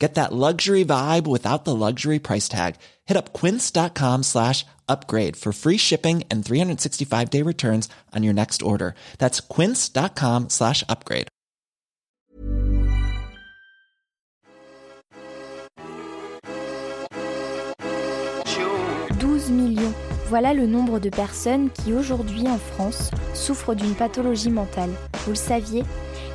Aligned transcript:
Get 0.00 0.14
that 0.14 0.32
luxury 0.32 0.84
vibe 0.84 1.26
without 1.26 1.64
the 1.64 1.74
luxury 1.74 2.20
price 2.20 2.48
tag. 2.48 2.76
Hit 3.06 3.16
up 3.16 3.32
quince.com 3.32 4.22
slash 4.22 4.64
upgrade 4.88 5.36
for 5.36 5.52
free 5.52 5.76
shipping 5.76 6.22
and 6.30 6.44
365 6.44 7.30
day 7.30 7.42
returns 7.42 7.88
on 8.14 8.22
your 8.22 8.34
next 8.34 8.62
order. 8.62 8.94
That's 9.18 9.40
quince.com 9.40 10.50
slash 10.50 10.84
upgrade. 10.88 11.26
12 19.18 19.50
millions. 19.50 19.94
Voilà 20.28 20.52
le 20.52 20.66
nombre 20.66 21.00
de 21.00 21.08
personnes 21.08 21.70
qui 21.70 21.92
aujourd'hui 21.92 22.46
en 22.46 22.58
France 22.58 23.10
souffrent 23.34 23.74
d'une 23.74 23.94
pathologie 23.94 24.50
mentale. 24.50 24.90
Vous 25.24 25.30
le 25.30 25.36
saviez 25.36 25.84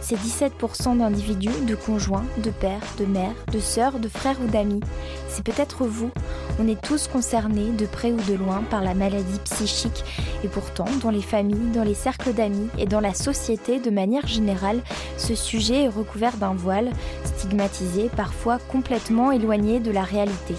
c'est 0.04 0.18
17% 0.18 0.98
d'individus, 0.98 1.66
de 1.66 1.76
conjoints, 1.76 2.26
de 2.44 2.50
pères, 2.50 2.82
de 3.00 3.06
mères, 3.06 3.34
de 3.54 3.59
sœurs, 3.59 4.00
de 4.00 4.10
frères 4.10 4.36
ou 4.44 4.48
d'amis. 4.48 4.82
C'est 5.30 5.45
peut-être 5.45 5.86
vous. 5.86 6.12
On 6.60 6.68
est 6.68 6.80
tous 6.82 7.08
concernés, 7.08 7.72
de 7.72 7.86
près 7.86 8.12
ou 8.12 8.18
de 8.18 8.34
loin, 8.34 8.64
par 8.70 8.84
la 8.84 8.95
maladie 8.95 9.40
psychique. 9.45 10.04
Et 10.44 10.50
pourtant, 10.50 10.86
dans 11.02 11.10
les 11.10 11.22
familles, 11.22 11.72
dans 11.73 11.84
les 11.84 11.94
cercles 11.94 12.34
d'amis 12.34 12.68
et 12.78 12.86
dans 12.86 13.00
la 13.00 13.14
société 13.14 13.80
de 13.80 13.90
manière 13.90 14.28
générale, 14.28 14.82
ce 15.18 15.36
sujet 15.36 15.84
est 15.84 15.88
recouvert 15.90 16.36
d'un 16.36 16.54
voile, 16.54 16.92
stigmatisé, 17.23 18.10
parfois 18.16 18.60
complètement 18.72 19.32
éloigné 19.32 19.80
de 19.80 19.92
la 19.92 20.04
réalité 20.04 20.56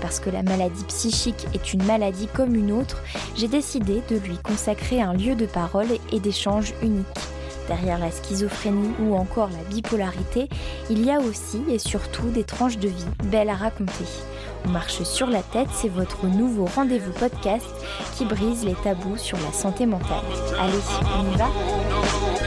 parce 0.00 0.20
que 0.20 0.30
la 0.30 0.44
maladie 0.44 0.84
psychique 0.84 1.48
est 1.54 1.72
une 1.74 1.82
maladie 1.82 2.28
comme 2.32 2.54
une 2.54 2.70
autre, 2.70 3.02
j'ai 3.36 3.48
décidé 3.48 4.00
de 4.08 4.16
lui 4.16 4.38
consacrer 4.38 5.02
un 5.02 5.12
lieu 5.12 5.34
de 5.34 5.44
parole 5.44 5.88
et 6.12 6.20
d'échange 6.20 6.72
unique. 6.82 7.04
Derrière 7.68 7.98
la 7.98 8.10
schizophrénie 8.10 8.92
ou 9.00 9.14
encore 9.14 9.50
la 9.50 9.62
bipolarité, 9.70 10.48
il 10.90 11.04
y 11.04 11.10
a 11.10 11.20
aussi 11.20 11.62
et 11.68 11.78
surtout 11.78 12.30
des 12.30 12.44
tranches 12.44 12.78
de 12.78 12.88
vie 12.88 13.04
belles 13.24 13.50
à 13.50 13.54
raconter. 13.54 14.04
On 14.64 14.70
marche 14.70 15.02
sur 15.02 15.26
la 15.26 15.42
tête, 15.42 15.68
c'est 15.72 15.88
votre 15.88 16.26
nouveau 16.26 16.66
rendez-vous 16.74 17.12
podcast 17.12 17.66
qui 18.16 18.24
brise 18.24 18.64
les 18.64 18.74
tabous 18.74 19.16
sur 19.16 19.38
la 19.38 19.52
santé 19.52 19.86
mentale. 19.86 20.24
Allez, 20.58 20.72
on 21.18 21.34
y 21.34 21.36
va? 21.36 22.37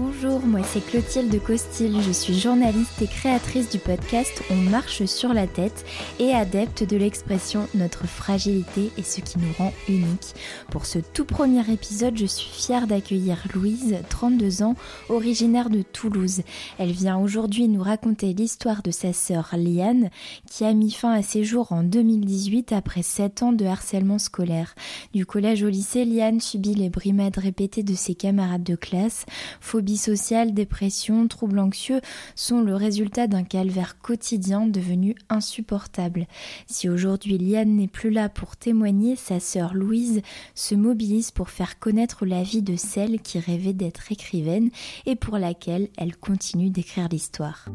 Bonjour, 0.00 0.46
moi 0.46 0.60
c'est 0.62 0.80
Clotilde 0.80 1.42
Costil, 1.42 2.00
je 2.00 2.12
suis 2.12 2.38
journaliste 2.38 3.02
et 3.02 3.08
créatrice 3.08 3.68
du 3.68 3.80
podcast 3.80 4.44
On 4.48 4.54
marche 4.54 5.04
sur 5.06 5.34
la 5.34 5.48
tête 5.48 5.84
et 6.20 6.32
adepte 6.32 6.84
de 6.84 6.96
l'expression 6.96 7.66
notre 7.74 8.06
fragilité 8.06 8.92
est 8.96 9.02
ce 9.02 9.20
qui 9.20 9.40
nous 9.40 9.52
rend 9.58 9.72
unique. 9.88 10.36
Pour 10.70 10.86
ce 10.86 11.00
tout 11.00 11.24
premier 11.24 11.68
épisode, 11.68 12.16
je 12.16 12.26
suis 12.26 12.48
fière 12.48 12.86
d'accueillir 12.86 13.42
Louise, 13.52 13.96
32 14.08 14.62
ans, 14.62 14.76
originaire 15.08 15.68
de 15.68 15.82
Toulouse. 15.82 16.42
Elle 16.78 16.92
vient 16.92 17.18
aujourd'hui 17.18 17.66
nous 17.66 17.82
raconter 17.82 18.32
l'histoire 18.34 18.84
de 18.84 18.92
sa 18.92 19.12
sœur 19.12 19.50
Liane 19.54 20.10
qui 20.48 20.64
a 20.64 20.74
mis 20.74 20.92
fin 20.92 21.10
à 21.10 21.22
ses 21.22 21.42
jours 21.42 21.72
en 21.72 21.82
2018 21.82 22.70
après 22.70 23.02
7 23.02 23.42
ans 23.42 23.52
de 23.52 23.64
harcèlement 23.64 24.20
scolaire. 24.20 24.76
Du 25.12 25.26
collège 25.26 25.64
au 25.64 25.68
lycée, 25.68 26.04
Liane 26.04 26.38
subit 26.40 26.76
les 26.76 26.88
brimades 26.88 27.38
répétées 27.38 27.82
de 27.82 27.96
ses 27.96 28.14
camarades 28.14 28.62
de 28.62 28.76
classe, 28.76 29.26
phobie 29.60 29.87
sociale, 29.96 30.54
dépression, 30.54 31.26
troubles 31.28 31.58
anxieux 31.58 32.00
sont 32.34 32.60
le 32.60 32.74
résultat 32.74 33.26
d'un 33.26 33.44
calvaire 33.44 33.98
quotidien 34.00 34.66
devenu 34.66 35.14
insupportable. 35.28 36.26
Si 36.66 36.88
aujourd'hui 36.88 37.38
Liane 37.38 37.76
n'est 37.76 37.88
plus 37.88 38.10
là 38.10 38.28
pour 38.28 38.56
témoigner, 38.56 39.16
sa 39.16 39.40
sœur 39.40 39.74
Louise 39.74 40.22
se 40.54 40.74
mobilise 40.74 41.30
pour 41.30 41.50
faire 41.50 41.78
connaître 41.78 42.26
la 42.26 42.42
vie 42.42 42.62
de 42.62 42.76
celle 42.76 43.20
qui 43.20 43.38
rêvait 43.38 43.72
d'être 43.72 44.12
écrivaine 44.12 44.70
et 45.06 45.16
pour 45.16 45.38
laquelle 45.38 45.88
elle 45.96 46.16
continue 46.16 46.70
d'écrire 46.70 47.08
l'histoire. 47.08 47.68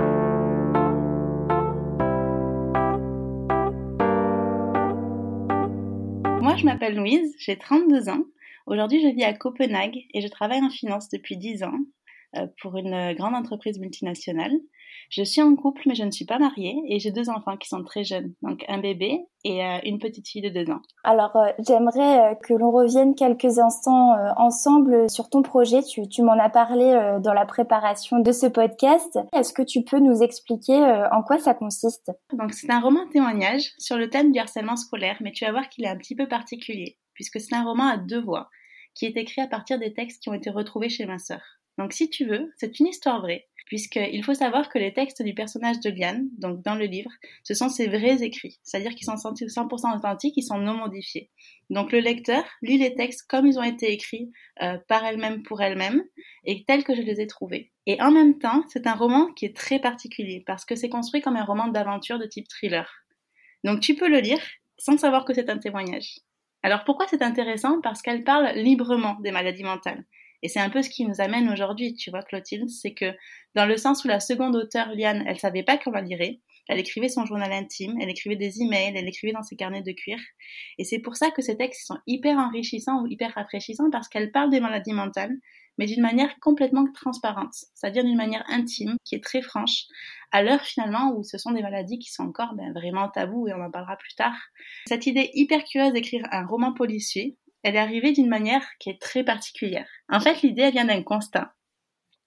Moi, 6.42 6.58
je 6.58 6.66
m'appelle 6.66 6.98
Louise, 6.98 7.34
j'ai 7.38 7.58
32 7.58 8.10
ans. 8.10 8.26
Aujourd'hui, 8.66 9.02
je 9.02 9.14
vis 9.16 9.24
à 9.24 9.34
Copenhague 9.34 9.98
et 10.14 10.22
je 10.22 10.28
travaille 10.28 10.62
en 10.62 10.70
finance 10.70 11.10
depuis 11.10 11.38
10 11.38 11.64
ans. 11.64 11.80
Euh, 12.36 12.48
pour 12.62 12.76
une 12.78 13.14
grande 13.14 13.36
entreprise 13.36 13.80
multinationale. 13.80 14.54
Je 15.12 15.22
suis 15.22 15.42
en 15.42 15.56
couple, 15.56 15.84
mais 15.86 15.94
je 15.94 16.04
ne 16.04 16.10
suis 16.10 16.26
pas 16.26 16.40
mariée 16.40 16.76
et 16.88 16.98
j'ai 16.98 17.12
deux 17.12 17.30
enfants 17.30 17.58
qui 17.58 17.68
sont 17.68 17.84
très 17.84 18.04
jeunes, 18.04 18.34
donc 18.42 18.66
un 18.68 18.80
bébé 18.80 19.20
et 19.44 19.64
euh, 19.64 19.78
une 19.84 20.00
petite 20.00 20.28
fille 20.28 20.42
de 20.42 20.50
deux 20.50 20.72
ans. 20.72 20.82
Alors, 21.04 21.36
euh, 21.36 21.52
j'aimerais 21.60 22.40
que 22.42 22.56
l'on 22.56 22.72
revienne 22.72 23.14
quelques 23.14 23.60
instants 23.60 24.16
ensemble 24.38 25.10
sur 25.12 25.30
ton 25.30 25.44
projet. 25.44 25.84
Tu, 25.84 26.08
tu 26.08 26.24
m'en 26.24 26.40
as 26.40 26.50
parlé 26.50 27.20
dans 27.22 27.34
la 27.34 27.46
préparation 27.46 28.18
de 28.18 28.32
ce 28.32 28.48
podcast. 28.48 29.20
Est-ce 29.34 29.54
que 29.54 29.62
tu 29.62 29.84
peux 29.84 30.00
nous 30.00 30.24
expliquer 30.24 30.74
en 31.12 31.22
quoi 31.22 31.38
ça 31.38 31.54
consiste? 31.54 32.12
Donc, 32.32 32.54
c'est 32.54 32.72
un 32.72 32.80
roman 32.80 33.08
témoignage 33.12 33.74
sur 33.78 33.98
le 33.98 34.10
thème 34.10 34.32
du 34.32 34.40
harcèlement 34.40 34.78
scolaire, 34.78 35.18
mais 35.22 35.32
tu 35.32 35.46
vas 35.46 35.52
voir 35.52 35.70
qu'il 35.70 35.86
est 35.86 35.90
un 35.90 35.98
petit 35.98 36.16
peu 36.16 36.28
particulier, 36.28 36.98
puisque 37.14 37.40
c'est 37.40 37.54
un 37.54 37.64
roman 37.64 37.88
à 37.88 37.98
deux 37.98 38.22
voix, 38.22 38.50
qui 38.96 39.06
est 39.06 39.18
écrit 39.18 39.42
à 39.42 39.48
partir 39.48 39.78
des 39.78 39.94
textes 39.94 40.24
qui 40.24 40.30
ont 40.30 40.34
été 40.34 40.50
retrouvés 40.50 40.90
chez 40.90 41.06
ma 41.06 41.20
sœur. 41.20 41.42
Donc 41.78 41.94
si 41.94 42.10
tu 42.10 42.26
veux, 42.26 42.54
c'est 42.58 42.80
une 42.80 42.88
histoire 42.88 43.22
vraie, 43.22 43.48
puisqu'il 43.66 44.24
faut 44.24 44.34
savoir 44.34 44.70
que 44.70 44.78
les 44.78 44.94
textes 44.94 45.24
du 45.24 45.34
personnage 45.34 45.80
de 45.80 45.90
Liane, 45.90 46.28
donc 46.38 46.62
dans 46.62 46.76
le 46.76 46.86
livre, 46.86 47.10
ce 47.44 47.54
sont 47.54 47.70
ses 47.70 47.88
vrais 47.88 48.22
écrits, 48.22 48.60
c'est-à-dire 48.64 48.94
qu'ils 48.94 49.06
sont 49.06 49.16
100% 49.16 49.96
authentiques, 49.96 50.38
ils 50.38 50.44
sont 50.44 50.60
non 50.60 50.76
modifiés. 50.76 51.32
Donc 51.70 51.92
le 51.92 52.00
lecteur 52.00 52.44
lit 52.62 52.78
les 52.78 52.94
textes 52.94 53.28
comme 53.28 53.48
ils 53.48 53.58
ont 53.58 53.64
été 53.64 53.92
écrits 53.92 54.32
euh, 54.62 54.78
par 54.88 55.04
elle-même 55.04 55.44
pour 55.44 55.62
elle-même, 55.62 56.04
et 56.44 56.64
tels 56.66 56.84
que 56.84 56.96
je 56.96 57.02
les 57.02 57.22
ai 57.22 57.28
trouvés. 57.28 57.72
Et 57.86 58.02
en 58.02 58.12
même 58.12 58.38
temps, 58.38 58.64
c'est 58.70 58.88
un 58.88 58.94
roman 58.94 59.32
qui 59.34 59.46
est 59.46 59.56
très 59.56 59.80
particulier, 59.80 60.44
parce 60.46 60.66
que 60.66 60.76
c'est 60.76 60.90
construit 60.90 61.22
comme 61.22 61.36
un 61.36 61.46
roman 61.46 61.68
d'aventure 61.68 62.20
de 62.20 62.26
type 62.26 62.48
thriller. 62.48 62.90
Donc 63.64 63.80
tu 63.80 63.96
peux 63.96 64.10
le 64.10 64.20
lire 64.20 64.42
sans 64.78 64.98
savoir 64.98 65.26
que 65.26 65.34
c'est 65.34 65.50
un 65.50 65.58
témoignage. 65.58 66.20
Alors 66.62 66.84
pourquoi 66.84 67.08
c'est 67.08 67.22
intéressant? 67.22 67.82
Parce 67.82 68.02
qu'elle 68.02 68.24
parle 68.24 68.52
librement 68.56 69.18
des 69.22 69.32
maladies 69.32 69.64
mentales. 69.64 70.04
Et 70.44 70.50
c'est 70.50 70.60
un 70.60 70.70
peu 70.70 70.84
ce 70.84 70.90
qui 70.90 71.06
nous 71.06 71.22
amène 71.22 71.50
aujourd'hui, 71.50 71.96
tu 71.96 72.12
vois, 72.12 72.22
Clotilde, 72.22 72.70
c'est 72.70 72.94
que 72.94 73.14
dans 73.56 73.66
le 73.66 73.78
sens 73.78 74.04
où 74.04 74.10
la 74.10 74.20
seconde 74.20 74.56
auteure, 74.56 74.90
Liane, 74.94 75.24
elle 75.26 75.40
savait 75.40 75.64
pas 75.64 75.80
la 75.92 76.02
lirait, 76.02 76.42
elle 76.68 76.80
écrivait 76.80 77.10
son 77.10 77.26
journal 77.26 77.52
intime, 77.52 77.98
elle 78.00 78.10
écrivait 78.10 78.36
des 78.36 78.62
emails, 78.62 78.94
elle 78.96 79.08
écrivait 79.08 79.34
dans 79.34 79.42
ses 79.42 79.56
carnets 79.56 79.82
de 79.82 79.92
cuir. 79.92 80.20
Et 80.78 80.84
c'est 80.84 81.00
pour 81.00 81.16
ça 81.16 81.32
que 81.32 81.42
ces 81.42 81.58
textes 81.58 81.88
sont 81.88 81.98
hyper 82.08 82.38
enrichissants 82.38 83.02
ou 83.02 83.08
hyper 83.08 83.34
rafraîchissants 83.34 83.90
parce 83.90 84.08
qu'elle 84.08 84.32
parle 84.32 84.50
des 84.50 84.60
maladies 84.60 84.94
mentales, 84.94 85.36
mais 85.78 85.86
d'une 85.86 86.02
manière 86.02 86.40
complètement 86.40 86.86
transparente, 86.94 87.54
c'est-à-dire 87.74 88.04
d'une 88.04 88.16
manière 88.16 88.44
intime, 88.48 88.96
qui 89.04 89.16
est 89.16 89.24
très 89.24 89.42
franche, 89.42 89.86
à 90.32 90.44
l'heure 90.44 90.62
finalement 90.62 91.14
où 91.16 91.24
ce 91.24 91.38
sont 91.38 91.52
des 91.52 91.62
maladies 91.62 92.00
qui 92.00 92.12
sont 92.12 92.24
encore 92.24 92.54
ben, 92.54 92.72
vraiment 92.74 93.10
tabous 93.10 93.48
et 93.48 93.54
on 93.54 93.62
en 93.62 93.72
parlera 93.72 93.98
plus 93.98 94.14
tard. 94.16 94.36
Cette 94.88 95.08
idée 95.08 95.32
hyper 95.34 95.64
curieuse 95.64 95.94
d'écrire 95.94 96.28
un 96.32 96.46
roman 96.46 96.74
policier, 96.74 97.38
elle 97.64 97.76
est 97.76 97.80
arrivée 97.80 98.12
d'une 98.12 98.28
manière 98.28 98.66
qui 98.80 98.90
est 98.90 99.02
très 99.02 99.24
particulière. 99.24 99.88
En 100.10 100.20
fait, 100.20 100.42
l'idée, 100.42 100.70
vient 100.72 100.86
d'un 100.86 101.02
constat. 101.02 101.54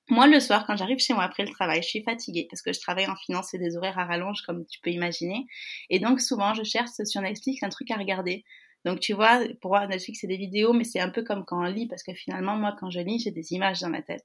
Moi, 0.09 0.29
le 0.29 0.39
soir, 0.39 0.67
quand 0.67 0.77
j'arrive 0.77 0.99
chez 0.99 1.15
moi 1.15 1.25
après 1.25 1.45
le 1.45 1.51
travail, 1.51 1.83
je 1.83 1.89
suis 1.89 2.03
fatiguée 2.03 2.47
parce 2.49 2.63
que 2.63 2.73
je 2.73 2.81
travaille 2.81 3.09
en 3.09 3.17
finance 3.17 3.53
et 3.55 3.59
des 3.59 3.77
horaires 3.77 3.99
à 3.99 4.05
rallonge, 4.05 4.43
comme 4.43 4.65
tu 4.67 4.81
peux 4.81 4.91
imaginer. 4.91 5.47
Et 5.91 5.99
donc, 5.99 6.21
souvent, 6.21 6.55
je 6.55 6.63
cherche 6.63 6.91
sur 7.05 7.21
Netflix 7.21 7.63
un 7.63 7.69
truc 7.69 7.91
à 7.91 7.97
regarder. 7.97 8.45
Donc 8.87 9.01
tu 9.01 9.15
vois, 9.15 9.41
pour 9.61 9.73
moi, 9.73 9.85
Netflix, 9.89 10.21
c'est 10.21 10.29
des 10.29 10.37
vidéos, 10.37 10.73
mais 10.73 10.85
c'est 10.85 11.01
un 11.01 11.11
peu 11.11 11.25
comme 11.25 11.45
quand 11.45 11.61
on 11.61 11.69
lit, 11.69 11.89
parce 11.89 12.05
que 12.05 12.15
finalement, 12.15 12.55
moi, 12.55 12.73
quand 12.79 12.89
je 12.89 13.01
lis, 13.01 13.19
j'ai 13.19 13.33
des 13.33 13.53
images 13.53 13.81
dans 13.81 13.89
ma 13.89 14.01
tête. 14.01 14.25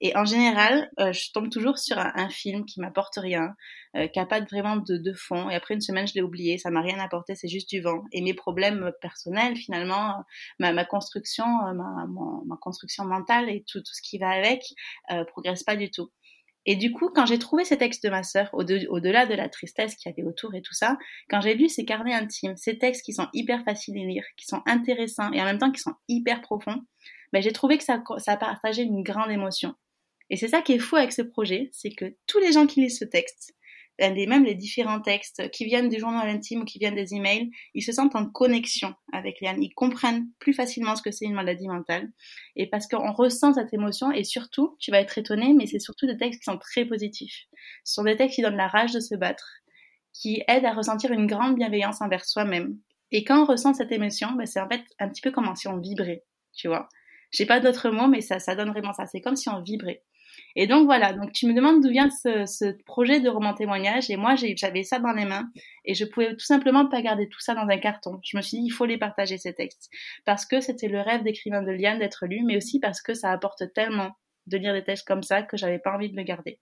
Et 0.00 0.16
en 0.16 0.24
général, 0.24 0.90
euh, 0.98 1.12
je 1.12 1.30
tombe 1.32 1.50
toujours 1.50 1.76
sur 1.76 1.98
un, 1.98 2.30
film 2.30 2.64
qui 2.64 2.80
m'apporte 2.80 3.18
rien, 3.18 3.54
euh, 3.96 4.08
qui 4.08 4.18
n'a 4.18 4.24
pas 4.24 4.40
vraiment 4.40 4.76
de, 4.76 4.96
de, 4.96 5.12
fond, 5.12 5.50
et 5.50 5.54
après 5.54 5.74
une 5.74 5.82
semaine, 5.82 6.06
je 6.08 6.14
l'ai 6.14 6.22
oublié, 6.22 6.56
ça 6.56 6.70
m'a 6.70 6.80
rien 6.80 6.98
apporté, 6.98 7.34
c'est 7.34 7.48
juste 7.48 7.68
du 7.68 7.82
vent. 7.82 8.04
Et 8.12 8.22
mes 8.22 8.32
problèmes 8.32 8.90
personnels, 9.02 9.54
finalement, 9.54 10.24
ma, 10.58 10.72
ma 10.72 10.86
construction, 10.86 11.44
ma, 11.44 12.06
ma, 12.46 12.56
construction 12.56 13.04
mentale 13.04 13.50
et 13.50 13.64
tout, 13.70 13.80
tout 13.80 13.92
ce 13.92 14.00
qui 14.00 14.16
va 14.16 14.30
avec, 14.30 14.62
euh, 15.10 15.24
progresse 15.26 15.62
pas 15.62 15.76
du 15.76 15.90
tout. 15.90 16.10
Et 16.70 16.76
du 16.76 16.92
coup, 16.92 17.10
quand 17.12 17.26
j'ai 17.26 17.40
trouvé 17.40 17.64
ces 17.64 17.76
textes 17.76 18.04
de 18.04 18.10
ma 18.10 18.22
sœur, 18.22 18.48
au-delà 18.52 19.26
de 19.26 19.34
la 19.34 19.48
tristesse 19.48 19.96
qu'il 19.96 20.08
y 20.08 20.12
avait 20.12 20.22
autour 20.22 20.54
et 20.54 20.62
tout 20.62 20.72
ça, 20.72 20.98
quand 21.28 21.40
j'ai 21.40 21.54
lu 21.54 21.68
ces 21.68 21.84
carnets 21.84 22.14
intimes, 22.14 22.56
ces 22.56 22.78
textes 22.78 23.04
qui 23.04 23.12
sont 23.12 23.26
hyper 23.32 23.64
faciles 23.64 23.98
à 23.98 24.04
lire, 24.04 24.22
qui 24.36 24.46
sont 24.46 24.62
intéressants 24.66 25.32
et 25.32 25.42
en 25.42 25.46
même 25.46 25.58
temps 25.58 25.72
qui 25.72 25.80
sont 25.80 25.96
hyper 26.06 26.40
profonds, 26.42 26.80
ben 27.32 27.42
j'ai 27.42 27.50
trouvé 27.50 27.76
que 27.76 27.82
ça, 27.82 28.04
ça 28.18 28.36
partageait 28.36 28.84
une 28.84 29.02
grande 29.02 29.32
émotion. 29.32 29.74
Et 30.30 30.36
c'est 30.36 30.46
ça 30.46 30.62
qui 30.62 30.74
est 30.74 30.78
fou 30.78 30.94
avec 30.94 31.10
ce 31.10 31.22
projet, 31.22 31.70
c'est 31.72 31.90
que 31.90 32.14
tous 32.28 32.38
les 32.38 32.52
gens 32.52 32.68
qui 32.68 32.82
lisent 32.82 33.00
ce 33.00 33.04
texte, 33.04 33.52
les, 34.08 34.26
même 34.26 34.44
les 34.44 34.54
différents 34.54 35.00
textes 35.00 35.50
qui 35.50 35.64
viennent 35.64 35.88
du 35.88 35.98
journal 35.98 36.28
intime 36.28 36.62
ou 36.62 36.64
qui 36.64 36.78
viennent 36.78 36.94
des 36.94 37.14
emails, 37.14 37.50
ils 37.74 37.82
se 37.82 37.92
sentent 37.92 38.16
en 38.16 38.26
connexion 38.26 38.94
avec 39.12 39.40
Liane. 39.40 39.62
Ils 39.62 39.74
comprennent 39.74 40.28
plus 40.38 40.54
facilement 40.54 40.96
ce 40.96 41.02
que 41.02 41.10
c'est 41.10 41.26
une 41.26 41.34
maladie 41.34 41.68
mentale. 41.68 42.10
Et 42.56 42.68
parce 42.68 42.86
qu'on 42.86 43.12
ressent 43.12 43.54
cette 43.54 43.72
émotion 43.74 44.10
et 44.10 44.24
surtout, 44.24 44.76
tu 44.80 44.90
vas 44.90 45.00
être 45.00 45.18
étonné, 45.18 45.52
mais 45.52 45.66
c'est 45.66 45.78
surtout 45.78 46.06
des 46.06 46.16
textes 46.16 46.40
qui 46.40 46.50
sont 46.50 46.58
très 46.58 46.84
positifs. 46.84 47.46
Ce 47.84 47.94
sont 47.94 48.04
des 48.04 48.16
textes 48.16 48.36
qui 48.36 48.42
donnent 48.42 48.56
la 48.56 48.68
rage 48.68 48.92
de 48.92 49.00
se 49.00 49.14
battre, 49.14 49.48
qui 50.12 50.42
aident 50.48 50.66
à 50.66 50.72
ressentir 50.72 51.12
une 51.12 51.26
grande 51.26 51.56
bienveillance 51.56 52.00
envers 52.00 52.24
soi-même. 52.24 52.78
Et 53.12 53.24
quand 53.24 53.42
on 53.42 53.44
ressent 53.44 53.74
cette 53.74 53.92
émotion, 53.92 54.32
ben 54.32 54.46
c'est 54.46 54.60
en 54.60 54.68
fait 54.68 54.82
un 54.98 55.08
petit 55.08 55.20
peu 55.20 55.30
comme 55.30 55.54
si 55.56 55.68
on 55.68 55.78
vibrait, 55.78 56.24
tu 56.54 56.68
vois. 56.68 56.88
J'ai 57.32 57.46
pas 57.46 57.60
d'autres 57.60 57.90
mots, 57.90 58.08
mais 58.08 58.20
ça, 58.20 58.38
ça 58.38 58.54
donne 58.54 58.70
vraiment 58.70 58.92
ça. 58.92 59.06
C'est 59.06 59.20
comme 59.20 59.36
si 59.36 59.48
on 59.48 59.62
vibrait. 59.62 60.02
Et 60.56 60.66
donc 60.66 60.86
voilà, 60.86 61.12
donc 61.12 61.32
tu 61.32 61.46
me 61.46 61.54
demandes 61.54 61.82
d'où 61.82 61.90
vient 61.90 62.10
ce, 62.10 62.72
projet 62.84 63.20
de 63.20 63.28
roman 63.28 63.54
témoignage 63.54 64.10
et 64.10 64.16
moi 64.16 64.34
j'avais 64.34 64.82
ça 64.82 64.98
dans 64.98 65.12
les 65.12 65.24
mains 65.24 65.48
et 65.84 65.94
je 65.94 66.04
pouvais 66.04 66.32
tout 66.32 66.44
simplement 66.44 66.86
pas 66.88 67.02
garder 67.02 67.28
tout 67.28 67.40
ça 67.40 67.54
dans 67.54 67.68
un 67.68 67.78
carton. 67.78 68.20
Je 68.24 68.36
me 68.36 68.42
suis 68.42 68.58
dit 68.58 68.64
il 68.66 68.70
faut 68.70 68.86
les 68.86 68.98
partager 68.98 69.38
ces 69.38 69.54
textes 69.54 69.90
parce 70.24 70.46
que 70.46 70.60
c'était 70.60 70.88
le 70.88 71.00
rêve 71.00 71.22
d'écrivain 71.22 71.62
de 71.62 71.70
Liane 71.70 71.98
d'être 71.98 72.26
lu, 72.26 72.42
mais 72.44 72.56
aussi 72.56 72.80
parce 72.80 73.00
que 73.00 73.14
ça 73.14 73.30
apporte 73.30 73.72
tellement 73.74 74.12
de 74.46 74.56
lire 74.56 74.72
des 74.72 74.84
textes 74.84 75.06
comme 75.06 75.22
ça 75.22 75.42
que 75.42 75.56
j'avais 75.56 75.78
pas 75.78 75.94
envie 75.94 76.10
de 76.10 76.16
le 76.16 76.22
garder. 76.22 76.58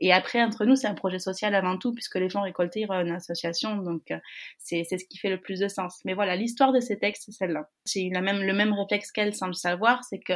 Et 0.00 0.12
après, 0.12 0.42
entre 0.42 0.64
nous, 0.64 0.76
c'est 0.76 0.86
un 0.86 0.94
projet 0.94 1.18
social 1.18 1.54
avant 1.54 1.76
tout, 1.76 1.92
puisque 1.92 2.16
les 2.16 2.30
fonds 2.30 2.42
récoltés 2.42 2.80
iront 2.80 2.94
à 2.94 3.02
une 3.02 3.12
association, 3.12 3.76
donc 3.76 4.10
euh, 4.10 4.18
c'est 4.58 4.84
ce 4.84 5.04
qui 5.04 5.18
fait 5.18 5.30
le 5.30 5.40
plus 5.40 5.60
de 5.60 5.68
sens. 5.68 6.00
Mais 6.04 6.14
voilà, 6.14 6.36
l'histoire 6.36 6.72
de 6.72 6.80
ces 6.80 6.98
textes, 6.98 7.24
c'est 7.26 7.32
celle-là. 7.32 7.68
J'ai 7.86 8.04
eu 8.06 8.10
la 8.10 8.22
même, 8.22 8.42
le 8.42 8.52
même 8.52 8.72
réflexe 8.72 9.12
qu'elle 9.12 9.34
sans 9.34 9.46
le 9.46 9.52
savoir, 9.52 10.02
c'est 10.04 10.20
que 10.20 10.34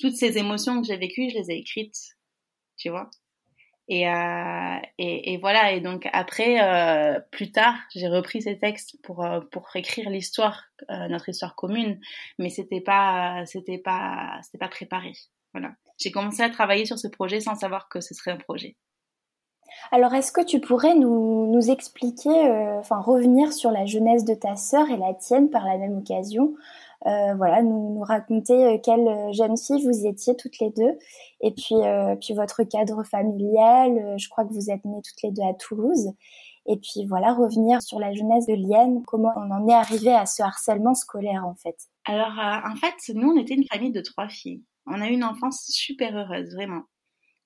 toutes 0.00 0.14
ces 0.14 0.38
émotions 0.38 0.80
que 0.80 0.86
j'ai 0.86 0.96
vécues, 0.96 1.28
je 1.30 1.38
les 1.38 1.50
ai 1.50 1.58
écrites, 1.58 2.16
tu 2.76 2.90
vois? 2.90 3.10
Et, 3.88 4.08
euh, 4.08 4.78
et, 4.98 5.34
et, 5.34 5.36
voilà. 5.38 5.72
Et 5.72 5.80
donc 5.80 6.08
après, 6.12 6.62
euh, 6.62 7.20
plus 7.30 7.52
tard, 7.52 7.76
j'ai 7.94 8.08
repris 8.08 8.42
ces 8.42 8.58
textes 8.58 8.96
pour 9.02 9.24
euh, 9.24 9.40
pour 9.52 9.68
écrire 9.74 10.08
l'histoire, 10.08 10.64
euh, 10.90 11.08
notre 11.08 11.28
histoire 11.28 11.54
commune. 11.54 12.00
Mais 12.38 12.48
c'était 12.48 12.80
pas 12.80 13.44
c'était 13.46 13.78
pas 13.78 14.40
c'était 14.42 14.58
pas 14.58 14.68
préparé. 14.68 15.12
Voilà. 15.54 15.72
J'ai 15.98 16.10
commencé 16.10 16.42
à 16.42 16.50
travailler 16.50 16.84
sur 16.84 16.98
ce 16.98 17.08
projet 17.08 17.40
sans 17.40 17.54
savoir 17.54 17.88
que 17.88 18.00
ce 18.00 18.12
serait 18.14 18.32
un 18.32 18.36
projet. 18.36 18.76
Alors, 19.92 20.14
est-ce 20.14 20.32
que 20.32 20.44
tu 20.44 20.60
pourrais 20.60 20.94
nous, 20.94 21.50
nous 21.52 21.70
expliquer, 21.70 22.46
euh, 22.46 22.78
enfin 22.78 23.00
revenir 23.00 23.52
sur 23.52 23.70
la 23.70 23.86
jeunesse 23.86 24.24
de 24.24 24.34
ta 24.34 24.56
sœur 24.56 24.90
et 24.90 24.96
la 24.96 25.14
tienne 25.14 25.50
par 25.50 25.64
la 25.64 25.78
même 25.78 25.98
occasion? 25.98 26.54
Euh, 27.06 27.34
voilà, 27.34 27.62
nous, 27.62 27.94
nous 27.94 28.02
raconter 28.02 28.64
euh, 28.64 28.78
quelle 28.82 29.32
jeune 29.32 29.56
fille 29.56 29.84
vous 29.84 30.06
étiez 30.06 30.36
toutes 30.36 30.58
les 30.58 30.70
deux, 30.70 30.98
et 31.40 31.52
puis, 31.52 31.76
puis 32.20 32.34
votre 32.34 32.62
cadre 32.64 33.02
familial. 33.04 34.14
Je 34.18 34.28
crois 34.28 34.44
que 34.44 34.52
vous 34.52 34.70
êtes 34.70 34.84
nées 34.84 35.02
toutes 35.02 35.22
les 35.22 35.30
deux 35.30 35.42
à 35.42 35.54
Toulouse. 35.54 36.12
Et 36.66 36.78
puis 36.78 37.04
voilà, 37.06 37.34
revenir 37.34 37.82
sur 37.82 38.00
la 38.00 38.14
jeunesse 38.14 38.46
de 38.46 38.54
Liane, 38.54 39.02
comment 39.06 39.32
on 39.36 39.50
en 39.50 39.68
est 39.68 39.74
arrivé 39.74 40.14
à 40.14 40.24
ce 40.24 40.42
harcèlement 40.42 40.94
scolaire 40.94 41.44
en 41.46 41.54
fait? 41.54 41.76
Alors 42.06 42.32
en 42.38 42.74
fait, 42.76 43.12
nous 43.12 43.28
on 43.28 43.38
était 43.38 43.52
une 43.52 43.66
famille 43.66 43.92
de 43.92 44.00
trois 44.00 44.28
filles. 44.28 44.62
On 44.86 45.00
a 45.00 45.08
eu 45.08 45.12
une 45.12 45.24
enfance 45.24 45.64
super 45.68 46.16
heureuse, 46.16 46.54
vraiment. 46.54 46.84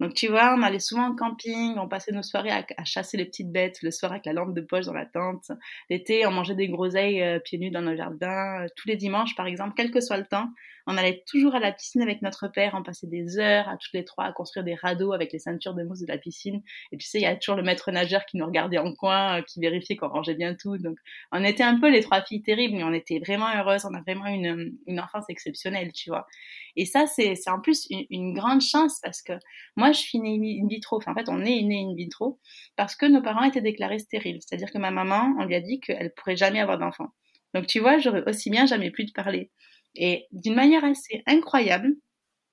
Donc 0.00 0.14
tu 0.14 0.28
vois, 0.28 0.54
on 0.56 0.62
allait 0.62 0.78
souvent 0.78 1.08
en 1.08 1.16
camping, 1.16 1.76
on 1.76 1.88
passait 1.88 2.12
nos 2.12 2.22
soirées 2.22 2.52
à, 2.52 2.84
chasser 2.84 3.16
les 3.16 3.24
petites 3.24 3.50
bêtes 3.50 3.82
le 3.82 3.90
soir 3.90 4.12
avec 4.12 4.26
la 4.26 4.32
lampe 4.32 4.54
de 4.54 4.60
poche 4.60 4.86
dans 4.86 4.92
la 4.92 5.06
tente. 5.06 5.50
L'été, 5.90 6.24
on 6.24 6.30
mangeait 6.30 6.54
des 6.54 6.68
groseilles 6.68 7.20
euh, 7.20 7.40
pieds 7.40 7.58
nus 7.58 7.70
dans 7.70 7.82
nos 7.82 7.96
jardins. 7.96 8.66
tous 8.76 8.88
les 8.88 8.96
dimanches, 8.96 9.34
par 9.34 9.46
exemple, 9.46 9.74
quel 9.76 9.90
que 9.90 10.00
soit 10.00 10.18
le 10.18 10.26
temps, 10.26 10.48
on 10.88 10.96
allait 10.96 11.22
toujours 11.26 11.54
à 11.54 11.60
la 11.60 11.70
piscine 11.70 12.00
avec 12.00 12.22
notre 12.22 12.48
père, 12.48 12.72
on 12.74 12.82
passait 12.82 13.06
des 13.06 13.38
heures 13.38 13.68
à 13.68 13.76
toutes 13.76 13.92
les 13.92 14.06
trois 14.06 14.24
à 14.24 14.32
construire 14.32 14.64
des 14.64 14.74
radeaux 14.74 15.12
avec 15.12 15.34
les 15.34 15.38
ceintures 15.38 15.74
de 15.74 15.82
mousse 15.82 16.00
de 16.00 16.06
la 16.06 16.16
piscine. 16.16 16.62
Et 16.92 16.96
tu 16.96 17.06
sais, 17.06 17.18
il 17.18 17.22
y 17.22 17.26
a 17.26 17.36
toujours 17.36 17.56
le 17.56 17.62
maître 17.62 17.92
nageur 17.92 18.24
qui 18.24 18.38
nous 18.38 18.46
regardait 18.46 18.78
en 18.78 18.94
coin, 18.94 19.38
euh, 19.38 19.42
qui 19.42 19.60
vérifiait 19.60 19.96
qu'on 19.96 20.08
rangeait 20.08 20.34
bien 20.34 20.54
tout. 20.54 20.78
Donc, 20.78 20.96
on 21.30 21.44
était 21.44 21.62
un 21.62 21.78
peu 21.78 21.90
les 21.90 22.00
trois 22.00 22.22
filles 22.22 22.40
terribles, 22.40 22.74
mais 22.74 22.84
on 22.84 22.94
était 22.94 23.18
vraiment 23.18 23.54
heureuses. 23.54 23.84
On 23.84 23.92
a 23.92 24.00
vraiment 24.00 24.26
une, 24.26 24.78
une 24.86 24.98
enfance 24.98 25.26
exceptionnelle, 25.28 25.92
tu 25.92 26.08
vois. 26.08 26.26
Et 26.74 26.86
ça, 26.86 27.06
c'est 27.06 27.34
en 27.48 27.60
plus 27.60 27.86
une, 27.90 28.32
grande 28.32 28.62
chance 28.62 29.00
parce 29.02 29.20
que 29.20 29.34
moi, 29.76 29.92
je 29.92 29.98
suis 29.98 30.18
née 30.20 30.60
in 30.62 30.68
vitro. 30.68 31.00
En 31.06 31.14
fait, 31.14 31.28
on 31.28 31.40
est 31.40 31.60
né 31.62 31.84
in 31.84 31.94
vitro 31.94 32.38
parce 32.76 32.96
que 32.96 33.04
nos 33.04 33.20
parents 33.20 33.42
étaient 33.42 33.60
déclarés 33.60 33.98
stériles. 33.98 34.38
C'est-à-dire 34.40 34.70
que 34.70 34.78
ma 34.78 34.90
maman, 34.90 35.34
on 35.38 35.44
lui 35.44 35.54
a 35.54 35.60
dit 35.60 35.80
qu'elle 35.80 36.14
pourrait 36.14 36.36
jamais 36.36 36.60
avoir 36.60 36.78
d'enfant. 36.78 37.08
Donc, 37.52 37.66
tu 37.66 37.80
vois, 37.80 37.98
j'aurais 37.98 38.22
aussi 38.28 38.48
bien 38.48 38.64
jamais 38.64 38.90
pu 38.90 39.06
te 39.06 39.12
parler. 39.12 39.50
Et 39.98 40.26
d'une 40.30 40.54
manière 40.54 40.84
assez 40.84 41.22
incroyable, 41.26 41.96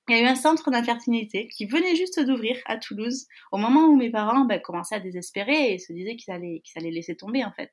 il 0.08 0.16
y 0.16 0.20
a 0.20 0.22
eu 0.22 0.26
un 0.26 0.36
centre 0.36 0.70
d'infertilité 0.70 1.48
qui 1.48 1.66
venait 1.66 1.96
juste 1.96 2.20
d'ouvrir 2.20 2.56
à 2.66 2.76
Toulouse 2.76 3.26
au 3.50 3.56
moment 3.56 3.86
où 3.86 3.96
mes 3.96 4.10
parents 4.10 4.44
ben, 4.44 4.60
commençaient 4.60 4.96
à 4.96 5.00
désespérer 5.00 5.72
et 5.72 5.78
se 5.78 5.92
disaient 5.92 6.16
qu'ils 6.16 6.32
allaient, 6.32 6.60
qu'ils 6.64 6.80
allaient 6.80 6.92
laisser 6.92 7.16
tomber 7.16 7.44
en 7.44 7.52
fait. 7.52 7.72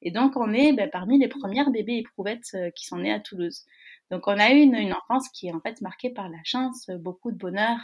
Et 0.00 0.10
donc 0.10 0.36
on 0.36 0.52
est 0.52 0.72
ben, 0.72 0.88
parmi 0.90 1.18
les 1.18 1.28
premières 1.28 1.70
bébés 1.70 1.98
éprouvettes 1.98 2.50
euh, 2.54 2.70
qui 2.70 2.86
sont 2.86 2.98
nés 2.98 3.12
à 3.12 3.20
Toulouse. 3.20 3.64
Donc 4.10 4.26
on 4.26 4.38
a 4.38 4.52
eu 4.52 4.58
une, 4.58 4.92
enfance 4.92 5.28
qui 5.30 5.48
est 5.48 5.52
en 5.52 5.60
fait 5.60 5.80
marquée 5.80 6.10
par 6.10 6.28
la 6.28 6.38
chance, 6.44 6.88
beaucoup 7.00 7.32
de 7.32 7.38
bonheur. 7.38 7.78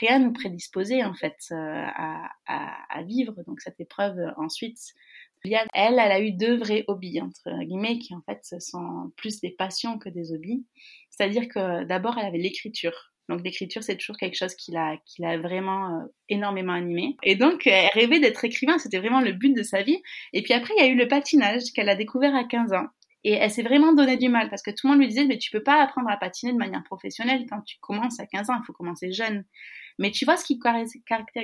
Rien 0.00 0.18
nous 0.18 0.32
prédisposait 0.32 1.02
en 1.02 1.14
fait 1.14 1.38
euh, 1.50 1.54
à, 1.56 2.28
à, 2.46 2.76
à 2.90 3.02
vivre 3.02 3.34
donc 3.46 3.60
cette 3.60 3.80
épreuve 3.80 4.18
ensuite 4.36 4.78
elle, 5.44 5.66
elle 5.74 5.98
a 5.98 6.20
eu 6.20 6.32
deux 6.32 6.56
vrais 6.56 6.84
hobbies, 6.88 7.20
entre 7.20 7.50
guillemets, 7.64 7.98
qui 7.98 8.14
en 8.14 8.20
fait 8.22 8.60
sont 8.60 9.12
plus 9.16 9.40
des 9.40 9.50
passions 9.50 9.98
que 9.98 10.08
des 10.08 10.32
hobbies. 10.32 10.64
C'est-à-dire 11.10 11.48
que 11.48 11.84
d'abord, 11.84 12.18
elle 12.18 12.26
avait 12.26 12.38
l'écriture. 12.38 13.12
Donc 13.28 13.44
l'écriture, 13.44 13.82
c'est 13.82 13.96
toujours 13.96 14.16
quelque 14.16 14.36
chose 14.36 14.54
qui 14.54 14.72
l'a, 14.72 14.96
qui 15.06 15.22
l'a 15.22 15.38
vraiment 15.38 15.96
euh, 15.96 16.04
énormément 16.28 16.72
animée. 16.72 17.16
Et 17.22 17.34
donc, 17.34 17.66
elle 17.66 17.88
rêvait 17.94 18.20
d'être 18.20 18.44
écrivain, 18.44 18.78
c'était 18.78 18.98
vraiment 18.98 19.20
le 19.20 19.32
but 19.32 19.54
de 19.54 19.62
sa 19.62 19.82
vie. 19.82 20.02
Et 20.32 20.42
puis 20.42 20.52
après, 20.52 20.74
il 20.76 20.84
y 20.84 20.86
a 20.86 20.90
eu 20.90 20.96
le 20.96 21.08
patinage 21.08 21.72
qu'elle 21.74 21.88
a 21.88 21.94
découvert 21.94 22.34
à 22.34 22.44
15 22.44 22.72
ans. 22.72 22.86
Et 23.24 23.32
elle 23.32 23.50
s'est 23.50 23.62
vraiment 23.62 23.92
donné 23.92 24.16
du 24.16 24.28
mal 24.28 24.50
parce 24.50 24.62
que 24.62 24.72
tout 24.72 24.86
le 24.86 24.92
monde 24.92 25.00
lui 25.00 25.08
disait, 25.08 25.24
mais 25.26 25.38
tu 25.38 25.50
peux 25.50 25.62
pas 25.62 25.80
apprendre 25.80 26.10
à 26.10 26.16
patiner 26.16 26.52
de 26.52 26.58
manière 26.58 26.82
professionnelle 26.82 27.46
quand 27.48 27.60
tu 27.62 27.76
commences 27.80 28.18
à 28.18 28.26
15 28.26 28.50
ans, 28.50 28.58
il 28.60 28.66
faut 28.66 28.72
commencer 28.72 29.12
jeune. 29.12 29.44
Mais 29.98 30.10
tu 30.10 30.24
vois, 30.24 30.36
ce 30.36 30.44
qui 30.44 30.58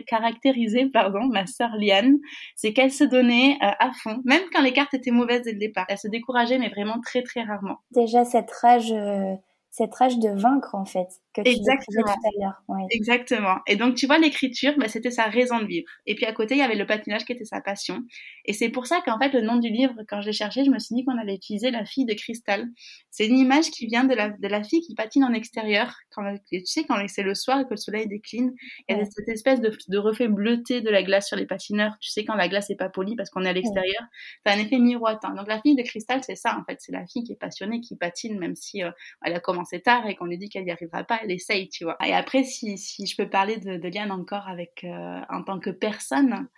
caractérisait 0.06 0.86
pardon, 0.92 1.24
ma 1.24 1.46
sœur 1.46 1.70
Liane, 1.78 2.18
c'est 2.56 2.72
qu'elle 2.72 2.92
se 2.92 3.04
donnait 3.04 3.58
euh, 3.62 3.70
à 3.78 3.92
fond, 3.92 4.20
même 4.24 4.42
quand 4.52 4.62
les 4.62 4.72
cartes 4.72 4.94
étaient 4.94 5.10
mauvaises 5.10 5.42
dès 5.42 5.52
le 5.52 5.58
départ. 5.58 5.86
Elle 5.88 5.98
se 5.98 6.08
décourageait, 6.08 6.58
mais 6.58 6.68
vraiment 6.68 7.00
très 7.00 7.22
très 7.22 7.42
rarement. 7.42 7.78
Déjà, 7.90 8.24
cette 8.24 8.50
rage, 8.50 8.92
euh, 8.92 9.34
cette 9.70 9.94
rage 9.94 10.18
de 10.18 10.30
vaincre 10.30 10.74
en 10.74 10.84
fait 10.84 11.08
que 11.34 11.42
tu 11.42 11.50
Exactement. 11.50 12.02
tout 12.04 12.10
à 12.10 12.40
l'heure. 12.40 12.86
Exactement. 12.90 13.58
Et 13.66 13.76
donc 13.76 13.94
tu 13.94 14.06
vois 14.06 14.18
l'écriture, 14.18 14.74
bah, 14.78 14.88
c'était 14.88 15.10
sa 15.10 15.24
raison 15.24 15.60
de 15.60 15.66
vivre. 15.66 15.86
Et 16.06 16.14
puis 16.14 16.24
à 16.24 16.32
côté 16.32 16.54
il 16.54 16.58
y 16.58 16.62
avait 16.62 16.74
le 16.74 16.86
patinage 16.86 17.24
qui 17.24 17.32
était 17.32 17.44
sa 17.44 17.60
passion. 17.60 18.02
Et 18.44 18.52
c'est 18.52 18.68
pour 18.68 18.86
ça 18.86 19.00
qu'en 19.04 19.18
fait 19.18 19.32
le 19.32 19.40
nom 19.40 19.56
du 19.56 19.68
livre, 19.68 19.94
quand 20.08 20.20
je 20.20 20.26
l'ai 20.26 20.32
cherché, 20.32 20.64
je 20.64 20.70
me 20.70 20.78
suis 20.78 20.94
dit 20.94 21.04
qu'on 21.04 21.18
allait 21.18 21.34
utiliser 21.34 21.70
la 21.70 21.84
fille 21.84 22.06
de 22.06 22.14
cristal. 22.14 22.68
C'est 23.10 23.26
une 23.26 23.38
image 23.38 23.70
qui 23.70 23.86
vient 23.86 24.04
de 24.04 24.14
la, 24.14 24.30
de 24.30 24.48
la 24.48 24.62
fille 24.62 24.80
qui 24.80 24.94
patine 24.94 25.24
en 25.24 25.32
extérieur. 25.32 25.94
Quand, 26.10 26.34
tu 26.50 26.64
sais 26.64 26.84
quand 26.84 26.96
c'est 27.08 27.22
le 27.22 27.34
soir 27.34 27.60
et 27.60 27.64
que 27.64 27.70
le 27.70 27.76
soleil 27.76 28.06
décline, 28.06 28.52
il 28.88 28.96
y 28.96 29.00
a 29.00 29.04
cette 29.04 29.28
espèce 29.28 29.60
de, 29.60 29.76
de, 29.88 29.98
reflet 29.98 30.28
bleuté 30.28 30.80
de 30.80 30.90
la 30.90 31.02
glace 31.02 31.28
sur 31.28 31.36
les 31.36 31.46
patineurs. 31.46 31.96
Tu 32.00 32.10
sais 32.10 32.24
quand 32.24 32.34
la 32.34 32.48
glace 32.48 32.70
est 32.70 32.76
pas 32.76 32.88
polie 32.88 33.16
parce 33.16 33.30
qu'on 33.30 33.44
est 33.44 33.48
à 33.48 33.52
l'extérieur, 33.52 34.02
ouais. 34.46 34.52
un 34.52 34.58
effet 34.58 34.78
miroitant. 34.78 35.34
Donc 35.34 35.48
la 35.48 35.60
fille 35.60 35.76
de 35.76 35.82
cristal 35.82 36.22
c'est 36.24 36.36
ça 36.36 36.58
en 36.58 36.64
fait, 36.64 36.78
c'est 36.80 36.92
la 36.92 37.06
fille 37.06 37.24
qui 37.24 37.32
est 37.32 37.36
passionnée, 37.36 37.80
qui 37.80 37.96
patine 37.96 38.38
même 38.38 38.56
si 38.56 38.82
euh, 38.82 38.90
elle 39.24 39.34
a 39.34 39.40
commencé 39.40 39.80
tard 39.80 40.06
et 40.06 40.14
qu'on 40.14 40.26
lui 40.26 40.38
dit 40.38 40.48
qu'elle 40.48 40.64
n'y 40.64 40.70
arrivera 40.70 41.04
pas, 41.04 41.17
elle 41.22 41.30
essaye, 41.30 41.68
tu 41.68 41.84
vois. 41.84 41.96
Et 42.04 42.12
après, 42.12 42.44
si, 42.44 42.78
si 42.78 43.06
je 43.06 43.16
peux 43.16 43.28
parler 43.28 43.56
de, 43.58 43.88
Liane 43.88 44.10
encore 44.10 44.48
avec, 44.48 44.84
euh, 44.84 45.20
en 45.30 45.42
tant 45.42 45.60
que 45.60 45.70
personne, 45.70 46.48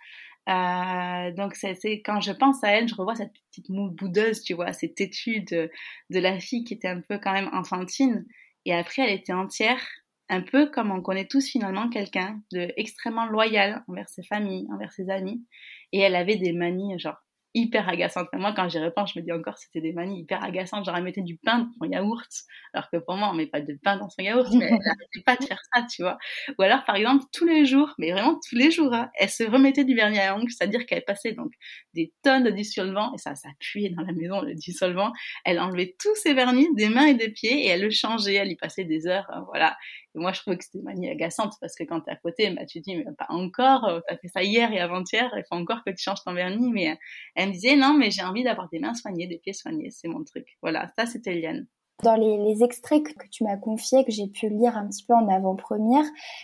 Euh, 0.49 1.31
donc 1.33 1.55
c'est 1.55 2.01
quand 2.01 2.19
je 2.19 2.31
pense 2.31 2.63
à 2.63 2.69
elle, 2.69 2.87
je 2.87 2.95
revois 2.95 3.15
cette 3.15 3.33
petite 3.49 3.67
boudeuse, 3.69 4.41
tu 4.41 4.55
vois, 4.55 4.73
cette 4.73 4.99
étude 4.99 5.47
de, 5.51 5.71
de 6.09 6.19
la 6.19 6.39
fille 6.39 6.63
qui 6.63 6.73
était 6.73 6.87
un 6.87 7.01
peu 7.01 7.19
quand 7.19 7.33
même 7.33 7.49
enfantine. 7.53 8.25
Et 8.65 8.73
après, 8.73 9.03
elle 9.03 9.13
était 9.13 9.33
entière, 9.33 9.81
un 10.29 10.41
peu 10.41 10.69
comme 10.69 10.91
on 10.91 11.01
connaît 11.01 11.27
tous 11.27 11.47
finalement 11.47 11.89
quelqu'un 11.89 12.41
de 12.51 12.71
extrêmement 12.77 13.25
loyal 13.25 13.83
envers 13.87 14.09
ses 14.09 14.23
familles, 14.23 14.67
envers 14.73 14.91
ses 14.93 15.09
amis. 15.09 15.45
Et 15.91 15.99
elle 15.99 16.15
avait 16.15 16.37
des 16.37 16.53
manies 16.53 16.97
genre 16.99 17.21
hyper 17.53 17.87
agaçante. 17.89 18.27
moi, 18.33 18.53
quand 18.55 18.69
j'y 18.69 18.79
repense, 18.79 19.13
je 19.13 19.19
me 19.19 19.25
dis 19.25 19.31
encore, 19.31 19.57
c'était 19.57 19.81
des 19.81 19.93
manies 19.93 20.21
hyper 20.21 20.43
agaçantes. 20.43 20.85
Genre, 20.85 20.95
elle 20.95 21.03
mettait 21.03 21.21
du 21.21 21.37
pain 21.37 21.59
dans 21.59 21.71
son 21.79 21.91
yaourt, 21.91 22.29
alors 22.73 22.89
que 22.89 22.97
pour 22.97 23.15
moi, 23.15 23.29
on 23.31 23.33
met 23.33 23.47
pas 23.47 23.61
de 23.61 23.77
pain 23.83 23.97
dans 23.97 24.09
son 24.09 24.21
yaourt, 24.21 24.49
mais 24.53 24.65
elle 24.71 24.71
n'arrêtait 24.71 25.23
pas 25.25 25.35
de 25.35 25.43
faire 25.43 25.61
ça, 25.73 25.85
tu 25.89 26.01
vois. 26.01 26.17
Ou 26.57 26.61
alors, 26.61 26.83
par 26.85 26.95
exemple, 26.95 27.25
tous 27.33 27.45
les 27.45 27.65
jours, 27.65 27.93
mais 27.97 28.11
vraiment 28.11 28.39
tous 28.47 28.55
les 28.55 28.71
jours, 28.71 28.93
hein, 28.93 29.09
elle 29.19 29.29
se 29.29 29.43
remettait 29.43 29.83
du 29.83 29.95
vernis 29.95 30.19
à 30.19 30.35
ongles, 30.35 30.51
c'est-à-dire 30.51 30.85
qu'elle 30.85 31.03
passait 31.03 31.33
donc 31.33 31.51
des 31.93 32.13
tonnes 32.23 32.43
de 32.43 32.51
dissolvant, 32.51 33.13
et 33.13 33.17
ça, 33.17 33.35
ça 33.35 33.49
puait 33.59 33.89
dans 33.89 34.03
la 34.03 34.13
maison, 34.13 34.41
le 34.41 34.53
dissolvant. 34.55 35.11
Elle 35.45 35.59
enlevait 35.59 35.95
tous 35.99 36.15
ses 36.15 36.33
vernis 36.33 36.67
des 36.75 36.89
mains 36.89 37.07
et 37.07 37.15
des 37.15 37.29
pieds, 37.29 37.65
et 37.65 37.67
elle 37.67 37.81
le 37.81 37.89
changeait, 37.89 38.35
elle 38.35 38.51
y 38.51 38.55
passait 38.55 38.85
des 38.85 39.07
heures, 39.07 39.25
hein, 39.29 39.43
voilà. 39.47 39.75
Moi, 40.15 40.33
je 40.33 40.41
trouvais 40.41 40.57
que 40.57 40.63
c'était 40.63 40.83
manie 40.83 41.09
agaçante 41.09 41.53
parce 41.61 41.75
que 41.75 41.83
quand 41.83 42.01
t'es 42.01 42.11
à 42.11 42.15
côté, 42.17 42.49
bah, 42.51 42.65
tu 42.65 42.79
dis, 42.81 42.95
mais 42.95 43.05
pas 43.17 43.27
encore, 43.29 43.85
euh, 43.85 43.99
t'as 44.07 44.17
fait 44.17 44.27
ça 44.27 44.43
hier 44.43 44.71
et 44.73 44.79
avant-hier, 44.79 45.31
il 45.37 45.43
faut 45.49 45.55
encore 45.55 45.83
que 45.85 45.91
tu 45.91 46.03
changes 46.03 46.23
ton 46.25 46.33
vernis. 46.33 46.71
Mais 46.71 46.97
elle 47.35 47.49
me 47.49 47.53
disait, 47.53 47.75
non, 47.75 47.93
mais 47.97 48.11
j'ai 48.11 48.23
envie 48.23 48.43
d'avoir 48.43 48.69
des 48.69 48.79
mains 48.79 48.93
soignées, 48.93 49.27
des 49.27 49.37
pieds 49.39 49.53
soignés, 49.53 49.89
c'est 49.91 50.07
mon 50.07 50.23
truc. 50.23 50.47
Voilà, 50.61 50.91
ça, 50.97 51.05
c'était 51.05 51.33
Liane. 51.35 51.67
Dans 52.03 52.15
les, 52.15 52.63
extraits 52.63 53.03
que, 53.03 53.27
tu 53.29 53.43
m'as 53.43 53.57
confiés, 53.57 54.03
que 54.03 54.11
j'ai 54.11 54.27
pu 54.27 54.49
lire 54.49 54.75
un 54.75 54.87
petit 54.87 55.03
peu 55.03 55.13
en 55.13 55.27
avant-première, 55.29 56.03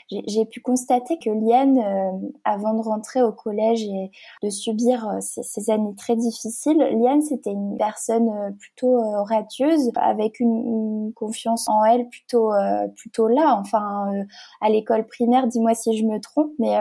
j'ai 0.10 0.46
pu 0.46 0.62
constater 0.62 1.18
que 1.18 1.30
Liane, 1.30 1.80
euh, 1.80 2.30
avant 2.44 2.76
de 2.76 2.82
rentrer 2.82 3.24
au 3.24 3.32
collège 3.32 3.84
et 3.84 4.12
de 4.44 4.50
subir 4.50 5.10
euh, 5.10 5.18
ces, 5.20 5.72
années 5.72 5.96
très 5.96 6.16
difficiles, 6.16 6.78
Liane, 6.78 7.22
c'était 7.24 7.52
une 7.52 7.76
personne 7.78 8.30
euh, 8.30 8.52
plutôt 8.52 8.98
radieuse, 9.24 9.92
avec 9.96 10.40
une, 10.40 11.12
confiance 11.16 11.68
en 11.70 11.84
elle 11.86 12.08
plutôt 12.10 12.52
plutôt 12.96 13.28
là. 13.28 13.58
Enfin, 13.60 14.12
à 14.62 14.70
l'école 14.70 15.06
primaire, 15.06 15.48
dis-moi 15.48 15.74
si 15.74 15.98
je 15.98 16.04
me 16.04 16.20
trompe, 16.20 16.52
mais 16.60 16.76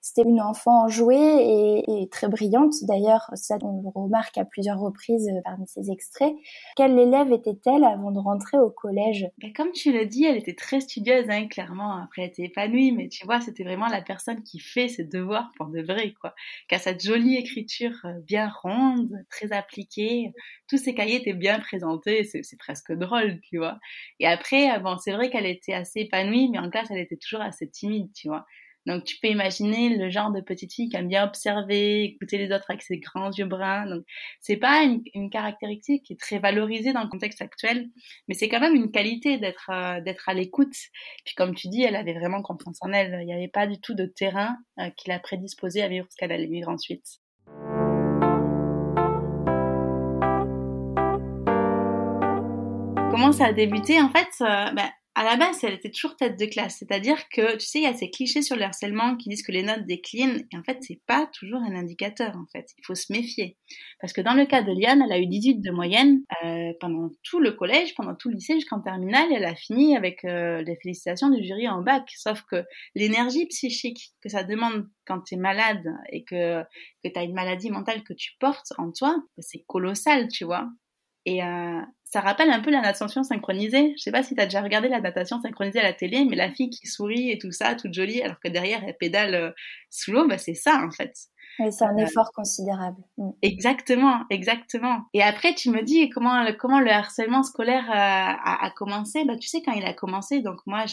c'était 0.00 0.28
une 0.28 0.40
enfant 0.40 0.88
jouée 0.88 1.84
et, 1.86 2.08
très 2.08 2.28
brillante. 2.28 2.72
D'ailleurs, 2.82 3.30
ça 3.34 3.56
on 3.62 3.82
le 3.82 3.88
remarque 3.94 4.38
à 4.38 4.44
plusieurs 4.44 4.80
reprises 4.80 5.30
parmi 5.44 5.66
ces 5.66 5.90
extraits. 5.90 6.34
Quelle 6.76 6.98
élève 6.98 7.32
était-elle 7.32 7.84
avant 7.84 8.05
rentrer 8.14 8.58
au 8.58 8.70
collège 8.70 9.28
ben, 9.38 9.52
Comme 9.52 9.72
tu 9.72 9.92
l'as 9.92 10.04
dit, 10.04 10.24
elle 10.24 10.36
était 10.36 10.54
très 10.54 10.80
studieuse, 10.80 11.26
hein, 11.28 11.46
clairement. 11.48 11.96
Après, 11.96 12.22
elle 12.22 12.28
était 12.28 12.44
épanouie, 12.44 12.92
mais 12.92 13.08
tu 13.08 13.26
vois, 13.26 13.40
c'était 13.40 13.64
vraiment 13.64 13.88
la 13.88 14.02
personne 14.02 14.42
qui 14.42 14.58
fait 14.58 14.88
ses 14.88 15.04
devoirs 15.04 15.52
pour 15.56 15.66
de 15.66 15.82
vrai, 15.82 16.14
quoi. 16.20 16.34
Qui 16.68 16.74
a 16.74 16.78
cette 16.78 17.02
jolie 17.02 17.36
écriture 17.36 17.94
euh, 18.04 18.20
bien 18.26 18.50
ronde, 18.62 19.10
très 19.30 19.52
appliquée. 19.52 20.32
Tous 20.68 20.78
ses 20.78 20.94
cahiers 20.94 21.16
étaient 21.16 21.32
bien 21.32 21.58
présentés, 21.60 22.24
c'est 22.24 22.58
presque 22.58 22.92
drôle, 22.92 23.40
tu 23.40 23.58
vois. 23.58 23.78
Et 24.20 24.26
après, 24.26 24.76
euh, 24.76 24.78
bon, 24.78 24.96
c'est 24.98 25.12
vrai 25.12 25.30
qu'elle 25.30 25.46
était 25.46 25.74
assez 25.74 26.00
épanouie, 26.00 26.48
mais 26.50 26.58
en 26.58 26.70
classe, 26.70 26.88
elle 26.90 26.98
était 26.98 27.16
toujours 27.16 27.40
assez 27.40 27.68
timide, 27.68 28.12
tu 28.14 28.28
vois. 28.28 28.46
Donc 28.86 29.04
tu 29.04 29.18
peux 29.20 29.28
imaginer 29.28 29.96
le 29.96 30.08
genre 30.10 30.30
de 30.30 30.40
petite 30.40 30.72
fille 30.72 30.88
qui 30.88 30.96
aime 30.96 31.08
bien 31.08 31.24
observer, 31.24 32.04
écouter 32.04 32.38
les 32.38 32.54
autres 32.54 32.66
avec 32.68 32.82
ses 32.82 32.98
grands 32.98 33.30
yeux 33.32 33.44
bruns. 33.44 33.86
Donc 33.86 34.04
c'est 34.40 34.56
pas 34.56 34.84
une, 34.84 35.30
caractéristique 35.30 36.04
qui 36.04 36.12
est 36.12 36.20
très 36.20 36.38
valorisée 36.38 36.92
dans 36.92 37.02
le 37.02 37.08
contexte 37.08 37.42
actuel, 37.42 37.88
mais 38.28 38.34
c'est 38.34 38.48
quand 38.48 38.60
même 38.60 38.76
une 38.76 38.92
qualité 38.92 39.38
d'être 39.38 39.70
euh, 39.70 40.00
d'être 40.00 40.28
à 40.28 40.34
l'écoute. 40.34 40.74
Puis 41.24 41.34
comme 41.34 41.54
tu 41.54 41.68
dis, 41.68 41.82
elle 41.82 41.96
avait 41.96 42.14
vraiment 42.14 42.42
confiance 42.42 42.78
en 42.80 42.92
elle. 42.92 43.18
Il 43.22 43.26
n'y 43.26 43.34
avait 43.34 43.48
pas 43.48 43.66
du 43.66 43.80
tout 43.80 43.94
de 43.94 44.06
terrain 44.06 44.56
euh, 44.78 44.90
qui 44.96 45.08
l'a 45.08 45.18
prédisposée 45.18 45.82
à 45.82 45.88
vivre 45.88 46.06
ce 46.08 46.16
qu'elle 46.16 46.32
allait 46.32 46.46
vivre 46.46 46.68
ensuite. 46.68 47.18
Comment 53.10 53.32
ça 53.32 53.46
a 53.46 53.52
débuté 53.52 54.00
En 54.00 54.10
fait, 54.10 54.28
euh, 54.42 54.70
ben, 54.72 54.90
à 55.18 55.24
la 55.24 55.36
base, 55.36 55.64
elle 55.64 55.72
était 55.72 55.90
toujours 55.90 56.14
tête 56.14 56.38
de 56.38 56.44
classe. 56.44 56.76
C'est-à-dire 56.78 57.16
que, 57.30 57.54
tu 57.54 57.64
sais, 57.66 57.78
il 57.78 57.84
y 57.84 57.86
a 57.86 57.94
ces 57.94 58.10
clichés 58.10 58.42
sur 58.42 58.54
le 58.54 58.64
harcèlement 58.64 59.16
qui 59.16 59.30
disent 59.30 59.42
que 59.42 59.50
les 59.50 59.62
notes 59.62 59.86
déclinent. 59.86 60.46
Et 60.52 60.58
en 60.58 60.62
fait, 60.62 60.76
c'est 60.82 61.00
pas 61.06 61.26
toujours 61.32 61.62
un 61.62 61.74
indicateur, 61.74 62.36
en 62.36 62.44
fait. 62.52 62.66
Il 62.76 62.84
faut 62.84 62.94
se 62.94 63.10
méfier. 63.10 63.56
Parce 63.98 64.12
que 64.12 64.20
dans 64.20 64.34
le 64.34 64.44
cas 64.44 64.60
de 64.60 64.78
Liane, 64.78 65.00
elle 65.00 65.12
a 65.12 65.18
eu 65.18 65.26
18 65.26 65.62
de 65.62 65.70
moyenne 65.70 66.20
euh, 66.44 66.74
pendant 66.80 67.08
tout 67.22 67.40
le 67.40 67.52
collège, 67.52 67.94
pendant 67.94 68.14
tout 68.14 68.28
le 68.28 68.34
lycée, 68.34 68.56
jusqu'en 68.56 68.82
terminale. 68.82 69.28
Elle 69.32 69.46
a 69.46 69.54
fini 69.54 69.96
avec 69.96 70.22
euh, 70.26 70.60
les 70.60 70.76
félicitations 70.76 71.30
du 71.30 71.42
jury 71.42 71.66
en 71.66 71.80
bac. 71.80 72.10
Sauf 72.14 72.42
que 72.42 72.62
l'énergie 72.94 73.46
psychique 73.46 74.12
que 74.20 74.28
ça 74.28 74.44
demande 74.44 74.86
quand 75.06 75.22
tu 75.22 75.36
es 75.36 75.38
malade 75.38 75.94
et 76.12 76.24
que, 76.24 76.62
que 76.62 77.08
tu 77.08 77.18
as 77.18 77.22
une 77.22 77.32
maladie 77.32 77.70
mentale 77.70 78.04
que 78.04 78.12
tu 78.12 78.32
portes 78.38 78.74
en 78.76 78.92
toi, 78.92 79.16
c'est 79.38 79.64
colossal, 79.66 80.28
tu 80.28 80.44
vois. 80.44 80.68
Et 81.24 81.42
euh, 81.42 81.80
ça 82.08 82.20
rappelle 82.20 82.50
un 82.50 82.60
peu 82.60 82.70
la 82.70 82.80
natation 82.80 83.24
synchronisée. 83.24 83.92
Je 83.96 84.02
sais 84.02 84.12
pas 84.12 84.22
si 84.22 84.34
tu 84.34 84.40
as 84.40 84.46
déjà 84.46 84.62
regardé 84.62 84.88
la 84.88 85.00
natation 85.00 85.40
synchronisée 85.40 85.80
à 85.80 85.82
la 85.82 85.92
télé, 85.92 86.24
mais 86.24 86.36
la 86.36 86.50
fille 86.50 86.70
qui 86.70 86.86
sourit 86.86 87.30
et 87.30 87.38
tout 87.38 87.50
ça, 87.50 87.74
toute 87.74 87.92
jolie, 87.92 88.22
alors 88.22 88.38
que 88.38 88.48
derrière 88.48 88.82
elle 88.86 88.96
pédale 88.96 89.34
euh, 89.34 89.50
sous 89.90 90.12
l'eau, 90.12 90.26
bah 90.28 90.38
c'est 90.38 90.54
ça 90.54 90.80
en 90.86 90.90
fait. 90.92 91.12
Oui, 91.58 91.72
c'est 91.72 91.84
un 91.84 91.96
euh, 91.96 92.04
effort 92.04 92.30
considérable. 92.32 92.98
Mm. 93.18 93.30
Exactement, 93.42 94.20
exactement. 94.30 95.02
Et 95.14 95.22
après, 95.22 95.54
tu 95.54 95.70
me 95.70 95.82
dis 95.82 96.08
comment 96.10 96.44
le, 96.44 96.52
comment 96.52 96.78
le 96.78 96.90
harcèlement 96.90 97.42
scolaire 97.42 97.84
euh, 97.90 97.94
a, 97.94 98.64
a, 98.64 98.70
commencé. 98.70 99.24
Bah, 99.24 99.36
tu 99.36 99.48
sais, 99.48 99.62
quand 99.62 99.72
il 99.72 99.84
a 99.84 99.92
commencé, 99.92 100.42
donc 100.42 100.60
moi, 100.64 100.84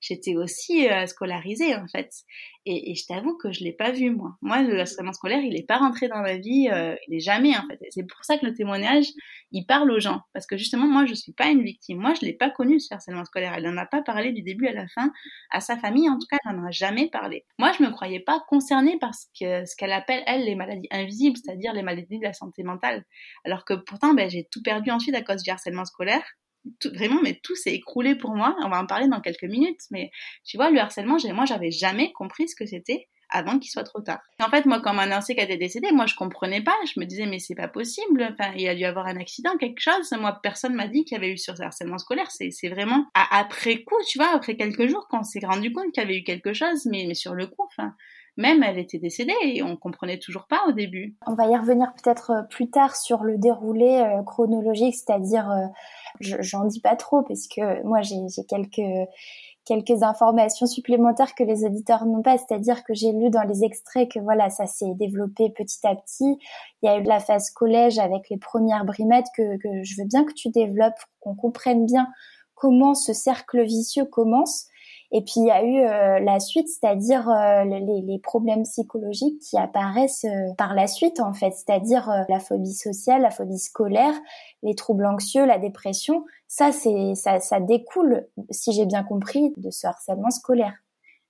j'étais 0.00 0.36
aussi 0.36 0.86
scolarisée 1.06 1.74
en 1.76 1.88
fait. 1.88 2.10
Et, 2.66 2.90
et 2.90 2.94
je 2.96 3.06
t'avoue 3.06 3.36
que 3.36 3.52
je 3.52 3.64
l'ai 3.64 3.72
pas 3.72 3.92
vu 3.92 4.10
moi. 4.10 4.36
Moi, 4.42 4.62
le 4.62 4.80
harcèlement 4.80 5.12
scolaire, 5.12 5.40
il 5.40 5.56
est 5.56 5.66
pas 5.66 5.78
rentré 5.78 6.08
dans 6.08 6.20
ma 6.20 6.36
vie, 6.36 6.68
il 7.08 7.14
est 7.14 7.20
jamais 7.20 7.56
en 7.56 7.66
fait. 7.66 7.78
C'est 7.90 8.06
pour 8.06 8.24
ça 8.24 8.38
que 8.38 8.44
le 8.44 8.54
témoignage, 8.54 9.06
il 9.52 9.64
parle 9.64 9.90
aux 9.90 10.00
gens. 10.00 10.20
Parce 10.32 10.46
que 10.46 10.56
justement, 10.56 10.86
moi, 10.86 11.06
je 11.06 11.14
suis 11.14 11.32
pas 11.32 11.48
une 11.48 11.62
victime. 11.62 11.98
Moi, 11.98 12.14
je 12.20 12.26
l'ai 12.26 12.32
pas 12.32 12.50
connu, 12.50 12.80
ce 12.80 12.92
harcèlement 12.92 13.24
scolaire. 13.24 13.54
Elle 13.56 13.64
n'en 13.64 13.76
a 13.76 13.86
pas 13.86 14.02
parlé 14.02 14.32
du 14.32 14.42
début 14.42 14.66
à 14.66 14.72
la 14.72 14.88
fin 14.88 15.12
à 15.50 15.60
sa 15.60 15.76
famille. 15.76 16.08
En 16.08 16.18
tout 16.18 16.26
cas, 16.30 16.38
elle 16.44 16.56
n'en 16.56 16.66
a 16.66 16.70
jamais 16.70 17.08
parlé. 17.08 17.44
Moi, 17.58 17.72
je 17.78 17.84
me 17.84 17.90
croyais 17.90 18.20
pas 18.20 18.42
concernée 18.48 18.98
par 18.98 19.14
ce 19.14 19.76
qu'elle 19.76 19.92
appelle, 19.92 20.22
elle, 20.26 20.44
les 20.44 20.56
maladies 20.56 20.88
invisibles, 20.90 21.36
c'est-à-dire 21.36 21.72
les 21.72 21.82
maladies 21.82 22.18
de 22.18 22.24
la 22.24 22.32
santé 22.32 22.64
mentale. 22.64 23.04
Alors 23.44 23.64
que 23.64 23.74
pourtant, 23.74 24.14
ben, 24.14 24.28
j'ai 24.28 24.48
tout 24.50 24.62
perdu 24.62 24.90
ensuite 24.90 25.14
à 25.14 25.22
cause 25.22 25.42
du 25.42 25.50
harcèlement 25.50 25.84
scolaire. 25.84 26.24
Vraiment, 26.84 27.20
mais 27.22 27.38
tout 27.42 27.56
s'est 27.56 27.74
écroulé 27.74 28.14
pour 28.14 28.34
moi. 28.34 28.56
On 28.62 28.68
va 28.68 28.80
en 28.80 28.86
parler 28.86 29.08
dans 29.08 29.20
quelques 29.20 29.44
minutes. 29.44 29.80
Mais 29.90 30.10
tu 30.44 30.56
vois, 30.56 30.70
le 30.70 30.78
harcèlement, 30.78 31.16
moi, 31.34 31.44
j'avais 31.44 31.70
jamais 31.70 32.12
compris 32.12 32.48
ce 32.48 32.56
que 32.56 32.66
c'était 32.66 33.08
avant 33.28 33.58
qu'il 33.58 33.70
soit 33.70 33.84
trop 33.84 34.00
tard. 34.00 34.20
En 34.40 34.48
fait, 34.48 34.66
moi, 34.66 34.80
quand 34.80 34.94
m'a 34.94 35.02
annoncé 35.02 35.34
qu'elle 35.34 35.46
était 35.46 35.56
décédée, 35.56 35.90
moi, 35.92 36.06
je 36.06 36.14
comprenais 36.14 36.62
pas. 36.62 36.76
Je 36.94 37.00
me 37.00 37.06
disais, 37.06 37.26
mais 37.26 37.38
c'est 37.38 37.54
pas 37.54 37.68
possible. 37.68 38.28
Enfin, 38.30 38.52
il 38.56 38.68
a 38.68 38.74
dû 38.74 38.84
avoir 38.84 39.06
un 39.06 39.16
accident, 39.16 39.56
quelque 39.58 39.80
chose. 39.80 40.10
Moi, 40.12 40.38
personne 40.42 40.74
m'a 40.74 40.86
dit 40.86 41.04
qu'il 41.04 41.16
y 41.16 41.18
avait 41.18 41.32
eu 41.32 41.38
sur 41.38 41.60
harcèlement 41.60 41.98
scolaire. 41.98 42.30
C'est, 42.30 42.50
c'est 42.50 42.68
vraiment 42.68 43.06
après 43.14 43.82
coup, 43.82 43.96
tu 44.08 44.18
vois, 44.18 44.32
après 44.34 44.56
quelques 44.56 44.86
jours, 44.86 45.08
qu'on 45.08 45.22
s'est 45.22 45.44
rendu 45.44 45.72
compte 45.72 45.92
qu'il 45.92 46.02
y 46.02 46.06
avait 46.06 46.18
eu 46.18 46.24
quelque 46.24 46.52
chose, 46.52 46.86
mais, 46.86 47.04
mais 47.06 47.14
sur 47.14 47.34
le 47.34 47.46
coup, 47.46 47.64
enfin, 47.64 47.94
même 48.36 48.62
elle 48.62 48.78
était 48.78 48.98
décédée 48.98 49.34
et 49.42 49.62
on 49.62 49.76
comprenait 49.76 50.18
toujours 50.18 50.46
pas 50.46 50.60
au 50.68 50.72
début. 50.72 51.16
On 51.26 51.34
va 51.34 51.46
y 51.46 51.56
revenir 51.56 51.92
peut-être 51.94 52.30
euh, 52.30 52.42
plus 52.42 52.70
tard 52.70 52.96
sur 52.96 53.22
le 53.22 53.38
déroulé 53.38 53.98
euh, 53.98 54.22
chronologique, 54.22 54.94
c'est-à-dire, 54.94 55.50
euh, 55.50 55.66
j'en 56.20 56.64
dis 56.64 56.80
pas 56.80 56.96
trop 56.96 57.22
parce 57.22 57.46
que 57.48 57.82
moi 57.84 58.02
j'ai 58.02 58.44
quelques 58.48 59.08
quelques 59.64 60.04
informations 60.04 60.66
supplémentaires 60.66 61.34
que 61.34 61.42
les 61.42 61.64
auditeurs 61.64 62.06
n'ont 62.06 62.22
pas, 62.22 62.38
c'est-à-dire 62.38 62.84
que 62.84 62.94
j'ai 62.94 63.10
lu 63.10 63.30
dans 63.30 63.42
les 63.42 63.64
extraits 63.64 64.08
que 64.08 64.20
voilà, 64.20 64.48
ça 64.48 64.66
s'est 64.66 64.94
développé 64.94 65.50
petit 65.50 65.84
à 65.84 65.96
petit. 65.96 66.38
Il 66.82 66.86
y 66.86 66.88
a 66.88 66.98
eu 66.98 67.02
la 67.02 67.18
phase 67.18 67.50
collège 67.50 67.98
avec 67.98 68.30
les 68.30 68.38
premières 68.38 68.84
brimettes 68.84 69.26
que, 69.36 69.56
que 69.56 69.82
je 69.82 70.00
veux 70.00 70.06
bien 70.06 70.24
que 70.24 70.32
tu 70.34 70.50
développes 70.50 71.00
qu'on 71.18 71.34
comprenne 71.34 71.84
bien 71.84 72.06
comment 72.54 72.94
ce 72.94 73.12
cercle 73.12 73.64
vicieux 73.64 74.04
commence. 74.04 74.68
Et 75.12 75.22
puis 75.22 75.34
il 75.36 75.46
y 75.46 75.50
a 75.50 75.62
eu 75.62 75.78
euh, 75.78 76.18
la 76.20 76.40
suite, 76.40 76.68
c'est-à-dire 76.68 77.28
euh, 77.28 77.64
les, 77.64 78.02
les, 78.02 78.18
problèmes 78.18 78.64
psychologiques 78.64 79.38
qui 79.40 79.56
apparaissent 79.56 80.24
euh, 80.24 80.52
par 80.58 80.74
la 80.74 80.86
suite 80.86 81.20
en 81.20 81.32
fait, 81.32 81.52
c'est-à-dire 81.52 82.10
la 82.28 82.40
phobie 82.40 82.74
sociale, 82.74 83.22
la 83.22 83.30
phobie 83.30 83.58
scolaire, 83.58 84.14
les 84.62 84.74
troubles 84.74 85.06
anxieux, 85.06 85.44
la 85.46 85.58
dépression. 85.58 86.24
Ça, 86.48 86.72
c'est 86.72 87.14
ça, 87.14 87.40
ça 87.40 87.60
découle, 87.60 88.26
si 88.50 88.72
j'ai 88.72 88.86
bien 88.86 89.04
compris, 89.04 89.52
de 89.56 89.70
ce 89.70 89.86
harcèlement 89.86 90.30
scolaire. 90.30 90.74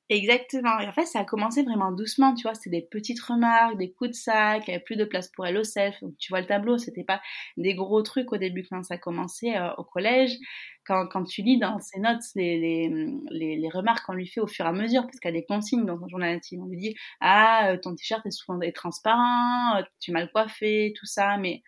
Exactement. 0.08 0.78
Et 0.78 0.86
en 0.86 0.92
fait, 0.92 1.04
ça 1.04 1.18
a 1.20 1.24
commencé 1.24 1.64
vraiment 1.64 1.90
doucement, 1.90 2.32
tu 2.34 2.42
vois. 2.42 2.54
C'était 2.54 2.70
des 2.70 2.82
petites 2.88 3.20
remarques, 3.20 3.76
des 3.76 3.90
coups 3.92 4.10
de 4.10 4.14
sac, 4.14 4.62
il 4.66 4.70
n'y 4.70 4.74
avait 4.76 4.84
plus 4.84 4.94
de 4.94 5.04
place 5.04 5.28
pour 5.32 5.44
elle 5.46 5.56
au 5.58 5.64
self. 5.64 5.96
tu 6.20 6.28
vois 6.30 6.40
le 6.40 6.46
tableau, 6.46 6.78
c'était 6.78 7.02
pas 7.02 7.20
des 7.56 7.74
gros 7.74 8.02
trucs 8.02 8.32
au 8.32 8.36
début 8.36 8.64
quand 8.70 8.84
ça 8.84 8.94
a 8.94 8.98
commencé 8.98 9.54
euh, 9.56 9.72
au 9.78 9.82
collège. 9.84 10.36
Quand, 10.84 11.08
quand 11.08 11.24
tu 11.24 11.42
lis 11.42 11.58
dans 11.58 11.80
ses 11.80 11.98
notes 11.98 12.22
les, 12.36 12.56
les, 12.60 13.56
les, 13.56 13.68
remarques 13.68 14.06
qu'on 14.06 14.12
lui 14.12 14.28
fait 14.28 14.40
au 14.40 14.46
fur 14.46 14.64
et 14.64 14.68
à 14.68 14.72
mesure, 14.72 15.02
parce 15.02 15.18
qu'elle 15.18 15.34
a 15.34 15.40
des 15.40 15.44
consignes 15.44 15.84
dans 15.84 15.98
son 15.98 16.06
journal 16.08 16.32
intime, 16.36 16.62
on 16.62 16.66
lui 16.68 16.78
dit 16.78 16.94
Ah, 17.20 17.72
euh, 17.72 17.76
ton 17.76 17.92
t-shirt 17.96 18.24
est 18.26 18.30
souvent 18.30 18.60
transparent, 18.72 19.76
euh, 19.78 19.82
tu 19.98 20.12
es 20.12 20.14
mal 20.14 20.30
coiffé, 20.30 20.92
tout 20.96 21.06
ça. 21.06 21.36
Mais 21.38 21.62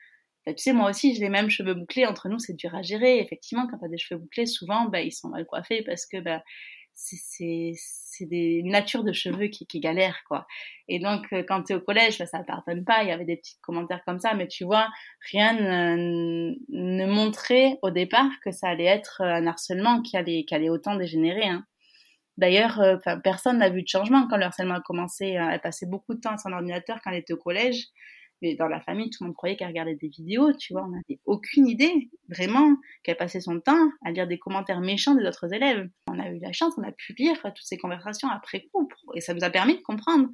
tu 0.47 0.55
sais, 0.59 0.73
moi 0.73 0.91
aussi, 0.91 1.15
j'ai 1.15 1.21
les 1.23 1.29
mêmes 1.29 1.51
cheveux 1.51 1.75
bouclés. 1.75 2.07
Entre 2.07 2.29
nous, 2.29 2.39
c'est 2.39 2.55
dur 2.55 2.75
à 2.77 2.83
gérer. 2.83 3.19
Effectivement, 3.19 3.67
quand 3.69 3.79
tu 3.79 3.85
as 3.85 3.89
des 3.89 3.99
cheveux 3.99 4.21
bouclés, 4.21 4.47
souvent, 4.47 4.85
bah, 4.87 5.01
ils 5.03 5.13
sont 5.13 5.29
mal 5.29 5.45
coiffés 5.47 5.83
parce 5.83 6.07
que 6.07 6.21
bah, 6.21 6.43
c'est 6.95 7.73
c'est 8.19 8.27
des 8.27 8.63
natures 8.65 9.05
de 9.05 9.13
cheveux 9.13 9.47
qui, 9.47 9.67
qui 9.67 9.81
galèrent, 9.81 10.23
quoi. 10.27 10.47
Et 10.89 10.99
donc, 10.99 11.27
euh, 11.33 11.43
quand 11.47 11.63
tu 11.63 11.73
es 11.73 11.77
au 11.77 11.81
collège, 11.81 12.19
ça 12.19 12.43
pardonne 12.45 12.85
pas. 12.85 13.03
Il 13.03 13.09
y 13.09 13.13
avait 13.13 13.25
des 13.25 13.37
petits 13.37 13.59
commentaires 13.63 14.03
comme 14.07 14.19
ça, 14.19 14.35
mais 14.35 14.49
tu 14.49 14.65
vois, 14.65 14.89
rien 15.31 15.55
ne, 15.55 17.07
montrait 17.07 17.79
au 17.83 17.91
départ 17.91 18.31
que 18.45 18.51
ça 18.51 18.69
allait 18.69 18.85
être 18.85 19.23
un 19.23 19.47
harcèlement 19.47 20.03
qui 20.03 20.17
allait, 20.17 20.45
qui 20.45 20.55
allait 20.55 20.71
autant 20.71 20.97
dégénérer. 20.97 21.47
Hein. 21.47 21.65
D'ailleurs, 22.37 22.81
euh, 22.81 22.97
personne 23.23 23.59
n'a 23.59 23.71
vu 23.71 23.83
de 23.83 23.89
changement 23.89 24.27
quand 24.29 24.37
le 24.37 24.45
harcèlement 24.45 24.77
a 24.77 24.81
commencé. 24.81 25.27
Elle 25.27 25.61
passait 25.61 25.87
beaucoup 25.87 26.15
de 26.15 26.21
temps 26.21 26.35
à 26.35 26.39
son 26.39 26.53
ordinateur 26.53 26.99
quand 27.03 27.11
elle 27.11 27.19
était 27.19 27.33
au 27.33 27.39
collège 27.39 27.89
mais 28.43 28.55
dans 28.55 28.69
la 28.69 28.81
famille, 28.81 29.11
tout 29.11 29.23
le 29.23 29.29
monde 29.29 29.37
croyait 29.37 29.57
qu'elle 29.57 29.69
regardait 29.69 29.97
des 29.97 30.09
vidéos, 30.09 30.53
tu 30.53 30.73
vois, 30.73 30.85
on 30.85 30.91
n'avait 30.91 31.21
aucune 31.25 31.67
idée, 31.67 32.11
vraiment, 32.29 32.77
qu'elle 33.03 33.17
passait 33.17 33.41
son 33.41 33.61
temps 33.61 33.91
à 34.05 34.11
lire 34.11 34.27
des 34.27 34.39
commentaires 34.39 34.81
méchants 34.81 35.15
des 35.15 35.27
autres 35.27 35.53
élèves. 35.53 35.89
On 36.09 36.19
a 36.19 36.29
eu 36.31 36.39
la 36.39 36.53
chance, 36.53 36.75
on 36.77 36.83
a 36.83 36.93
pu 36.93 37.15
lire 37.19 37.41
toutes 37.43 37.57
ces 37.63 37.79
conversations 37.79 38.29
après 38.29 38.67
coup, 38.73 38.89
et 39.15 39.21
ça 39.21 39.35
nous 39.35 39.45
a 39.45 39.51
permis 39.51 39.77
de 39.77 39.83
comprendre. 39.83 40.29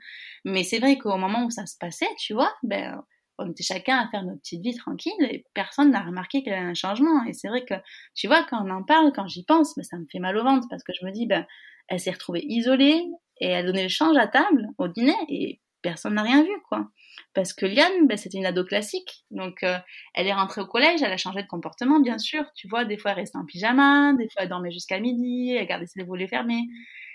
Mais 0.45 0.65
c'est 0.65 0.79
vrai 0.79 0.99
qu'au 0.99 1.17
moment 1.17 1.45
où 1.45 1.51
ça 1.51 1.67
se 1.67 1.77
passait, 1.79 2.09
tu 2.19 2.35
vois, 2.35 2.53
ben, 2.63 3.03
on 3.39 3.51
était 3.51 3.65
chacun 3.65 3.99
à 3.99 4.09
faire 4.09 4.23
notre 4.23 4.41
petite 4.41 4.63
vie 4.63 4.75
tranquille 4.75 5.13
et 5.21 5.45
personne 5.55 5.91
n'a 5.91 6.03
remarqué 6.03 6.43
qu'il 6.43 6.53
y 6.53 6.55
avait 6.55 6.65
un 6.65 6.75
changement. 6.75 7.25
Et 7.25 7.33
c'est 7.33 7.49
vrai 7.49 7.65
que, 7.65 7.75
tu 8.15 8.27
vois, 8.27 8.45
quand 8.49 8.65
on 8.65 8.71
en 8.71 8.83
parle, 8.83 9.13
quand 9.13 9.27
j'y 9.27 9.45
pense, 9.45 9.77
mais 9.77 9.85
ça 9.85 9.97
me 9.99 10.07
fait 10.11 10.21
mal 10.21 10.37
au 10.37 10.45
ventre 10.45 10.67
parce 10.71 10.85
que 10.85 10.93
je 10.99 11.05
me 11.05 11.11
dis, 11.11 11.27
ben, 11.27 11.47
elle 11.89 12.01
s'est 12.01 12.13
retrouvée 12.13 12.45
isolée 12.45 13.03
et 13.41 13.49
elle 13.49 13.67
donnait 13.67 13.85
le 13.85 13.89
change 13.89 14.17
à 14.17 14.27
table 14.27 14.69
au 14.79 14.89
dîner 14.89 15.17
et 15.29 15.61
personne 15.83 16.15
n'a 16.15 16.23
rien 16.23 16.43
vu, 16.43 16.53
quoi. 16.69 16.89
Parce 17.35 17.53
que 17.53 17.67
Liane, 17.67 18.07
ben, 18.07 18.17
c'était 18.17 18.39
une 18.39 18.47
ado 18.47 18.65
classique. 18.65 19.25
Donc, 19.31 19.63
euh, 19.63 19.77
elle 20.15 20.27
est 20.27 20.33
rentrée 20.33 20.61
au 20.61 20.67
collège, 20.67 21.03
elle 21.03 21.13
a 21.13 21.17
changé 21.17 21.43
de 21.43 21.49
comportement, 21.49 22.01
bien 22.01 22.19
sûr. 22.19 22.45
Tu 22.55 22.69
vois, 22.69 22.85
des 22.85 22.97
fois, 22.97 23.13
elle 23.13 23.19
restait 23.19 23.39
en 23.39 23.45
pyjama, 23.45 24.13
des 24.15 24.29
fois, 24.31 24.43
elle 24.43 24.49
dormait 24.49 24.71
jusqu'à 24.71 25.01
midi, 25.01 25.53
elle 25.53 25.67
gardait 25.67 25.87
ses 25.87 26.03
volets 26.05 26.29
fermés. 26.29 26.63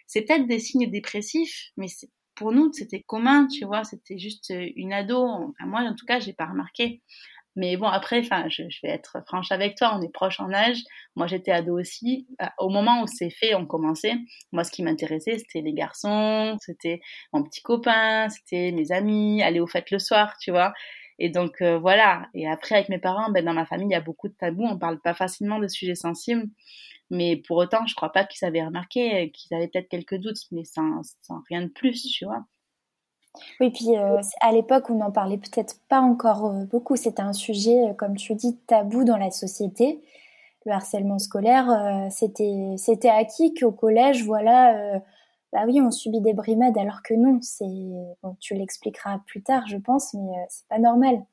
C'est 0.08 0.24
peut-être 0.24 0.48
des 0.48 0.60
signes 0.60 0.89
dépressifs, 0.89 1.72
mais 1.77 1.88
pour 2.36 2.51
nous, 2.51 2.72
c'était 2.74 3.01
commun, 3.01 3.48
tu 3.48 3.65
vois. 3.65 3.84
C'était 3.84 4.18
juste 4.18 4.53
une 4.75 4.94
ado. 4.94 5.18
Enfin, 5.24 5.65
moi, 5.68 5.82
en 5.82 5.96
tout 5.96 6.06
cas, 6.06 6.20
j'ai 6.20 6.34
pas 6.34 6.46
remarqué. 6.46 7.01
Mais 7.56 7.77
bon, 7.77 7.88
après, 7.88 8.20
enfin, 8.20 8.48
je, 8.50 8.63
vais 8.84 8.89
être 8.89 9.18
franche 9.27 9.51
avec 9.51 9.75
toi, 9.75 9.96
on 9.98 10.01
est 10.01 10.12
proche 10.12 10.39
en 10.39 10.53
âge. 10.53 10.79
Moi, 11.15 11.27
j'étais 11.27 11.51
ado 11.51 11.77
aussi. 11.79 12.27
Euh, 12.41 12.46
au 12.60 12.70
moment 12.70 13.01
où 13.01 13.08
ces 13.08 13.29
faits 13.29 13.56
ont 13.56 13.65
commencé, 13.65 14.13
moi, 14.51 14.63
ce 14.63 14.72
qui 14.72 14.84
m'intéressait, 14.84 15.38
c'était 15.39 15.62
les 15.62 15.74
garçons, 15.74 16.58
c'était 16.62 17.01
mon 17.34 17.44
petit 17.44 17.62
copain, 17.62 18.29
c'était 18.29 18.72
mes 18.72 18.91
amis, 18.91 19.41
aller 19.44 19.60
aux 19.60 19.68
fêtes 19.68 19.91
le 19.91 20.00
soir, 20.00 20.36
tu 20.39 20.51
vois. 20.51 20.74
Et 21.20 21.29
donc, 21.29 21.62
euh, 21.62 21.77
voilà. 21.79 22.27
Et 22.34 22.48
après, 22.48 22.75
avec 22.75 22.89
mes 22.89 23.00
parents, 23.00 23.29
ben, 23.32 23.44
dans 23.44 23.53
ma 23.53 23.65
famille, 23.65 23.88
il 23.89 23.91
y 23.91 23.96
a 23.96 24.01
beaucoup 24.01 24.29
de 24.29 24.34
tabous. 24.34 24.65
On 24.65 24.77
parle 24.79 25.01
pas 25.01 25.13
facilement 25.13 25.60
de 25.60 25.68
sujets 25.68 25.96
sensibles. 25.96 26.48
Mais 27.10 27.38
pour 27.48 27.58
autant, 27.58 27.86
je 27.88 27.96
crois 27.96 28.12
pas 28.12 28.25
qu'ils 28.25 28.48
avaient 28.48 28.63
remarqué, 28.63 29.32
qu'ils 29.32 29.56
avaient 29.56 29.68
peut-être 29.68 29.89
quelques 29.89 30.18
doutes, 30.18 30.38
mais 30.51 30.63
sans, 30.63 31.01
sans 31.22 31.41
rien 31.50 31.63
de 31.63 31.68
plus, 31.70 32.03
tu 32.03 32.25
vois. 32.25 32.46
Oui, 33.60 33.72
puis 33.72 33.98
euh, 33.98 34.22
à 34.41 34.51
l'époque, 34.51 34.89
on 34.89 34.96
n'en 34.96 35.12
parlait 35.12 35.38
peut-être 35.38 35.75
pas 35.89 36.01
encore 36.01 36.46
euh, 36.48 36.65
beaucoup. 36.65 36.96
C'était 36.96 37.22
un 37.22 37.34
sujet, 37.34 37.89
euh, 37.89 37.93
comme 37.93 38.15
tu 38.15 38.36
dis, 38.36 38.58
tabou 38.67 39.03
dans 39.03 39.17
la 39.17 39.31
société. 39.31 40.01
Le 40.65 40.74
harcèlement 40.74 41.19
scolaire, 41.19 42.10
c'était 42.12 42.75
c'était 42.77 43.10
acquis 43.10 43.53
qu'au 43.53 43.72
collège, 43.72 44.25
voilà, 44.25 45.00
bah 45.53 45.62
oui, 45.65 45.79
on 45.81 45.89
subit 45.89 46.19
des 46.19 46.34
brimades, 46.34 46.77
alors 46.77 47.01
que 47.01 47.13
non. 47.13 47.39
C'est 47.41 47.65
tu 48.41 48.55
l'expliqueras 48.55 49.19
plus 49.25 49.41
tard, 49.41 49.65
je 49.67 49.77
pense, 49.77 50.13
mais 50.13 50.34
c'est 50.50 50.67
pas 50.67 50.77
normal. 50.77 51.24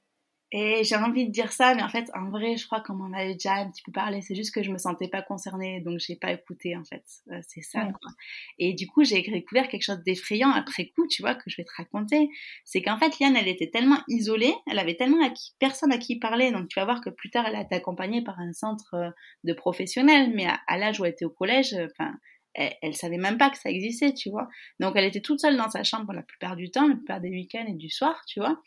Et 0.58 0.84
j'ai 0.84 0.96
envie 0.96 1.26
de 1.26 1.30
dire 1.30 1.52
ça, 1.52 1.74
mais 1.74 1.82
en 1.82 1.88
fait, 1.90 2.10
en 2.14 2.30
vrai, 2.30 2.56
je 2.56 2.64
crois 2.64 2.80
qu'on 2.80 2.94
m'en 2.94 3.12
avait 3.12 3.34
déjà 3.34 3.56
un 3.56 3.70
petit 3.70 3.82
peu 3.82 3.92
parlé. 3.92 4.22
C'est 4.22 4.34
juste 4.34 4.54
que 4.54 4.62
je 4.62 4.70
me 4.70 4.78
sentais 4.78 5.06
pas 5.06 5.20
concernée, 5.20 5.82
donc 5.82 5.98
j'ai 5.98 6.16
pas 6.16 6.32
écouté, 6.32 6.74
en 6.74 6.82
fait. 6.82 7.04
Euh, 7.30 7.40
c'est 7.46 7.60
ça, 7.60 7.82
quoi. 7.82 8.10
Et 8.58 8.72
du 8.72 8.86
coup, 8.86 9.04
j'ai 9.04 9.20
découvert 9.20 9.68
quelque 9.68 9.82
chose 9.82 10.02
d'effrayant 10.02 10.50
après 10.50 10.86
coup, 10.86 11.06
tu 11.08 11.20
vois, 11.20 11.34
que 11.34 11.50
je 11.50 11.58
vais 11.58 11.64
te 11.64 11.72
raconter. 11.76 12.30
C'est 12.64 12.80
qu'en 12.80 12.96
fait, 12.96 13.18
Liane, 13.20 13.36
elle 13.36 13.48
était 13.48 13.68
tellement 13.68 13.98
isolée, 14.08 14.54
elle 14.66 14.78
avait 14.78 14.96
tellement 14.96 15.18
personne 15.58 15.92
à 15.92 15.98
qui 15.98 16.18
parler. 16.18 16.50
Donc, 16.52 16.68
tu 16.68 16.80
vas 16.80 16.86
voir 16.86 17.02
que 17.02 17.10
plus 17.10 17.28
tard, 17.28 17.44
elle 17.46 17.56
a 17.56 17.60
été 17.60 17.74
accompagnée 17.74 18.24
par 18.24 18.40
un 18.40 18.54
centre 18.54 18.94
euh, 18.94 19.10
de 19.44 19.52
professionnels, 19.52 20.32
mais 20.34 20.46
à, 20.68 20.78
l'âge 20.78 20.98
où 21.00 21.04
elle 21.04 21.12
était 21.12 21.26
au 21.26 21.30
collège, 21.30 21.74
euh, 21.74 21.88
enfin, 21.92 22.14
elle, 22.56 22.74
elle, 22.82 22.96
savait 22.96 23.18
même 23.18 23.38
pas 23.38 23.50
que 23.50 23.58
ça 23.58 23.70
existait, 23.70 24.12
tu 24.14 24.30
vois. 24.30 24.48
Donc 24.80 24.94
elle 24.96 25.04
était 25.04 25.20
toute 25.20 25.40
seule 25.40 25.56
dans 25.56 25.70
sa 25.70 25.84
chambre 25.84 26.12
la 26.12 26.22
plupart 26.22 26.56
du 26.56 26.70
temps, 26.70 26.88
la 26.88 26.96
plupart 26.96 27.20
des 27.20 27.30
week-ends 27.30 27.66
et 27.68 27.74
du 27.74 27.90
soir, 27.90 28.22
tu 28.26 28.40
vois. 28.40 28.60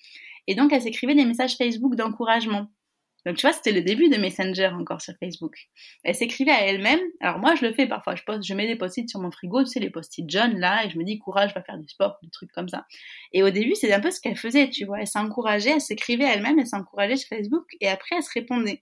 Et 0.49 0.56
donc, 0.56 0.73
elle 0.73 0.82
s'écrivait 0.82 1.13
des 1.13 1.25
messages 1.25 1.58
Facebook 1.58 1.95
d'encouragement. 1.95 2.71
Donc, 3.23 3.36
tu 3.36 3.45
vois, 3.45 3.54
c'était 3.54 3.71
le 3.71 3.84
début 3.84 4.10
de 4.10 4.17
Messenger 4.17 4.71
encore 4.73 4.99
sur 4.99 5.13
Facebook. 5.19 5.56
Elle 6.04 6.15
s'écrivait 6.15 6.52
à 6.52 6.65
elle-même. 6.65 6.99
Alors, 7.19 7.38
moi, 7.38 7.54
je 7.54 7.65
le 7.67 7.71
fais 7.71 7.86
parfois. 7.86 8.15
Je, 8.15 8.23
poste, 8.23 8.43
je 8.43 8.56
mets 8.56 8.65
des 8.65 8.75
post-it 8.75 9.08
sur 9.08 9.19
mon 9.19 9.30
frigo, 9.30 9.63
tu 9.63 9.69
sais, 9.69 9.80
les 9.80 9.91
post-it 9.91 10.28
jaunes, 10.28 10.58
là, 10.58 10.84
et 10.84 10.89
je 10.89 10.97
me 10.97 11.04
dis, 11.04 11.19
courage, 11.19 11.54
va 11.54 11.62
faire 11.62 11.78
du 11.78 11.88
sport, 11.88 12.17
des 12.23 12.32
trucs 12.32 12.52
comme 12.52 12.67
ça. 12.67 12.88
Et 13.32 13.43
au 13.43 13.52
début, 13.52 13.75
c'est 13.75 13.93
un 13.93 13.99
peu 13.99 14.10
ce 14.10 14.19
qu'elle 14.19 14.38
faisait, 14.38 14.71
tu 14.71 14.86
vois. 14.86 15.02
Elle 15.02 15.08
s'encourageait, 15.08 15.73
elle 15.73 15.82
s'écrivait 15.82 16.25
à 16.25 16.34
elle-même, 16.34 16.58
elle 16.58 16.65
s'encourageait 16.65 17.17
sur 17.17 17.30
Facebook, 17.30 17.67
et 17.80 17.88
après, 17.88 18.15
elle 18.15 18.23
se 18.23 18.32
répondait. 18.34 18.82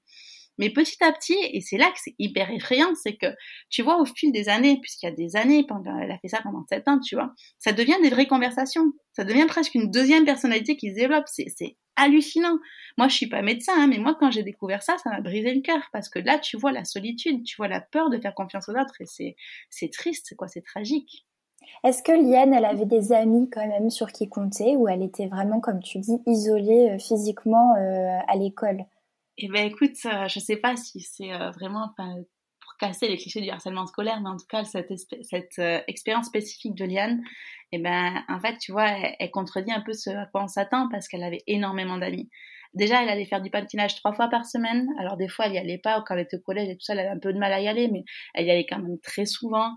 Mais 0.57 0.69
petit 0.69 1.03
à 1.03 1.11
petit, 1.11 1.37
et 1.51 1.61
c'est 1.61 1.77
là 1.77 1.87
que 1.87 1.99
c'est 2.03 2.15
hyper 2.19 2.49
effrayant, 2.51 2.93
c'est 2.95 3.15
que 3.15 3.27
tu 3.69 3.83
vois 3.83 3.99
au 3.99 4.05
fil 4.05 4.31
des 4.31 4.49
années, 4.49 4.79
puisqu'il 4.81 5.05
y 5.05 5.09
a 5.09 5.15
des 5.15 5.35
années, 5.35 5.65
pendant, 5.67 5.97
elle 5.99 6.11
a 6.11 6.17
fait 6.17 6.27
ça 6.27 6.39
pendant 6.43 6.65
sept 6.69 6.87
ans, 6.87 6.99
tu 6.99 7.15
vois, 7.15 7.33
ça 7.59 7.73
devient 7.73 7.97
des 8.01 8.09
vraies 8.09 8.27
conversations. 8.27 8.91
Ça 9.13 9.23
devient 9.23 9.45
presque 9.47 9.73
une 9.75 9.89
deuxième 9.89 10.25
personnalité 10.25 10.77
qui 10.77 10.91
se 10.91 10.95
développe. 10.95 11.25
C'est 11.27 11.75
hallucinant. 11.95 12.57
Moi, 12.97 13.07
je 13.07 13.15
suis 13.15 13.27
pas 13.27 13.41
médecin, 13.41 13.73
hein, 13.75 13.87
mais 13.87 13.97
moi, 13.97 14.15
quand 14.19 14.31
j'ai 14.31 14.43
découvert 14.43 14.83
ça, 14.83 14.97
ça 15.03 15.09
m'a 15.09 15.21
brisé 15.21 15.53
le 15.53 15.61
cœur 15.61 15.81
parce 15.91 16.09
que 16.09 16.19
là, 16.19 16.39
tu 16.39 16.57
vois 16.57 16.71
la 16.71 16.85
solitude, 16.85 17.43
tu 17.43 17.55
vois 17.57 17.67
la 17.67 17.81
peur 17.81 18.09
de 18.09 18.19
faire 18.19 18.35
confiance 18.35 18.69
aux 18.69 18.73
autres 18.73 19.01
et 19.01 19.05
c'est 19.05 19.35
c'est 19.69 19.91
triste, 19.91 20.35
quoi, 20.37 20.47
c'est 20.47 20.61
tragique. 20.61 21.25
Est-ce 21.83 22.01
que 22.01 22.11
Liane, 22.11 22.53
elle 22.53 22.65
avait 22.65 22.85
des 22.85 23.11
amis 23.11 23.49
quand 23.51 23.67
même 23.67 23.89
sur 23.89 24.11
qui 24.11 24.29
compter 24.29 24.75
ou 24.75 24.87
elle 24.87 25.03
était 25.03 25.27
vraiment, 25.27 25.59
comme 25.59 25.81
tu 25.81 25.99
dis, 25.99 26.19
isolée 26.25 26.91
euh, 26.91 26.99
physiquement 26.99 27.75
euh, 27.75 28.19
à 28.27 28.35
l'école? 28.35 28.85
Eh 29.37 29.49
ben 29.49 29.67
écoute, 29.67 29.97
euh, 30.05 30.27
je 30.27 30.39
sais 30.39 30.57
pas 30.57 30.75
si 30.75 31.01
c'est 31.01 31.31
euh, 31.31 31.51
vraiment 31.51 31.93
pour 31.95 32.77
casser 32.79 33.07
les 33.07 33.17
clichés 33.17 33.41
du 33.41 33.49
harcèlement 33.49 33.85
scolaire, 33.85 34.19
mais 34.21 34.29
en 34.29 34.37
tout 34.37 34.47
cas 34.49 34.63
cette, 34.63 34.91
euh, 35.59 35.81
expérience 35.87 36.27
spécifique 36.27 36.75
de 36.75 36.85
Liane, 36.85 37.21
eh 37.71 37.79
ben 37.79 38.23
en 38.29 38.39
fait 38.39 38.57
tu 38.57 38.71
vois, 38.71 38.89
elle, 39.19 39.31
contredit 39.31 39.71
un 39.71 39.81
peu 39.81 39.93
ce 39.93 40.09
à 40.09 40.25
quoi 40.27 40.43
on 40.43 40.47
s'attend 40.47 40.89
parce 40.89 41.07
qu'elle 41.07 41.23
avait 41.23 41.43
énormément 41.47 41.97
d'amis. 41.97 42.29
Déjà, 42.73 43.01
elle 43.01 43.09
allait 43.09 43.25
faire 43.25 43.41
du 43.41 43.49
patinage 43.49 43.95
trois 43.95 44.13
fois 44.13 44.27
par 44.27 44.45
semaine. 44.45 44.87
Alors 44.99 45.17
des 45.17 45.27
fois, 45.27 45.45
elle 45.47 45.53
y 45.53 45.57
allait 45.57 45.79
pas 45.79 46.03
quand 46.05 46.15
elle 46.15 46.21
était 46.21 46.37
au 46.37 46.41
collège 46.41 46.69
et 46.69 46.75
tout 46.75 46.83
ça, 46.83 46.93
elle 46.93 46.99
avait 46.99 47.09
un 47.09 47.19
peu 47.19 47.33
de 47.33 47.39
mal 47.39 47.53
à 47.53 47.61
y 47.61 47.67
aller, 47.67 47.87
mais 47.87 48.03
elle 48.33 48.45
y 48.45 48.51
allait 48.51 48.65
quand 48.65 48.79
même 48.79 48.99
très 49.01 49.25
souvent. 49.25 49.71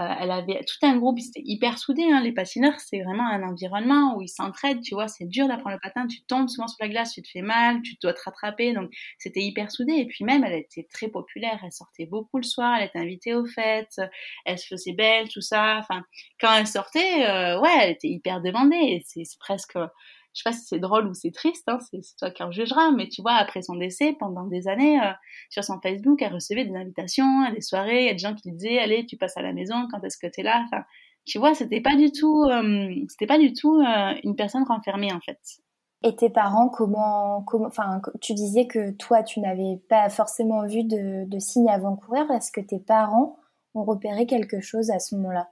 Euh, 0.00 0.08
elle 0.20 0.32
avait 0.32 0.64
tout 0.64 0.84
un 0.84 0.96
groupe, 0.96 1.20
c'était 1.20 1.42
hyper 1.44 1.78
soudé. 1.78 2.02
Hein. 2.02 2.20
Les 2.20 2.32
patineurs, 2.32 2.80
c'est 2.80 3.00
vraiment 3.02 3.28
un 3.28 3.42
environnement 3.44 4.16
où 4.16 4.22
ils 4.22 4.28
s'entraident. 4.28 4.82
Tu 4.82 4.94
vois, 4.94 5.06
c'est 5.06 5.26
dur 5.26 5.46
d'apprendre 5.46 5.76
le 5.76 5.80
patin. 5.80 6.06
Tu 6.08 6.22
tombes 6.24 6.48
souvent 6.48 6.66
sur 6.66 6.78
la 6.80 6.88
glace, 6.88 7.12
tu 7.12 7.22
te 7.22 7.28
fais 7.28 7.42
mal, 7.42 7.80
tu 7.82 7.94
dois 8.02 8.12
te 8.12 8.20
rattraper. 8.24 8.72
Donc, 8.72 8.90
c'était 9.18 9.42
hyper 9.42 9.70
soudé. 9.70 9.92
Et 9.92 10.06
puis 10.06 10.24
même, 10.24 10.42
elle 10.44 10.54
était 10.58 10.86
très 10.92 11.08
populaire. 11.08 11.60
Elle 11.62 11.72
sortait 11.72 12.06
beaucoup 12.06 12.38
le 12.38 12.42
soir. 12.42 12.76
Elle 12.78 12.88
était 12.88 12.98
invitée 12.98 13.34
aux 13.34 13.46
fêtes. 13.46 14.00
Elle 14.44 14.58
se 14.58 14.66
faisait 14.66 14.94
belle, 14.94 15.28
tout 15.28 15.40
ça. 15.40 15.78
Enfin, 15.78 16.02
quand 16.40 16.52
elle 16.54 16.66
sortait, 16.66 17.26
euh, 17.28 17.60
ouais, 17.60 17.76
elle 17.82 17.90
était 17.92 18.08
hyper 18.08 18.40
demandée. 18.40 19.02
C'est 19.06 19.22
presque 19.38 19.78
je 20.34 20.42
sais 20.42 20.50
pas 20.50 20.52
si 20.52 20.66
c'est 20.66 20.80
drôle 20.80 21.06
ou 21.06 21.14
c'est 21.14 21.30
triste, 21.30 21.68
hein, 21.68 21.78
c'est 21.90 22.00
toi 22.18 22.30
qui 22.30 22.42
en 22.42 22.50
jugeras, 22.50 22.90
mais 22.90 23.08
tu 23.08 23.22
vois, 23.22 23.34
après 23.34 23.62
son 23.62 23.76
décès, 23.76 24.16
pendant 24.18 24.44
des 24.44 24.66
années, 24.66 25.00
euh, 25.00 25.12
sur 25.48 25.62
son 25.62 25.80
Facebook, 25.80 26.20
elle 26.22 26.34
recevait 26.34 26.64
des 26.64 26.74
invitations 26.74 27.44
à 27.44 27.52
des 27.52 27.60
soirées, 27.60 28.02
il 28.02 28.06
y 28.06 28.10
a 28.10 28.14
des 28.14 28.18
gens 28.18 28.34
qui 28.34 28.48
lui 28.48 28.56
disaient, 28.56 28.80
allez, 28.80 29.06
tu 29.06 29.16
passes 29.16 29.36
à 29.36 29.42
la 29.42 29.52
maison, 29.52 29.86
quand 29.92 30.02
est-ce 30.02 30.18
que 30.18 30.26
tu 30.26 30.40
es 30.40 30.42
là 30.42 30.64
enfin, 30.66 30.82
Tu 31.24 31.38
vois, 31.38 31.54
c'était 31.54 31.80
pas 31.80 31.94
du 31.94 32.10
tout, 32.10 32.42
euh, 32.42 32.92
c'était 33.08 33.28
pas 33.28 33.38
du 33.38 33.52
tout 33.52 33.80
euh, 33.80 34.14
une 34.24 34.34
personne 34.34 34.64
renfermée, 34.64 35.12
en 35.12 35.20
fait. 35.20 35.38
Et 36.02 36.16
tes 36.16 36.30
parents, 36.30 36.68
comment, 36.68 37.42
comment, 37.46 37.66
enfin, 37.68 38.02
tu 38.20 38.34
disais 38.34 38.66
que 38.66 38.90
toi, 38.90 39.22
tu 39.22 39.38
n'avais 39.38 39.80
pas 39.88 40.10
forcément 40.10 40.66
vu 40.66 40.82
de, 40.82 41.26
de 41.28 41.38
signes 41.38 41.70
avant-coureurs. 41.70 42.30
Est-ce 42.32 42.50
que 42.50 42.60
tes 42.60 42.80
parents 42.80 43.38
ont 43.74 43.84
repéré 43.84 44.26
quelque 44.26 44.60
chose 44.60 44.90
à 44.90 44.98
ce 44.98 45.14
moment-là? 45.14 45.48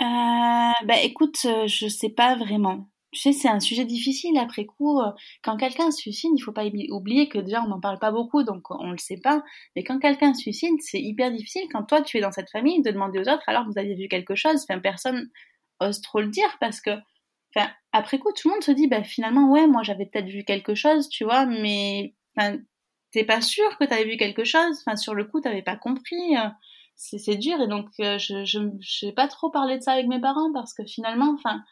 Euh, 0.00 0.86
bah 0.86 1.00
écoute, 1.04 1.36
je 1.66 1.86
sais 1.86 2.08
pas 2.08 2.34
vraiment 2.34 2.86
tu 3.12 3.20
sais, 3.20 3.32
c'est 3.32 3.48
un 3.48 3.60
sujet 3.60 3.84
difficile 3.84 4.38
après 4.38 4.64
coup. 4.64 5.00
Quand 5.42 5.56
quelqu'un 5.58 5.90
se 5.90 5.98
suicide, 5.98 6.30
il 6.34 6.40
faut 6.40 6.52
pas 6.52 6.64
oublier 6.64 7.28
que 7.28 7.38
déjà 7.38 7.62
on 7.62 7.68
n'en 7.68 7.80
parle 7.80 7.98
pas 7.98 8.10
beaucoup, 8.10 8.42
donc 8.42 8.70
on 8.70 8.90
le 8.90 8.98
sait 8.98 9.18
pas. 9.18 9.42
Mais 9.76 9.84
quand 9.84 9.98
quelqu'un 9.98 10.32
se 10.34 10.40
suicide, 10.40 10.74
c'est 10.80 11.00
hyper 11.00 11.30
difficile. 11.30 11.68
Quand 11.70 11.84
toi 11.84 12.00
tu 12.02 12.16
es 12.16 12.20
dans 12.20 12.32
cette 12.32 12.50
famille, 12.50 12.80
de 12.82 12.90
demander 12.90 13.18
aux 13.18 13.28
autres 13.28 13.42
alors 13.46 13.66
vous 13.66 13.78
avez 13.78 13.94
vu 13.94 14.08
quelque 14.08 14.34
chose. 14.34 14.64
Enfin, 14.68 14.80
personne 14.80 15.30
ose 15.80 16.00
trop 16.00 16.20
le 16.20 16.28
dire 16.28 16.56
parce 16.60 16.80
que, 16.80 16.90
après 17.92 18.18
coup, 18.18 18.32
tout 18.32 18.48
le 18.48 18.54
monde 18.54 18.64
se 18.64 18.72
dit, 18.72 18.88
bah 18.88 19.02
finalement 19.04 19.50
ouais, 19.50 19.66
moi 19.66 19.82
j'avais 19.82 20.06
peut-être 20.06 20.28
vu 20.28 20.44
quelque 20.44 20.74
chose, 20.74 21.08
tu 21.10 21.24
vois, 21.24 21.44
mais 21.46 22.14
t'es 23.12 23.24
pas 23.24 23.42
sûr 23.42 23.76
que 23.78 23.84
t'avais 23.84 24.04
vu 24.04 24.16
quelque 24.16 24.44
chose. 24.44 24.78
Enfin, 24.80 24.96
sur 24.96 25.14
le 25.14 25.24
coup, 25.24 25.40
t'avais 25.40 25.62
pas 25.62 25.76
compris. 25.76 26.36
Euh, 26.36 26.48
c'est 26.94 27.36
dur 27.36 27.60
et 27.60 27.68
donc 27.68 27.88
euh, 28.00 28.18
je 28.18 28.44
je 28.44 28.58
j'ai 28.80 29.12
pas 29.12 29.26
trop 29.28 29.50
parlé 29.50 29.78
de 29.78 29.82
ça 29.82 29.92
avec 29.92 30.06
mes 30.06 30.20
parents 30.20 30.52
parce 30.52 30.72
que 30.74 30.84
finalement, 30.84 31.34
enfin 31.34 31.62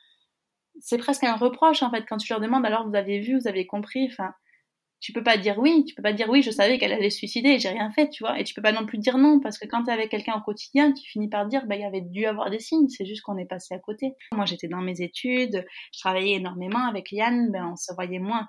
c'est 0.80 0.98
presque 0.98 1.24
un 1.24 1.36
reproche 1.36 1.82
en 1.82 1.90
fait 1.90 2.04
quand 2.08 2.16
tu 2.16 2.32
leur 2.32 2.40
demandes 2.40 2.64
alors 2.64 2.88
vous 2.88 2.94
avez 2.94 3.20
vu, 3.20 3.38
vous 3.38 3.48
avez 3.48 3.66
compris. 3.66 4.06
Enfin, 4.10 4.32
tu 5.00 5.12
peux 5.12 5.22
pas 5.22 5.38
dire 5.38 5.58
oui, 5.58 5.84
tu 5.86 5.94
peux 5.94 6.02
pas 6.02 6.12
dire 6.12 6.28
oui, 6.28 6.42
je 6.42 6.50
savais 6.50 6.78
qu'elle 6.78 6.92
allait 6.92 7.10
se 7.10 7.18
suicider, 7.18 7.58
j'ai 7.58 7.70
rien 7.70 7.90
fait, 7.90 8.10
tu 8.10 8.22
vois. 8.22 8.38
Et 8.38 8.44
tu 8.44 8.54
peux 8.54 8.62
pas 8.62 8.72
non 8.72 8.86
plus 8.86 8.98
dire 8.98 9.16
non, 9.18 9.40
parce 9.40 9.58
que 9.58 9.66
quand 9.66 9.84
t'es 9.84 9.92
avec 9.92 10.10
quelqu'un 10.10 10.34
au 10.34 10.42
quotidien, 10.42 10.92
tu 10.92 11.08
finis 11.10 11.28
par 11.28 11.46
dire, 11.46 11.66
bah, 11.66 11.76
il 11.76 11.80
y 11.80 11.84
avait 11.84 12.02
dû 12.02 12.26
avoir 12.26 12.50
des 12.50 12.60
signes, 12.60 12.88
c'est 12.88 13.06
juste 13.06 13.22
qu'on 13.22 13.38
est 13.38 13.46
passé 13.46 13.74
à 13.74 13.78
côté. 13.78 14.12
Moi, 14.32 14.44
j'étais 14.44 14.68
dans 14.68 14.82
mes 14.82 15.00
études, 15.00 15.64
je 15.94 16.00
travaillais 16.00 16.36
énormément 16.36 16.86
avec 16.86 17.12
Yann, 17.12 17.50
ben, 17.50 17.70
on 17.72 17.76
se 17.76 17.94
voyait 17.94 18.18
moins. 18.18 18.46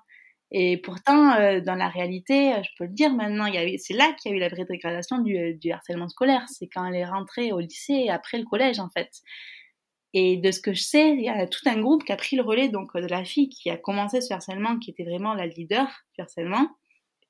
Et 0.53 0.77
pourtant, 0.81 1.34
euh, 1.36 1.62
dans 1.62 1.75
la 1.75 1.88
réalité, 1.88 2.53
je 2.62 2.69
peux 2.77 2.84
le 2.84 2.93
dire 2.93 3.13
maintenant, 3.13 3.49
c'est 3.77 3.93
là 3.93 4.13
qu'il 4.21 4.31
y 4.31 4.34
a 4.34 4.38
eu 4.38 4.39
la 4.39 4.49
vraie 4.49 4.65
dégradation 4.65 5.19
du, 5.19 5.55
du 5.55 5.71
harcèlement 5.71 6.10
scolaire. 6.10 6.43
C'est 6.49 6.67
quand 6.67 6.86
elle 6.86 6.95
est 6.95 7.05
rentrée 7.05 7.53
au 7.53 7.60
lycée 7.62 7.93
et 7.93 8.10
après 8.10 8.38
le 8.38 8.43
collège, 8.43 8.79
en 8.79 8.89
fait. 8.89 9.10
Et 10.13 10.38
de 10.38 10.52
ce 10.52 10.60
que 10.60 10.74
je 10.74 10.84
sais, 10.84 11.12
il 11.12 11.21
y 11.21 11.30
a 11.30 11.47
tout 11.47 11.62
un 11.65 11.80
groupe 11.80 12.04
qui 12.04 12.12
a 12.12 12.17
pris 12.17 12.36
le 12.36 12.43
relais 12.43 12.69
donc 12.69 12.95
de 12.95 13.08
la 13.08 13.24
fille 13.24 13.50
qui 13.50 13.69
a 13.69 13.78
commencé 13.78 14.19
ce 14.19 14.34
harcèlement, 14.34 14.78
qui 14.78 14.91
était 14.91 15.06
vraiment 15.06 15.34
la 15.34 15.47
leader 15.47 15.88
du 16.15 16.21
harcèlement. 16.21 16.69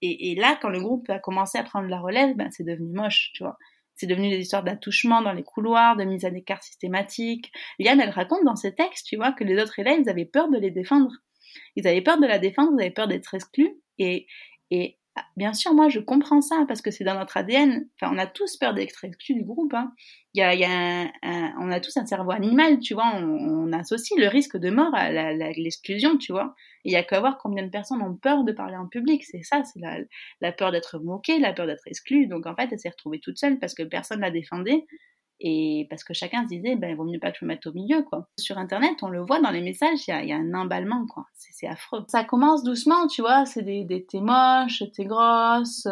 Et, 0.01 0.31
et 0.31 0.35
là, 0.35 0.57
quand 0.61 0.69
le 0.69 0.79
groupe 0.79 1.09
a 1.09 1.19
commencé 1.19 1.57
à 1.59 1.63
prendre 1.63 1.87
la 1.87 1.99
relève, 1.99 2.35
ben, 2.35 2.49
c'est 2.51 2.63
devenu 2.63 2.91
moche, 2.91 3.31
tu 3.33 3.43
vois. 3.43 3.57
C'est 3.95 4.07
devenu 4.07 4.29
des 4.29 4.39
histoires 4.39 4.63
d'attouchement 4.63 5.21
dans 5.21 5.33
les 5.33 5.43
couloirs, 5.43 5.95
de 5.95 6.03
mise 6.05 6.25
à 6.25 6.31
l'écart 6.31 6.63
systématique. 6.63 7.51
Liane, 7.77 8.01
elle 8.01 8.09
raconte 8.09 8.43
dans 8.45 8.55
ses 8.55 8.73
textes, 8.73 9.05
tu 9.05 9.15
vois, 9.15 9.31
que 9.31 9.43
les 9.43 9.61
autres 9.61 9.77
élèves, 9.77 9.99
ils 10.01 10.09
avaient 10.09 10.25
peur 10.25 10.49
de 10.49 10.57
les 10.57 10.71
défendre. 10.71 11.11
Ils 11.75 11.87
avaient 11.87 12.01
peur 12.01 12.19
de 12.19 12.25
la 12.25 12.39
défendre, 12.39 12.71
ils 12.77 12.81
avaient 12.81 12.89
peur 12.89 13.07
d'être 13.07 13.35
exclus. 13.35 13.79
Et, 13.99 14.25
et 14.71 14.97
ah, 15.17 15.25
bien 15.35 15.53
sûr, 15.53 15.73
moi, 15.73 15.89
je 15.89 15.99
comprends 15.99 16.39
ça 16.39 16.63
parce 16.69 16.81
que 16.81 16.89
c'est 16.89 17.03
dans 17.03 17.15
notre 17.19 17.35
ADN. 17.35 17.85
Enfin, 17.95 18.13
on 18.15 18.17
a 18.17 18.27
tous 18.27 18.55
peur 18.55 18.73
d'être 18.73 19.03
exclus 19.03 19.35
du 19.35 19.43
groupe. 19.43 19.73
Hein. 19.73 19.93
Y 20.33 20.41
a, 20.41 20.55
y 20.55 20.63
a 20.63 21.11
on 21.59 21.69
a 21.69 21.81
tous 21.81 21.97
un 21.97 22.05
cerveau 22.05 22.31
animal, 22.31 22.79
tu 22.79 22.93
vois. 22.93 23.11
On, 23.15 23.73
associe 23.73 24.17
le 24.19 24.27
risque 24.27 24.57
de 24.57 24.69
mort 24.69 24.93
à 24.93 25.11
l'exclusion, 25.33 26.17
tu 26.17 26.31
vois. 26.31 26.55
Il 26.85 26.93
y 26.93 26.95
a 26.95 27.03
qu'à 27.03 27.19
voir 27.19 27.37
combien 27.37 27.63
de 27.63 27.69
personnes 27.69 28.01
ont 28.01 28.15
peur 28.15 28.43
de 28.45 28.53
parler 28.53 28.77
en 28.77 28.87
public. 28.87 29.23
C'est 29.25 29.43
ça, 29.43 29.63
c'est 29.65 29.79
la, 29.79 29.97
la 30.39 30.51
peur 30.53 30.71
d'être 30.71 30.99
moqué, 30.99 31.39
la 31.39 31.51
peur 31.51 31.67
d'être 31.67 31.87
exclu. 31.87 32.27
Donc, 32.27 32.45
en 32.45 32.55
fait, 32.55 32.69
elle 32.71 32.79
s'est 32.79 32.89
retrouvée 32.89 33.19
toute 33.19 33.37
seule 33.37 33.59
parce 33.59 33.73
que 33.73 33.83
personne 33.83 34.21
la 34.21 34.31
défendait 34.31 34.85
et 35.43 35.87
parce 35.89 36.03
que 36.03 36.13
chacun 36.13 36.43
se 36.43 36.49
disait 36.49 36.75
ben 36.75 36.91
il 36.91 36.95
vaut 36.95 37.03
mieux 37.03 37.19
pas 37.19 37.31
que 37.31 37.39
je 37.39 37.45
me 37.45 37.49
mette 37.49 37.65
au 37.65 37.73
milieu 37.73 38.03
quoi. 38.03 38.27
Sur 38.37 38.59
internet 38.59 39.01
on 39.01 39.09
le 39.09 39.21
voit 39.21 39.41
dans 39.41 39.49
les 39.49 39.61
messages 39.61 40.07
il 40.07 40.27
y 40.27 40.31
a, 40.31 40.35
un 40.35 40.53
emballement 40.53 41.07
quoi. 41.07 41.25
C'est 41.33 41.67
affreux. 41.67 42.03
Ça 42.07 42.23
commence 42.23 42.63
doucement 42.63 43.07
tu 43.07 43.21
vois 43.21 43.45
c'est 43.45 43.63
des, 43.63 43.83
des 43.83 44.05
t'es 44.05 44.19
moche 44.19 44.83
t'es 44.95 45.05
grosse 45.05 45.87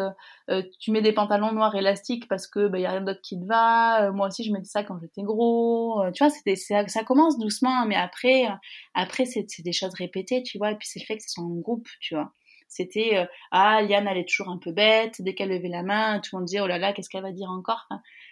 euh, 0.50 0.62
tu 0.78 0.92
mets 0.92 1.02
des 1.02 1.12
pantalons 1.12 1.52
noirs 1.52 1.74
élastiques 1.74 2.28
parce 2.28 2.46
que 2.46 2.68
ben 2.68 2.78
y 2.78 2.86
a 2.86 2.92
rien 2.92 3.00
d'autre 3.00 3.20
qui 3.22 3.40
te 3.40 3.44
va 3.44 4.04
euh, 4.04 4.12
moi 4.12 4.28
aussi 4.28 4.44
je 4.44 4.52
mettais 4.52 4.66
ça 4.66 4.84
quand 4.84 4.98
j'étais 5.00 5.22
gros 5.22 6.00
euh, 6.02 6.12
tu 6.12 6.24
vois 6.24 6.32
ça, 6.56 7.04
commence 7.04 7.36
doucement 7.38 7.86
mais 7.86 7.96
après 7.96 8.46
après 8.94 9.24
c'est 9.24 9.46
des 9.64 9.72
choses 9.72 9.94
répétées 9.94 10.44
tu 10.44 10.58
vois 10.58 10.70
et 10.70 10.76
puis 10.76 10.86
c'est 10.86 11.00
le 11.00 11.06
fait 11.06 11.16
que 11.16 11.24
ce 11.24 11.30
soit 11.30 11.44
un 11.44 11.60
groupe 11.60 11.88
tu 12.00 12.14
vois. 12.14 12.32
C'était 12.72 13.26
ah 13.50 13.82
Liane 13.82 14.06
elle 14.06 14.18
est 14.18 14.28
toujours 14.28 14.48
un 14.48 14.58
peu 14.58 14.70
bête 14.70 15.16
dès 15.18 15.34
qu'elle 15.34 15.48
levait 15.48 15.68
la 15.68 15.82
main 15.82 16.20
tout 16.20 16.36
le 16.36 16.38
monde 16.38 16.46
disait 16.46 16.60
oh 16.60 16.68
là 16.68 16.78
là 16.78 16.92
qu'est-ce 16.92 17.08
qu'elle 17.08 17.22
va 17.22 17.32
dire 17.32 17.50
encore? 17.50 17.88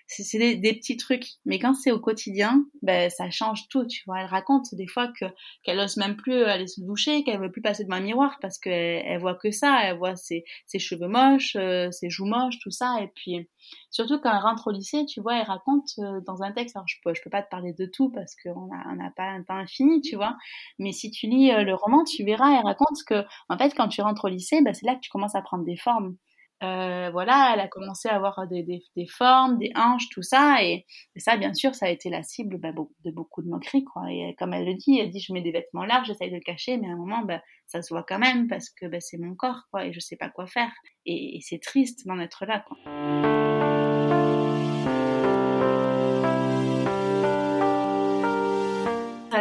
C'est 0.08 0.38
des, 0.38 0.56
des, 0.56 0.72
petits 0.72 0.96
trucs. 0.96 1.26
Mais 1.44 1.58
quand 1.58 1.74
c'est 1.74 1.90
au 1.92 2.00
quotidien, 2.00 2.64
ben 2.82 3.10
ça 3.10 3.30
change 3.30 3.68
tout. 3.68 3.86
Tu 3.86 4.02
vois, 4.06 4.20
elle 4.20 4.26
raconte 4.26 4.74
des 4.74 4.86
fois 4.86 5.08
que 5.08 5.26
qu'elle 5.62 5.78
ose 5.78 5.98
même 5.98 6.16
plus 6.16 6.44
aller 6.44 6.66
se 6.66 6.80
doucher, 6.80 7.24
qu'elle 7.24 7.40
veut 7.40 7.52
plus 7.52 7.60
passer 7.60 7.84
devant 7.84 7.96
un 7.96 8.00
miroir 8.00 8.38
parce 8.40 8.58
qu'elle 8.58 9.02
elle 9.04 9.20
voit 9.20 9.34
que 9.34 9.50
ça. 9.50 9.80
Elle 9.84 9.98
voit 9.98 10.16
ses, 10.16 10.44
ses 10.66 10.78
cheveux 10.78 11.08
moches, 11.08 11.56
euh, 11.56 11.90
ses 11.90 12.08
joues 12.08 12.26
moches, 12.26 12.58
tout 12.60 12.70
ça. 12.70 12.96
Et 13.02 13.08
puis 13.14 13.48
surtout 13.90 14.18
quand 14.18 14.30
elle 14.30 14.42
rentre 14.42 14.68
au 14.68 14.70
lycée, 14.70 15.04
tu 15.04 15.20
vois, 15.20 15.38
elle 15.38 15.46
raconte 15.46 15.90
euh, 15.98 16.20
dans 16.26 16.42
un 16.42 16.52
texte. 16.52 16.76
Alors 16.76 16.88
je 16.88 16.96
peux 17.04 17.12
je 17.14 17.22
peux 17.22 17.30
pas 17.30 17.42
te 17.42 17.50
parler 17.50 17.74
de 17.74 17.84
tout 17.84 18.10
parce 18.10 18.34
qu'on 18.42 18.70
a 18.72 18.88
on 18.90 18.96
n'a 18.96 19.10
pas 19.14 19.24
un 19.24 19.42
temps 19.42 19.56
infini, 19.56 20.00
tu 20.00 20.16
vois. 20.16 20.36
Mais 20.78 20.92
si 20.92 21.10
tu 21.10 21.26
lis 21.26 21.52
euh, 21.52 21.64
le 21.64 21.74
roman, 21.74 22.04
tu 22.04 22.24
verras. 22.24 22.58
Elle 22.58 22.64
raconte 22.64 23.02
que 23.06 23.24
en 23.50 23.58
fait 23.58 23.74
quand 23.74 23.88
tu 23.88 24.00
rentres 24.00 24.24
au 24.24 24.28
lycée, 24.28 24.62
ben, 24.62 24.72
c'est 24.72 24.86
là 24.86 24.94
que 24.94 25.00
tu 25.00 25.10
commences 25.10 25.34
à 25.34 25.42
prendre 25.42 25.64
des 25.64 25.76
formes. 25.76 26.16
Euh, 26.62 27.10
voilà, 27.10 27.52
elle 27.54 27.60
a 27.60 27.68
commencé 27.68 28.08
à 28.08 28.16
avoir 28.16 28.46
des, 28.48 28.62
des, 28.64 28.82
des, 28.96 29.06
formes, 29.06 29.58
des 29.58 29.70
hanches, 29.76 30.08
tout 30.10 30.22
ça, 30.22 30.62
et, 30.62 30.86
ça, 31.16 31.36
bien 31.36 31.54
sûr, 31.54 31.74
ça 31.74 31.86
a 31.86 31.88
été 31.90 32.10
la 32.10 32.22
cible 32.22 32.58
bah, 32.58 32.72
de 32.72 33.10
beaucoup 33.10 33.42
de 33.42 33.48
moqueries, 33.48 33.84
quoi. 33.84 34.10
Et 34.10 34.34
comme 34.38 34.52
elle 34.52 34.66
le 34.66 34.74
dit, 34.74 34.98
elle 34.98 35.10
dit, 35.10 35.20
je 35.20 35.32
mets 35.32 35.42
des 35.42 35.52
vêtements 35.52 35.84
larges, 35.84 36.08
j'essaye 36.08 36.30
de 36.30 36.36
le 36.36 36.40
cacher, 36.40 36.76
mais 36.76 36.88
à 36.88 36.92
un 36.92 36.96
moment, 36.96 37.22
bah, 37.22 37.40
ça 37.66 37.82
se 37.82 37.94
voit 37.94 38.04
quand 38.04 38.18
même 38.18 38.48
parce 38.48 38.70
que 38.70 38.86
bah, 38.86 39.00
c'est 39.00 39.18
mon 39.18 39.34
corps, 39.34 39.68
quoi, 39.70 39.86
et 39.86 39.92
je 39.92 40.00
sais 40.00 40.16
pas 40.16 40.30
quoi 40.30 40.46
faire. 40.46 40.72
Et, 41.06 41.36
et 41.36 41.40
c'est 41.42 41.60
triste 41.60 42.06
d'en 42.06 42.18
être 42.18 42.44
là, 42.44 42.64
quoi. 42.66 43.57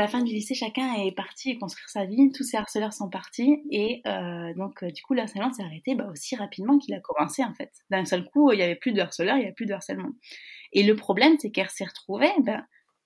Fin 0.07 0.23
du 0.23 0.33
lycée, 0.33 0.55
chacun 0.55 0.93
est 0.95 1.11
parti 1.11 1.57
construire 1.57 1.89
sa 1.89 2.05
vie, 2.05 2.31
tous 2.31 2.43
ces 2.43 2.57
harceleurs 2.57 2.93
sont 2.93 3.09
partis, 3.09 3.61
et 3.71 4.01
euh, 4.07 4.53
donc 4.55 4.83
euh, 4.83 4.91
du 4.91 5.01
coup, 5.03 5.13
le 5.13 5.21
harcèlement 5.21 5.51
s'est 5.53 5.63
arrêté 5.63 5.95
bah, 5.95 6.07
aussi 6.11 6.35
rapidement 6.35 6.77
qu'il 6.77 6.93
a 6.93 6.99
commencé 6.99 7.43
en 7.43 7.53
fait. 7.53 7.71
D'un 7.89 8.05
seul 8.05 8.25
coup, 8.25 8.51
il 8.51 8.57
n'y 8.57 8.63
avait 8.63 8.75
plus 8.75 8.93
de 8.93 9.01
harceleurs, 9.01 9.35
il 9.35 9.39
n'y 9.39 9.45
avait 9.45 9.53
plus 9.53 9.65
de 9.65 9.73
harcèlement. 9.73 10.09
Et 10.73 10.83
le 10.83 10.95
problème, 10.95 11.37
c'est 11.39 11.51
qu'elle 11.51 11.69
s'est 11.69 11.85
retrouvée, 11.85 12.31
ben, 12.39 12.65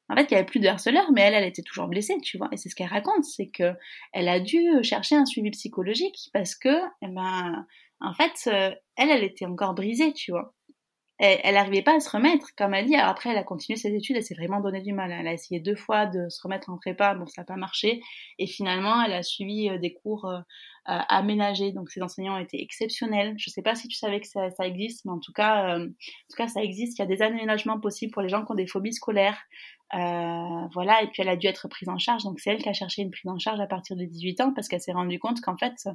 en 0.09 0.15
fait, 0.15 0.23
il 0.23 0.33
n'y 0.33 0.37
avait 0.37 0.45
plus 0.45 0.59
de 0.59 0.67
harceleurs, 0.67 1.11
mais 1.13 1.21
elle, 1.21 1.33
elle 1.35 1.47
était 1.47 1.61
toujours 1.61 1.87
blessée, 1.87 2.17
tu 2.21 2.37
vois. 2.37 2.49
Et 2.51 2.57
c'est 2.57 2.69
ce 2.69 2.75
qu'elle 2.75 2.87
raconte, 2.87 3.23
c'est 3.23 3.47
que 3.47 3.73
elle 4.13 4.27
a 4.27 4.39
dû 4.39 4.83
chercher 4.83 5.15
un 5.15 5.25
suivi 5.25 5.51
psychologique 5.51 6.29
parce 6.33 6.55
que, 6.55 6.81
eh 7.01 7.07
ben, 7.07 7.65
en 8.01 8.13
fait, 8.13 8.33
euh, 8.47 8.75
elle, 8.97 9.09
elle 9.09 9.23
était 9.23 9.45
encore 9.45 9.73
brisée, 9.73 10.11
tu 10.13 10.31
vois 10.31 10.53
elle 11.23 11.53
n'arrivait 11.53 11.83
pas 11.83 11.95
à 11.95 11.99
se 11.99 12.09
remettre, 12.09 12.47
comme 12.57 12.73
elle 12.73 12.87
dit. 12.87 12.95
Alors 12.95 13.09
après, 13.09 13.29
elle 13.29 13.37
a 13.37 13.43
continué 13.43 13.77
ses 13.77 13.93
études, 13.93 14.15
elle 14.15 14.23
s'est 14.23 14.33
vraiment 14.33 14.59
donné 14.59 14.81
du 14.81 14.91
mal. 14.91 15.11
Elle 15.11 15.27
a 15.27 15.33
essayé 15.33 15.59
deux 15.59 15.75
fois 15.75 16.07
de 16.07 16.29
se 16.29 16.41
remettre 16.41 16.71
en 16.71 16.77
prépa, 16.77 17.13
bon, 17.13 17.27
ça 17.27 17.41
n'a 17.41 17.45
pas 17.45 17.57
marché. 17.57 18.01
Et 18.39 18.47
finalement, 18.47 19.03
elle 19.03 19.13
a 19.13 19.21
suivi 19.21 19.69
euh, 19.69 19.77
des 19.77 19.93
cours 19.93 20.25
euh, 20.25 20.39
aménagés. 20.85 21.73
Donc, 21.73 21.91
ses 21.91 22.01
enseignants 22.01 22.37
étaient 22.39 22.59
exceptionnels. 22.59 23.35
Je 23.37 23.51
ne 23.51 23.53
sais 23.53 23.61
pas 23.61 23.75
si 23.75 23.87
tu 23.87 23.95
savais 23.97 24.19
que 24.19 24.25
ça, 24.27 24.49
existe, 24.65 25.05
mais 25.05 25.11
en 25.11 25.19
tout 25.19 25.31
cas, 25.31 25.77
euh, 25.77 25.85
en 25.85 25.87
tout 25.87 26.37
cas, 26.37 26.47
ça 26.47 26.63
existe. 26.63 26.97
Il 26.97 27.03
y 27.03 27.05
a 27.05 27.07
des 27.07 27.21
aménagements 27.21 27.79
possibles 27.79 28.11
pour 28.11 28.23
les 28.23 28.29
gens 28.29 28.43
qui 28.43 28.51
ont 28.51 28.55
des 28.55 28.65
phobies 28.65 28.93
scolaires. 28.93 29.37
voilà, 29.91 31.03
et 31.03 31.07
puis 31.07 31.21
elle 31.21 31.29
a 31.29 31.35
dû 31.35 31.45
être 31.45 31.67
prise 31.67 31.89
en 31.89 31.99
charge. 31.99 32.23
Donc, 32.23 32.39
c'est 32.39 32.49
elle 32.49 32.63
qui 32.63 32.69
a 32.69 32.73
cherché 32.73 33.03
une 33.03 33.11
prise 33.11 33.29
en 33.29 33.37
charge 33.37 33.59
à 33.59 33.67
partir 33.67 33.95
de 33.95 34.05
18 34.05 34.41
ans 34.41 34.53
parce 34.55 34.67
qu'elle 34.67 34.81
s'est 34.81 34.91
rendue 34.91 35.19
compte 35.19 35.39
qu'en 35.41 35.55
fait, 35.55 35.87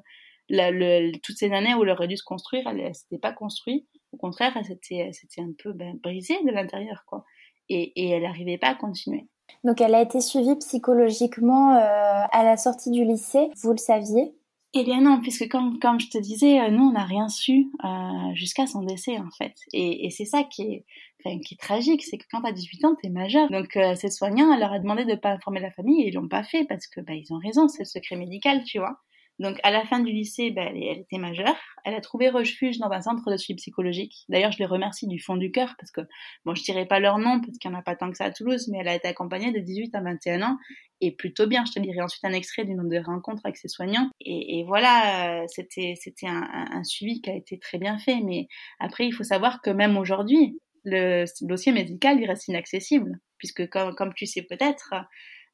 toutes 1.23 1.37
ces 1.37 1.53
années 1.53 1.75
où 1.75 1.85
elle 1.85 1.91
aurait 1.91 2.09
dû 2.09 2.17
se 2.17 2.25
construire, 2.25 2.67
elle 2.67 2.89
ne 2.89 2.93
s'était 2.93 3.19
pas 3.19 3.33
construite. 3.33 3.87
Au 4.13 4.17
contraire, 4.17 4.57
elle 4.57 4.65
s'était 4.65 5.41
un 5.41 5.53
peu 5.63 5.73
ben, 5.73 5.99
brisée 6.03 6.43
de 6.45 6.51
l'intérieur, 6.51 7.05
quoi. 7.07 7.25
Et, 7.69 7.93
et 8.01 8.11
elle 8.11 8.23
n'arrivait 8.23 8.59
pas 8.59 8.69
à 8.69 8.75
continuer. 8.75 9.27
Donc 9.65 9.81
elle 9.81 9.95
a 9.95 10.03
été 10.03 10.21
suivie 10.21 10.57
psychologiquement 10.57 11.77
euh, 11.77 12.25
à 12.31 12.45
la 12.45 12.57
sortie 12.57 12.91
du 12.91 13.05
lycée, 13.05 13.49
vous 13.63 13.73
le 13.73 13.79
saviez? 13.79 14.33
Eh 14.79 14.85
bien 14.85 15.01
non, 15.01 15.21
puisque 15.23 15.49
comme, 15.49 15.79
comme 15.79 15.99
je 15.99 16.11
te 16.11 16.19
disais, 16.19 16.61
euh, 16.61 16.69
nous 16.69 16.85
on 16.85 16.93
n'a 16.93 17.05
rien 17.05 17.29
su 17.29 17.71
euh, 17.83 18.35
jusqu'à 18.35 18.67
son 18.67 18.83
décès 18.83 19.19
en 19.19 19.31
fait. 19.39 19.55
Et, 19.73 20.07
et 20.07 20.11
c'est 20.11 20.27
ça 20.27 20.43
qui 20.45 20.63
est, 20.63 20.85
enfin, 21.25 21.39
qui 21.39 21.55
est 21.55 21.61
tragique, 21.61 22.05
c'est 22.05 22.19
que 22.19 22.27
quand 22.31 22.43
tu 22.43 22.49
as 22.49 22.53
18 22.53 22.85
ans, 22.85 22.95
tu 23.01 23.07
es 23.07 23.11
majeur. 23.11 23.49
Donc 23.51 23.77
euh, 23.77 23.95
ces 23.95 24.11
soignants, 24.11 24.53
elle 24.53 24.61
leur 24.61 24.73
a 24.73 24.79
demandé 24.79 25.05
de 25.05 25.13
ne 25.13 25.17
pas 25.17 25.31
informer 25.31 25.61
la 25.61 25.71
famille 25.71 26.03
et 26.03 26.09
ils 26.09 26.15
l'ont 26.15 26.29
pas 26.29 26.43
fait 26.43 26.65
parce 26.65 26.87
que 26.87 27.01
bah, 27.01 27.15
ils 27.15 27.33
ont 27.33 27.39
raison, 27.39 27.69
c'est 27.69 27.85
le 27.85 27.89
secret 27.89 28.17
médical, 28.17 28.65
tu 28.65 28.79
vois. 28.79 28.99
Donc 29.39 29.59
à 29.63 29.71
la 29.71 29.85
fin 29.85 30.01
du 30.01 30.13
lycée, 30.13 30.51
ben, 30.51 30.69
elle, 30.75 30.99
était 30.99 31.19
majeure. 31.19 31.57
Elle 31.85 31.95
a 31.95 32.01
trouvé 32.01 32.31
refuge 32.31 32.79
dans 32.79 32.91
un 32.91 33.03
centre 33.03 33.31
de 33.31 33.37
suivi 33.37 33.57
psychologique. 33.57 34.25
D'ailleurs, 34.29 34.53
je 34.53 34.59
les 34.59 34.67
remercie 34.67 35.07
du 35.07 35.19
fond 35.21 35.37
du 35.37 35.51
cœur 35.51 35.75
parce 35.79 35.91
que, 35.91 36.01
bon, 36.45 36.55
je 36.55 36.63
dirais 36.63 36.87
pas 36.87 37.01
leur 37.01 37.19
nom 37.19 37.41
parce 37.41 37.59
qu'il 37.59 37.71
n'y 37.71 37.77
en 37.77 37.79
a 37.79 37.83
pas 37.83 37.97
tant 37.97 38.11
que 38.11 38.17
ça 38.17 38.25
à 38.25 38.31
Toulouse, 38.31 38.69
mais 38.71 38.79
elle 38.79 38.89
a 38.89 38.95
été 38.95 39.09
accompagnée 39.09 39.53
de 39.53 39.59
18 39.59 39.95
à 39.95 40.01
21 40.01 40.43
ans 40.43 40.57
et 41.01 41.13
plutôt 41.13 41.47
bien. 41.47 41.65
Je 41.67 41.73
te 41.73 41.79
dirai 41.81 42.01
ensuite 42.01 42.25
un 42.25 42.33
extrait 42.33 42.65
d'une 42.65 42.89
de 42.89 42.99
rencontre 43.05 43.43
avec 43.45 43.57
ses 43.57 43.69
soignants. 43.69 44.11
Et, 44.21 44.65
voilà, 44.67 45.43
euh, 45.43 45.45
c'était 45.49 45.95
c'était 45.97 46.27
un, 46.29 46.83
suivi 46.85 47.21
qui 47.21 47.31
a 47.31 47.35
été 47.35 47.59
très 47.59 47.79
bien 47.79 47.99
fait. 47.99 48.21
Mais 48.25 48.49
après, 48.81 49.07
il 49.07 49.13
faut 49.13 49.25
savoir 49.25 49.61
que 49.61 49.71
même 49.71 49.99
aujourd'hui, 49.99 50.59
le 50.85 51.25
dossier 51.43 51.73
médical 51.73 52.21
il 52.21 52.27
reste 52.27 52.47
inaccessible 52.49 53.19
puisque 53.39 53.69
comme 53.69 54.15
tu 54.15 54.25
sais 54.25 54.43
peut-être, 54.43 54.95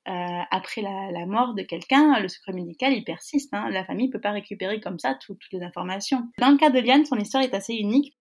euh, 0.08 0.40
après 0.50 0.82
la, 0.82 1.26
mort 1.26 1.54
de 1.54 1.62
quelqu'un, 1.62 2.18
le 2.18 2.28
secret 2.28 2.52
médical, 2.52 2.92
il 2.92 3.04
persiste. 3.04 3.52
Hein. 3.52 3.70
La 3.70 3.84
famille 3.84 4.10
peut 4.10 4.20
pas 4.20 4.32
récupérer 4.32 4.80
comme 4.80 4.98
ça 4.98 5.14
toutes 5.14 5.44
les 5.52 5.62
informations. 5.62 6.28
Dans 6.38 6.50
le 6.50 6.56
cas 6.56 6.70
de 6.70 6.80
Liane, 6.80 7.04
son 7.04 7.16
histoire 7.16 7.42
est 7.42 7.54
assez 7.54 7.74
unique. 7.74 8.16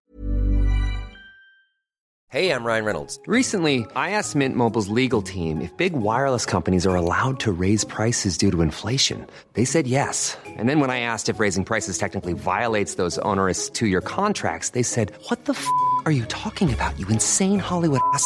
Hey, 2.32 2.50
I'm 2.54 2.64
Ryan 2.64 2.86
Reynolds. 2.86 3.20
Recently, 3.28 3.86
I 3.94 4.12
asked 4.12 4.38
Mint 4.38 4.56
Mobile's 4.56 4.88
legal 4.88 5.22
team 5.22 5.60
if 5.60 5.76
big 5.76 5.92
wireless 5.92 6.46
companies 6.46 6.88
are 6.88 6.96
allowed 6.96 7.42
to 7.42 7.52
raise 7.52 7.84
prices 7.84 8.38
due 8.38 8.50
to 8.52 8.62
inflation. 8.62 9.28
They 9.56 9.66
said 9.66 9.86
yes. 9.86 10.38
And 10.46 10.70
then 10.70 10.80
when 10.80 10.90
I 10.90 11.02
asked 11.02 11.28
if 11.28 11.42
raising 11.42 11.66
prices 11.66 11.98
technically 11.98 12.32
violates 12.32 12.96
those 12.96 13.18
onerous 13.18 13.70
two-year 13.70 14.00
contracts, 14.00 14.70
they 14.70 14.84
said, 14.84 15.12
"What 15.28 15.44
the 15.44 15.52
f*** 15.52 15.68
are 16.06 16.12
you 16.14 16.24
talking 16.28 16.72
about? 16.72 16.98
You 16.98 17.06
insane 17.10 17.60
Hollywood 17.60 18.00
ass." 18.14 18.26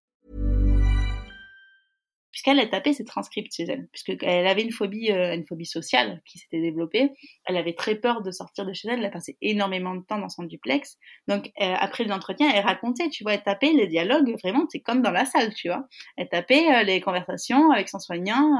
Puisqu'elle 2.31 2.59
a 2.59 2.65
tapé 2.65 2.93
ses 2.93 3.03
transcripts 3.05 3.53
chez 3.53 3.63
elle, 3.63 3.87
puisqu'elle 3.91 4.47
avait 4.47 4.63
une 4.63 4.71
phobie, 4.71 5.11
euh, 5.11 5.35
une 5.35 5.45
phobie 5.45 5.65
sociale 5.65 6.21
qui 6.25 6.37
s'était 6.37 6.61
développée. 6.61 7.11
Elle 7.45 7.57
avait 7.57 7.73
très 7.73 7.95
peur 7.95 8.21
de 8.21 8.31
sortir 8.31 8.65
de 8.65 8.73
chez 8.73 8.87
elle. 8.87 8.99
Elle 8.99 9.05
a 9.05 9.09
passé 9.09 9.37
énormément 9.41 9.95
de 9.95 10.01
temps 10.01 10.17
dans 10.17 10.29
son 10.29 10.43
duplex. 10.43 10.97
Donc 11.27 11.47
euh, 11.61 11.75
après 11.77 12.05
l'entretien, 12.05 12.49
elle 12.53 12.63
racontait, 12.63 13.09
tu 13.09 13.23
vois, 13.23 13.33
elle 13.33 13.43
tapait 13.43 13.73
les 13.73 13.87
dialogues. 13.87 14.35
Vraiment, 14.41 14.65
c'est 14.69 14.79
comme 14.79 15.01
dans 15.01 15.11
la 15.11 15.25
salle, 15.25 15.53
tu 15.53 15.67
vois. 15.67 15.87
Elle 16.17 16.29
tapait 16.29 16.73
euh, 16.73 16.83
les 16.83 17.01
conversations 17.01 17.71
avec 17.71 17.89
son 17.89 17.99
soignant, 17.99 18.59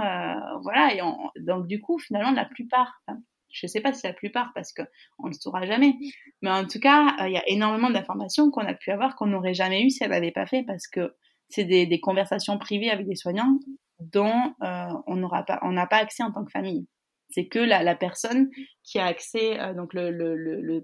voilà. 0.63 0.93
Et 0.93 1.01
donc 1.41 1.67
du 1.67 1.79
coup, 1.79 1.97
finalement, 1.97 2.31
la 2.31 2.45
plupart. 2.45 3.01
je 3.49 3.67
sais 3.67 3.81
pas 3.81 3.93
si 3.93 4.05
la 4.05 4.13
plupart 4.13 4.51
parce 4.53 4.73
que 4.73 4.81
on 5.19 5.27
le 5.27 5.33
saura 5.33 5.65
jamais, 5.65 5.95
mais 6.41 6.51
en 6.51 6.65
tout 6.65 6.79
cas, 6.79 7.15
il 7.27 7.31
y 7.31 7.37
a 7.37 7.47
énormément 7.47 7.89
d'informations 7.89 8.51
qu'on 8.51 8.65
a 8.65 8.73
pu 8.73 8.91
avoir 8.91 9.15
qu'on 9.15 9.27
n'aurait 9.27 9.53
jamais 9.53 9.83
eu 9.83 9.89
si 9.89 10.03
elle 10.03 10.11
n'avait 10.11 10.31
pas 10.31 10.45
fait 10.45 10.63
parce 10.63 10.87
que 10.87 11.13
c'est 11.51 11.65
des, 11.65 11.99
conversations 11.99 12.57
privées 12.57 12.89
avec 12.89 13.07
des 13.07 13.15
soignants 13.15 13.59
dont 13.99 14.33
euh, 14.63 14.87
on 15.07 15.15
n'aura 15.15 15.43
pas, 15.43 15.59
on 15.61 15.71
n'a 15.71 15.85
pas 15.85 15.97
accès 15.97 16.23
en 16.23 16.31
tant 16.31 16.43
que 16.43 16.51
famille. 16.51 16.87
C'est 17.33 17.47
que 17.47 17.59
la, 17.59 17.95
personne 17.95 18.49
qui 18.83 18.99
a 18.99 19.05
accès, 19.05 19.57
euh, 19.59 19.73
donc 19.73 19.93
le, 19.93 20.09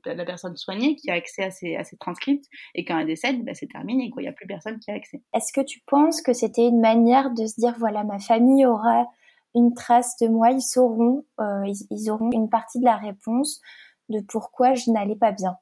la 0.05 0.25
personne 0.25 0.55
soignée 0.55 0.95
qui 0.95 1.11
a 1.11 1.15
accès 1.15 1.43
à 1.43 1.51
ces, 1.51 1.75
à 1.75 1.83
transcripts, 1.99 2.45
et 2.73 2.85
quand 2.85 2.97
elle 2.97 3.07
décède, 3.07 3.43
ben 3.43 3.53
c'est 3.53 3.67
terminé. 3.67 4.11
Il 4.15 4.21
n'y 4.21 4.27
a 4.27 4.31
plus 4.31 4.47
personne 4.47 4.79
qui 4.79 4.91
a 4.91 4.93
accès. 4.93 5.21
Est-ce 5.33 5.51
que 5.51 5.65
tu 5.65 5.81
penses 5.87 6.21
que 6.21 6.31
c'était 6.31 6.67
une 6.67 6.79
manière 6.79 7.31
de 7.31 7.45
se 7.45 7.59
dire, 7.59 7.75
voilà, 7.79 8.03
ma 8.05 8.19
famille 8.19 8.65
aura 8.65 9.07
une 9.55 9.73
trace 9.73 10.15
de 10.21 10.27
moi, 10.27 10.51
ils 10.51 10.61
sauront, 10.61 11.25
euh, 11.39 11.73
ils 11.91 12.09
auront 12.11 12.31
une 12.31 12.49
partie 12.49 12.79
de 12.79 12.85
la 12.85 12.95
réponse 12.95 13.59
de 14.09 14.21
pourquoi 14.21 14.73
je 14.73 14.91
n'allais 14.91 15.15
pas 15.15 15.31
bien? 15.31 15.57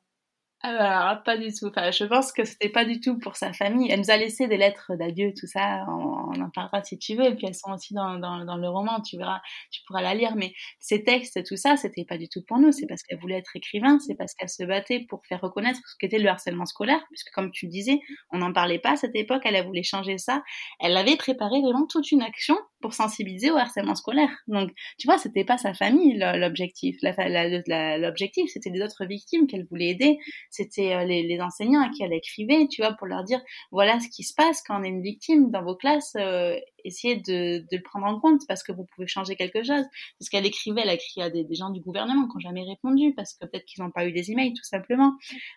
Alors, 0.68 1.22
pas 1.24 1.38
du 1.38 1.54
tout. 1.54 1.68
Enfin, 1.68 1.92
je 1.92 2.04
pense 2.06 2.32
que 2.32 2.44
c'était 2.44 2.70
pas 2.70 2.86
du 2.86 3.00
tout 3.00 3.20
pour 3.20 3.36
sa 3.36 3.54
famille. 3.54 3.90
Elle 3.92 4.00
nous 4.00 4.10
a 4.10 4.18
laissé 4.18 4.48
des 4.48 4.58
lettres 4.58 4.96
d'adieu, 4.98 5.32
tout 5.40 5.46
ça. 5.46 5.86
On, 5.88 6.42
en 6.42 6.50
parlera 6.50 6.84
si 6.84 6.98
tu 6.98 7.16
veux. 7.16 7.26
Et 7.26 7.36
puis 7.36 7.46
elles 7.46 7.56
sont 7.56 7.72
aussi 7.72 7.94
dans, 7.94 8.18
dans, 8.18 8.44
dans, 8.44 8.58
le 8.58 8.68
roman. 8.68 9.00
Tu 9.02 9.18
verras, 9.18 9.42
tu 9.72 9.82
pourras 9.86 10.02
la 10.02 10.16
lire. 10.16 10.36
Mais 10.36 10.54
ces 10.80 11.04
textes, 11.04 11.46
tout 11.46 11.56
ça, 11.56 11.78
c'était 11.78 12.04
pas 12.04 12.18
du 12.18 12.28
tout 12.30 12.42
pour 12.48 12.58
nous. 12.58 12.72
C'est 12.72 12.88
parce 12.88 13.04
qu'elle 13.04 13.20
voulait 13.20 13.38
être 13.38 13.56
écrivain. 13.56 14.00
C'est 14.00 14.16
parce 14.16 14.34
qu'elle 14.34 14.50
se 14.50 14.64
battait 14.64 15.06
pour 15.08 15.24
faire 15.28 15.42
reconnaître 15.42 15.80
ce 15.86 15.96
qu'était 16.00 16.20
le 16.20 16.30
harcèlement 16.30 16.66
scolaire. 16.66 17.04
Puisque 17.12 17.32
comme 17.32 17.52
tu 17.52 17.68
disais, 17.68 18.00
on 18.32 18.40
n'en 18.40 18.52
parlait 18.52 18.80
pas 18.80 18.94
à 18.94 18.96
cette 18.96 19.16
époque. 19.16 19.44
Elle, 19.46 19.56
elle 19.56 19.66
voulait 19.68 19.84
changer 19.84 20.18
ça. 20.18 20.42
Elle 20.80 20.98
avait 20.98 21.16
préparé 21.16 21.62
vraiment 21.62 21.86
toute 21.86 22.12
une 22.12 22.24
action 22.24 22.58
pour 22.86 22.94
sensibiliser 22.94 23.50
au 23.50 23.58
harcèlement 23.58 23.96
scolaire. 23.96 24.30
Donc, 24.48 24.70
tu 25.00 25.08
vois, 25.08 25.18
c'était 25.18 25.44
pas 25.44 25.58
sa 25.58 25.74
famille 25.74 26.20
l'objectif. 26.20 26.98
L'objectif, 27.02 28.52
c'était 28.54 28.70
les 28.70 28.84
autres 28.84 29.06
victimes 29.06 29.48
qu'elle 29.48 29.66
voulait 29.66 29.90
aider. 29.90 30.20
C'était 30.52 30.94
euh, 30.94 31.04
les, 31.04 31.42
enseignants 31.42 31.82
à 31.82 31.90
qui 31.90 32.04
elle 32.04 32.14
écrivait, 32.14 32.68
tu 32.68 32.84
vois, 32.84 32.94
pour 32.94 33.08
leur 33.08 33.24
dire 33.24 33.42
voilà 33.72 34.00
ce 34.00 34.08
qui 34.08 34.22
se 34.22 34.36
passe 34.36 34.62
quand 34.62 34.80
on 34.80 34.84
est 34.84 34.90
une 34.90 35.02
victime 35.02 35.50
dans 35.50 35.64
vos 35.64 35.76
classes. 35.76 36.14
Euh, 36.16 36.60
essayez 36.84 37.16
de, 37.16 37.66
le 37.72 37.82
prendre 37.82 38.06
en 38.06 38.20
compte 38.20 38.42
parce 38.48 38.62
que 38.62 38.72
vous 38.72 38.86
pouvez 38.94 39.08
changer 39.08 39.36
quelque 39.36 39.64
chose. 39.64 39.86
Parce 40.20 40.30
qu'elle 40.30 40.46
écrivait, 40.46 40.82
elle 40.84 40.90
a 40.90 40.94
écrit 40.94 41.24
à 41.24 41.32
des, 41.32 41.48
gens 41.56 41.72
du 41.72 41.82
gouvernement 41.82 42.28
qui 42.28 42.36
n'ont 42.36 42.42
jamais 42.42 42.66
répondu 42.66 43.16
parce 43.16 43.34
que 43.34 43.48
peut-être 43.48 43.66
qu'ils 43.66 43.84
n'ont 43.84 43.90
pas 43.90 44.06
eu 44.06 44.12
des 44.12 44.30
emails 44.30 44.54
tout 44.54 44.64
simplement. 44.64 45.14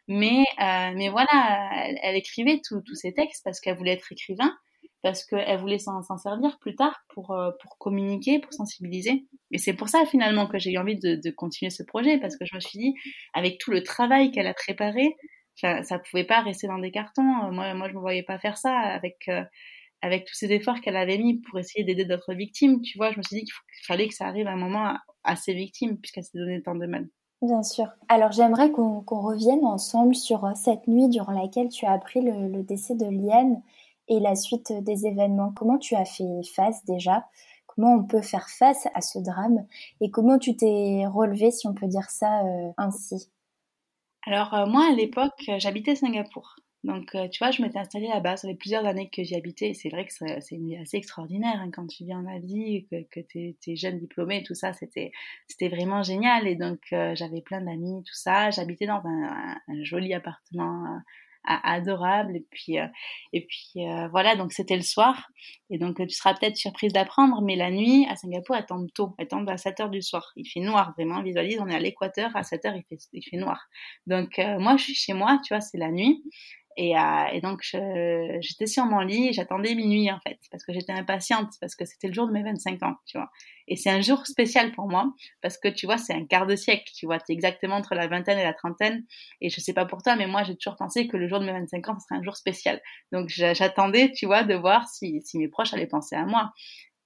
Euh, 0.09 0.15
mais 0.17 1.09
voilà, 1.11 1.89
elle, 2.03 2.17
écrivait 2.17 2.63
tous 2.67 2.95
ces 2.95 3.13
textes 3.13 3.45
parce 3.45 3.61
qu'elle 3.61 3.77
voulait 3.77 3.93
être 3.93 4.11
écrivain 4.13 4.57
parce 5.03 5.25
qu'elle 5.25 5.59
voulait 5.59 5.79
s'en 5.79 6.03
servir 6.03 6.59
plus 6.59 6.75
tard 6.75 7.05
pour, 7.11 7.31
euh, 7.31 7.51
pour 7.63 7.79
communiquer, 7.79 8.41
pour 8.41 8.53
sensibiliser. 8.53 9.27
Et 9.51 9.59
c'est 9.59 9.75
pour 9.75 9.89
ça 9.89 10.05
finalement 10.07 10.47
que 10.47 10.59
j'ai 10.59 10.73
eu 10.73 10.79
envie 10.79 10.99
de, 10.99 11.15
de, 11.15 11.31
continuer 11.31 11.71
ce 11.71 11.83
projet, 11.83 12.19
parce 12.19 12.37
que 12.37 12.45
je 12.45 12.55
me 12.55 12.61
suis 12.61 12.79
dit, 12.79 12.95
avec 13.33 13.59
tout 13.59 13.71
le 13.71 13.83
travail 13.83 14.31
qu'elle 14.31 14.47
a 14.47 14.55
préparé, 14.55 15.17
ça, 15.55 15.83
ça 15.83 15.99
pouvait 15.99 16.25
pas 16.25 16.41
rester 16.41 16.67
dans 16.67 16.79
des 16.79 16.91
cartons. 16.91 17.23
Moi, 17.23 17.75
moi 17.75 17.89
je 17.89 17.95
me 17.95 18.01
voyais 18.01 18.23
pas 18.23 18.39
faire 18.39 18.57
ça 18.57 18.77
avec, 18.77 19.29
euh, 19.29 19.43
avec 20.03 20.25
tous 20.25 20.35
ces 20.35 20.53
efforts 20.53 20.81
qu'elle 20.81 20.97
avait 20.97 21.19
mis 21.19 21.41
pour 21.41 21.59
essayer 21.59 21.85
d'aider 21.85 22.05
d'autres 22.05 22.35
victimes. 22.35 22.81
Tu 22.83 22.99
vois, 22.99 23.13
je 23.13 23.19
me 23.19 23.23
suis 23.23 23.37
dit 23.37 23.45
qu'il 23.45 23.55
fallait 23.87 24.09
que 24.09 24.15
ça 24.15 24.27
arrive 24.27 24.47
à 24.47 24.53
un 24.53 24.57
moment 24.57 24.87
à, 24.87 25.03
à 25.25 25.37
ces 25.37 25.55
victimes, 25.55 25.97
puisqu'elle 25.99 26.25
s'est 26.25 26.39
donné 26.39 26.63
tant 26.63 26.75
de 26.75 26.87
mal. 26.87 27.09
Bien 27.41 27.63
sûr. 27.63 27.87
Alors 28.09 28.33
j'aimerais 28.33 28.73
qu'on 28.73 29.01
revienne 29.01 29.65
ensemble 29.65 30.17
sur 30.17 30.45
euh, 30.45 30.55
cette 30.57 30.89
nuit 30.89 31.09
durant 31.09 31.33
laquelle 31.33 31.69
tu 31.69 31.87
as 31.87 31.93
appris 31.93 32.21
le, 32.21 32.49
le 32.49 32.65
décès 32.65 32.97
de 32.97 33.07
Liane 33.07 33.63
et 34.09 34.21
la 34.21 34.35
suite 34.35 34.73
des 34.73 35.07
événements. 35.07 35.53
Comment 35.57 35.79
tu 35.79 35.95
as 35.95 36.05
fait 36.05 36.43
face 36.55 36.85
déjà? 36.85 37.27
Comment 37.67 37.95
on 37.95 38.05
peut 38.05 38.23
faire 38.23 38.49
face 38.49 38.89
à 38.95 39.01
ce 39.01 39.21
drame? 39.21 39.65
Et 40.01 40.11
comment 40.11 40.39
tu 40.39 40.57
t'es 40.57 41.07
relevé, 41.07 41.53
si 41.53 41.69
on 41.69 41.75
peut 41.75 41.87
dire 41.87 42.11
ça 42.11 42.45
euh, 42.45 42.73
ainsi? 42.77 43.31
Alors 44.27 44.53
euh, 44.53 44.67
moi, 44.67 44.89
à 44.91 44.95
l'époque, 44.95 45.49
j'habitais 45.59 45.95
Singapour. 45.95 46.57
Donc, 46.83 47.15
euh, 47.15 47.29
tu 47.29 47.39
vois, 47.39 47.51
je 47.51 47.63
m'étais 47.63 47.79
installée 47.79 48.09
là-bas. 48.09 48.37
Ça 48.37 48.49
fait 48.49 48.55
plusieurs 48.55 48.85
années 48.85 49.11
que 49.11 49.23
j'y 49.23 49.37
habitais. 49.37 49.75
C'est 49.75 49.91
vrai 49.91 50.07
que 50.07 50.13
c'est 50.13 50.41
assez 50.81 50.97
extraordinaire 50.97 51.61
hein, 51.61 51.71
quand 51.73 51.87
tu 51.87 52.05
viens 52.05 52.19
en 52.19 52.27
Asie, 52.27 52.87
que, 52.91 53.03
que 53.11 53.21
tu 53.21 53.57
es, 53.67 53.77
jeune 53.77 53.99
diplômé, 53.99 54.43
tout 54.43 54.55
ça. 54.55 54.73
C'était 54.73 55.13
vraiment 55.69 56.03
génial. 56.03 56.49
Et 56.49 56.57
donc, 56.57 56.81
j'avais 56.91 57.43
plein 57.43 57.61
d'amis, 57.61 58.03
tout 58.05 58.15
ça. 58.15 58.51
J'habitais 58.51 58.87
dans 58.87 59.03
un, 59.05 59.57
joli 59.83 60.15
appartement 60.15 61.01
adorable. 61.49 62.37
Et 62.37 62.47
puis, 62.51 62.79
euh, 62.79 62.87
et 63.33 63.47
puis 63.47 63.87
euh, 63.87 64.09
voilà, 64.09 64.37
donc 64.37 64.53
c'était 64.53 64.77
le 64.77 64.83
soir. 64.83 65.29
Et 65.71 65.79
donc 65.79 65.97
tu 65.97 66.11
seras 66.11 66.35
peut-être 66.35 66.57
surprise 66.57 66.93
d'apprendre, 66.93 67.41
mais 67.43 67.57
la 67.57 67.71
nuit 67.71 68.07
à 68.09 68.17
Singapour, 68.17 68.57
elle 68.57 68.67
tombe 68.67 68.89
tôt. 68.93 69.15
Elle 69.19 69.29
tombe 69.29 69.49
à 69.49 69.57
7 69.57 69.81
heures 69.81 69.91
du 69.91 70.03
soir. 70.03 70.33
Il 70.37 70.47
fait 70.47 70.61
noir, 70.61 70.93
vraiment. 70.97 71.23
Visualise, 71.23 71.59
on 71.61 71.69
est 71.69 71.75
à 71.75 71.81
l'équateur, 71.81 72.31
à 72.37 72.43
7 72.43 72.65
heures, 72.67 72.77
il 72.77 72.85
fait, 72.89 72.99
il 73.13 73.23
fait 73.23 73.37
noir. 73.37 73.67
Donc 74.07 74.39
euh, 74.39 74.59
moi, 74.59 74.77
je 74.77 74.85
suis 74.85 74.95
chez 74.95 75.13
moi, 75.15 75.39
tu 75.45 75.55
vois, 75.55 75.61
c'est 75.61 75.79
la 75.79 75.91
nuit. 75.91 76.23
Et, 76.81 76.97
euh, 76.97 77.25
et 77.33 77.41
donc, 77.41 77.61
j'étais 78.41 78.69
sur 78.69 78.85
mon 78.85 79.01
lit 79.01 79.33
j'attendais 79.33 79.75
minuit, 79.75 80.13
en 80.13 80.21
fait, 80.21 80.39
parce 80.53 80.65
que 80.65 80.73
j'étais 80.73 80.93
impatiente, 80.93 81.51
parce 81.61 81.75
que 81.75 81.85
c'était 81.85 82.07
le 82.07 82.15
jour 82.15 82.29
de 82.29 82.33
mes 82.33 82.45
25 82.45 82.81
ans, 82.85 82.95
tu 83.05 83.19
vois. 83.19 83.29
Et 83.67 83.75
c'est 83.75 83.91
un 83.91 84.01
jour 84.01 84.25
spécial 84.29 84.71
pour 84.71 84.89
moi, 84.89 85.13
parce 85.43 85.59
que, 85.59 85.67
tu 85.67 85.87
vois, 85.87 85.99
c'est 85.99 86.15
un 86.15 86.25
quart 86.25 86.47
de 86.47 86.55
siècle, 86.55 86.89
tu 86.95 87.07
vois, 87.07 87.19
c'est 87.19 87.33
exactement 87.33 87.75
entre 87.75 87.97
la 87.97 88.07
vingtaine 88.07 88.39
et 88.39 88.45
la 88.45 88.55
trentaine. 88.55 89.05
Et 89.41 89.51
je 89.51 89.61
sais 89.61 89.73
pas 89.73 89.87
pour 89.87 90.05
toi, 90.05 90.15
mais 90.15 90.29
moi, 90.29 90.45
j'ai 90.45 90.55
toujours 90.57 90.77
pensé 90.77 91.09
que 91.09 91.17
le 91.17 91.27
jour 91.27 91.41
de 91.41 91.47
mes 91.47 91.53
25 91.53 91.89
ans, 91.89 91.99
ce 91.99 92.07
serait 92.07 92.21
un 92.21 92.23
jour 92.23 92.37
spécial. 92.37 92.81
Donc, 93.11 93.29
j'attendais, 93.29 94.13
tu 94.13 94.27
vois, 94.27 94.45
de 94.45 94.55
voir 94.55 94.87
si, 94.89 95.21
si 95.23 95.37
mes 95.39 95.49
proches 95.49 95.75
allaient 95.75 95.89
penser 95.89 96.15
à 96.15 96.27
moi. 96.27 96.53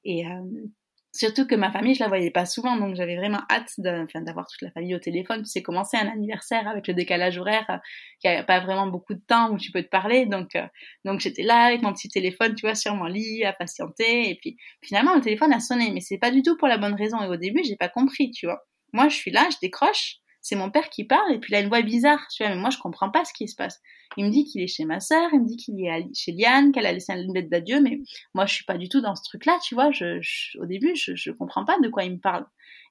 Et, 0.04 0.26
euh, 0.26 0.66
Surtout 1.14 1.46
que 1.46 1.54
ma 1.54 1.70
famille, 1.70 1.94
je 1.94 2.00
la 2.00 2.08
voyais 2.08 2.30
pas 2.30 2.46
souvent, 2.46 2.76
donc 2.76 2.96
j'avais 2.96 3.16
vraiment 3.16 3.42
hâte 3.50 3.74
d'avoir 3.78 4.46
toute 4.46 4.62
la 4.62 4.70
famille 4.70 4.94
au 4.94 4.98
téléphone. 4.98 5.42
Tu 5.42 5.50
sais, 5.50 5.62
commencer 5.62 5.98
un 5.98 6.08
anniversaire 6.08 6.66
avec 6.66 6.88
le 6.88 6.94
décalage 6.94 7.36
horaire, 7.36 7.80
il 8.24 8.30
n'y 8.30 8.36
a 8.36 8.42
pas 8.44 8.60
vraiment 8.60 8.86
beaucoup 8.86 9.12
de 9.12 9.20
temps 9.20 9.50
où 9.52 9.58
tu 9.58 9.70
peux 9.72 9.82
te 9.82 9.88
parler, 9.90 10.24
donc 10.24 10.56
euh, 10.56 10.66
donc 11.04 11.20
j'étais 11.20 11.42
là 11.42 11.64
avec 11.66 11.82
mon 11.82 11.92
petit 11.92 12.08
téléphone, 12.08 12.54
tu 12.54 12.66
vois, 12.66 12.74
sur 12.74 12.94
mon 12.94 13.04
lit, 13.04 13.44
à 13.44 13.52
patienter, 13.52 14.30
et 14.30 14.36
puis 14.36 14.56
finalement 14.82 15.14
le 15.14 15.20
téléphone 15.20 15.52
a 15.52 15.60
sonné, 15.60 15.90
mais 15.92 16.00
c'est 16.00 16.18
pas 16.18 16.30
du 16.30 16.42
tout 16.42 16.56
pour 16.56 16.68
la 16.68 16.78
bonne 16.78 16.94
raison. 16.94 17.22
Et 17.22 17.26
au 17.28 17.36
début, 17.36 17.62
j'ai 17.62 17.76
pas 17.76 17.90
compris, 17.90 18.30
tu 18.30 18.46
vois. 18.46 18.64
Moi, 18.94 19.08
je 19.08 19.16
suis 19.16 19.30
là, 19.30 19.46
je 19.50 19.56
décroche, 19.60 20.16
c'est 20.42 20.56
mon 20.56 20.70
père 20.70 20.90
qui 20.90 21.04
parle 21.04 21.32
et 21.32 21.38
puis 21.38 21.52
il 21.52 21.56
a 21.56 21.60
une 21.60 21.68
voix 21.68 21.82
bizarre, 21.82 22.26
tu 22.28 22.42
vois, 22.42 22.52
mais 22.52 22.60
moi 22.60 22.70
je 22.70 22.78
comprends 22.78 23.10
pas 23.10 23.24
ce 23.24 23.32
qui 23.32 23.48
se 23.48 23.54
passe. 23.54 23.80
Il 24.16 24.26
me 24.26 24.30
dit 24.30 24.44
qu'il 24.44 24.60
est 24.60 24.66
chez 24.66 24.84
ma 24.84 25.00
sœur, 25.00 25.30
il 25.32 25.40
me 25.40 25.46
dit 25.46 25.56
qu'il 25.56 25.80
est 25.80 26.14
chez 26.14 26.32
Liane, 26.32 26.72
qu'elle 26.72 26.84
a 26.84 26.92
laissé 26.92 27.12
une 27.12 27.32
lettre 27.32 27.48
d'adieu, 27.48 27.80
mais 27.80 28.00
moi 28.34 28.44
je 28.44 28.54
suis 28.54 28.64
pas 28.64 28.76
du 28.76 28.88
tout 28.88 29.00
dans 29.00 29.14
ce 29.14 29.22
truc-là, 29.22 29.58
tu 29.62 29.74
vois, 29.74 29.92
je, 29.92 30.18
au 30.58 30.66
début 30.66 30.94
je, 30.96 31.14
je 31.14 31.30
comprends 31.30 31.64
pas 31.64 31.78
de 31.78 31.88
quoi 31.88 32.04
il 32.04 32.12
me 32.12 32.18
parle. 32.18 32.44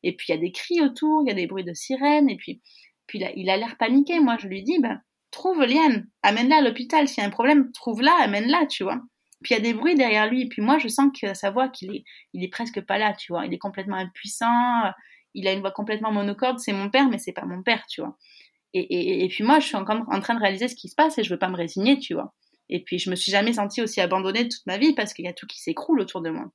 Et 0.03 0.15
puis 0.15 0.27
il 0.29 0.31
y 0.31 0.37
a 0.37 0.41
des 0.41 0.51
cris 0.51 0.81
autour, 0.81 1.21
il 1.23 1.27
y 1.27 1.31
a 1.31 1.35
des 1.35 1.45
bruits 1.45 1.65
de 1.65 1.73
sirènes, 1.73 2.29
et 2.29 2.37
puis, 2.37 2.61
puis 3.05 3.21
il 3.35 3.49
a 3.49 3.57
l'air 3.57 3.77
paniqué, 3.77 4.19
moi 4.21 4.37
je 4.39 4.47
lui 4.47 4.63
dis, 4.63 4.79
ben, 4.79 5.01
trouve 5.29 5.63
Liane, 5.63 6.07
amène-la 6.23 6.57
à 6.57 6.61
l'hôpital, 6.61 7.07
s'il 7.07 7.21
y 7.21 7.25
a 7.25 7.27
un 7.27 7.31
problème, 7.31 7.71
trouve-la, 7.73 8.13
amène-la, 8.21 8.65
tu 8.67 8.83
vois. 8.83 9.01
Puis 9.43 9.53
il 9.53 9.57
y 9.57 9.59
a 9.59 9.63
des 9.63 9.73
bruits 9.73 9.95
derrière 9.95 10.29
lui, 10.29 10.43
et 10.43 10.47
puis 10.47 10.61
moi 10.61 10.77
je 10.77 10.87
sens 10.87 11.09
que 11.19 11.33
sa 11.33 11.51
voix 11.51 11.67
qu'il 11.67 11.95
est, 11.95 12.03
il 12.33 12.43
est 12.43 12.49
presque 12.49 12.79
pas 12.81 12.97
là, 12.97 13.13
tu 13.13 13.33
vois, 13.33 13.45
il 13.45 13.53
est 13.53 13.59
complètement 13.59 13.97
impuissant, 13.97 14.83
il 15.33 15.47
a 15.47 15.53
une 15.53 15.61
voix 15.61 15.71
complètement 15.71 16.11
monocorde, 16.11 16.59
c'est 16.59 16.73
mon 16.73 16.89
père, 16.89 17.09
mais 17.09 17.17
c'est 17.17 17.33
pas 17.33 17.45
mon 17.45 17.63
père, 17.63 17.85
tu 17.87 18.01
vois. 18.01 18.17
Et, 18.73 19.25
et, 19.25 19.27
puis 19.27 19.43
moi, 19.43 19.59
je 19.59 19.67
suis 19.67 19.75
encore 19.75 19.97
en 20.07 20.21
train 20.21 20.33
de 20.33 20.39
réaliser 20.39 20.69
ce 20.69 20.75
qui 20.75 20.87
se 20.87 20.95
passe 20.95 21.17
et 21.17 21.23
je 21.23 21.29
veux 21.29 21.39
pas 21.39 21.49
me 21.49 21.57
résigner, 21.57 21.99
tu 21.99 22.13
vois. 22.13 22.33
Et 22.69 22.81
puis 22.83 22.99
je 22.99 23.09
me 23.09 23.15
suis 23.15 23.31
jamais 23.31 23.53
sentie 23.53 23.81
aussi 23.81 23.99
abandonnée 23.99 24.47
toute 24.47 24.65
ma 24.65 24.77
vie 24.77 24.93
parce 24.93 25.13
qu'il 25.13 25.25
y 25.25 25.27
a 25.27 25.33
tout 25.33 25.45
qui 25.45 25.59
s'écroule 25.59 25.99
autour 25.99 26.21
de 26.21 26.29
moi. 26.29 26.49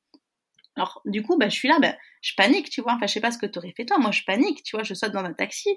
Alors 0.77 1.01
du 1.05 1.23
coup, 1.23 1.37
bah, 1.39 1.49
je 1.49 1.55
suis 1.55 1.69
là, 1.69 1.79
bah, 1.81 1.95
je 2.23 2.33
panique, 2.37 2.71
tu 2.71 2.81
vois. 2.83 2.95
Enfin, 2.95 3.07
je 3.07 3.13
sais 3.13 3.21
pas 3.21 3.31
ce 3.31 3.39
que 3.39 3.47
tu 3.47 3.59
aurais 3.59 3.73
fait 3.77 3.85
toi. 3.85 3.99
Moi, 3.99 4.13
je 4.13 4.23
panique, 4.25 4.63
tu 4.63 4.77
vois. 4.77 4.83
Je 4.83 4.95
saute 4.95 5.13
dans 5.13 5.25
un 5.25 5.33
taxi, 5.33 5.71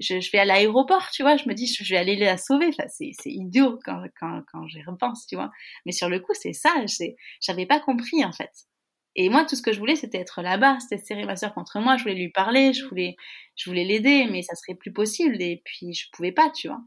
je, 0.00 0.20
je 0.20 0.30
vais 0.30 0.38
à 0.38 0.44
l'aéroport, 0.44 1.10
tu 1.10 1.22
vois. 1.22 1.36
Je 1.36 1.48
me 1.48 1.54
dis, 1.54 1.66
je 1.66 1.88
vais 1.90 1.98
aller 1.98 2.16
la 2.16 2.38
sauver. 2.38 2.68
Enfin, 2.68 2.88
c'est, 2.88 3.10
c'est 3.18 3.30
idiot 3.30 3.78
quand, 3.84 4.02
quand, 4.18 4.42
quand 4.50 4.66
j'y 4.68 4.82
repense, 4.82 5.26
tu 5.26 5.36
vois. 5.36 5.50
Mais 5.86 5.92
sur 5.92 6.08
le 6.08 6.20
coup, 6.20 6.32
c'est 6.34 6.52
ça. 6.54 6.70
J'avais 7.40 7.66
pas 7.66 7.80
compris 7.80 8.24
en 8.24 8.32
fait. 8.32 8.52
Et 9.18 9.30
moi, 9.30 9.44
tout 9.44 9.56
ce 9.56 9.62
que 9.62 9.72
je 9.74 9.80
voulais, 9.80 9.96
c'était 9.96 10.18
être 10.18 10.42
là-bas, 10.42 10.78
c'était 10.80 10.98
serrer 11.04 11.26
ma 11.26 11.36
sœur 11.36 11.54
contre 11.54 11.80
moi. 11.80 11.98
Je 11.98 12.04
voulais 12.04 12.14
lui 12.16 12.30
parler, 12.30 12.72
je 12.72 12.86
voulais, 12.86 13.16
je 13.56 13.68
voulais 13.70 13.84
l'aider, 13.84 14.26
mais 14.30 14.42
ça 14.42 14.54
serait 14.56 14.76
plus 14.76 14.92
possible. 14.94 15.42
Et 15.42 15.62
puis, 15.66 15.94
je 15.94 16.06
pouvais 16.12 16.32
pas, 16.32 16.50
tu 16.50 16.68
vois. 16.68 16.80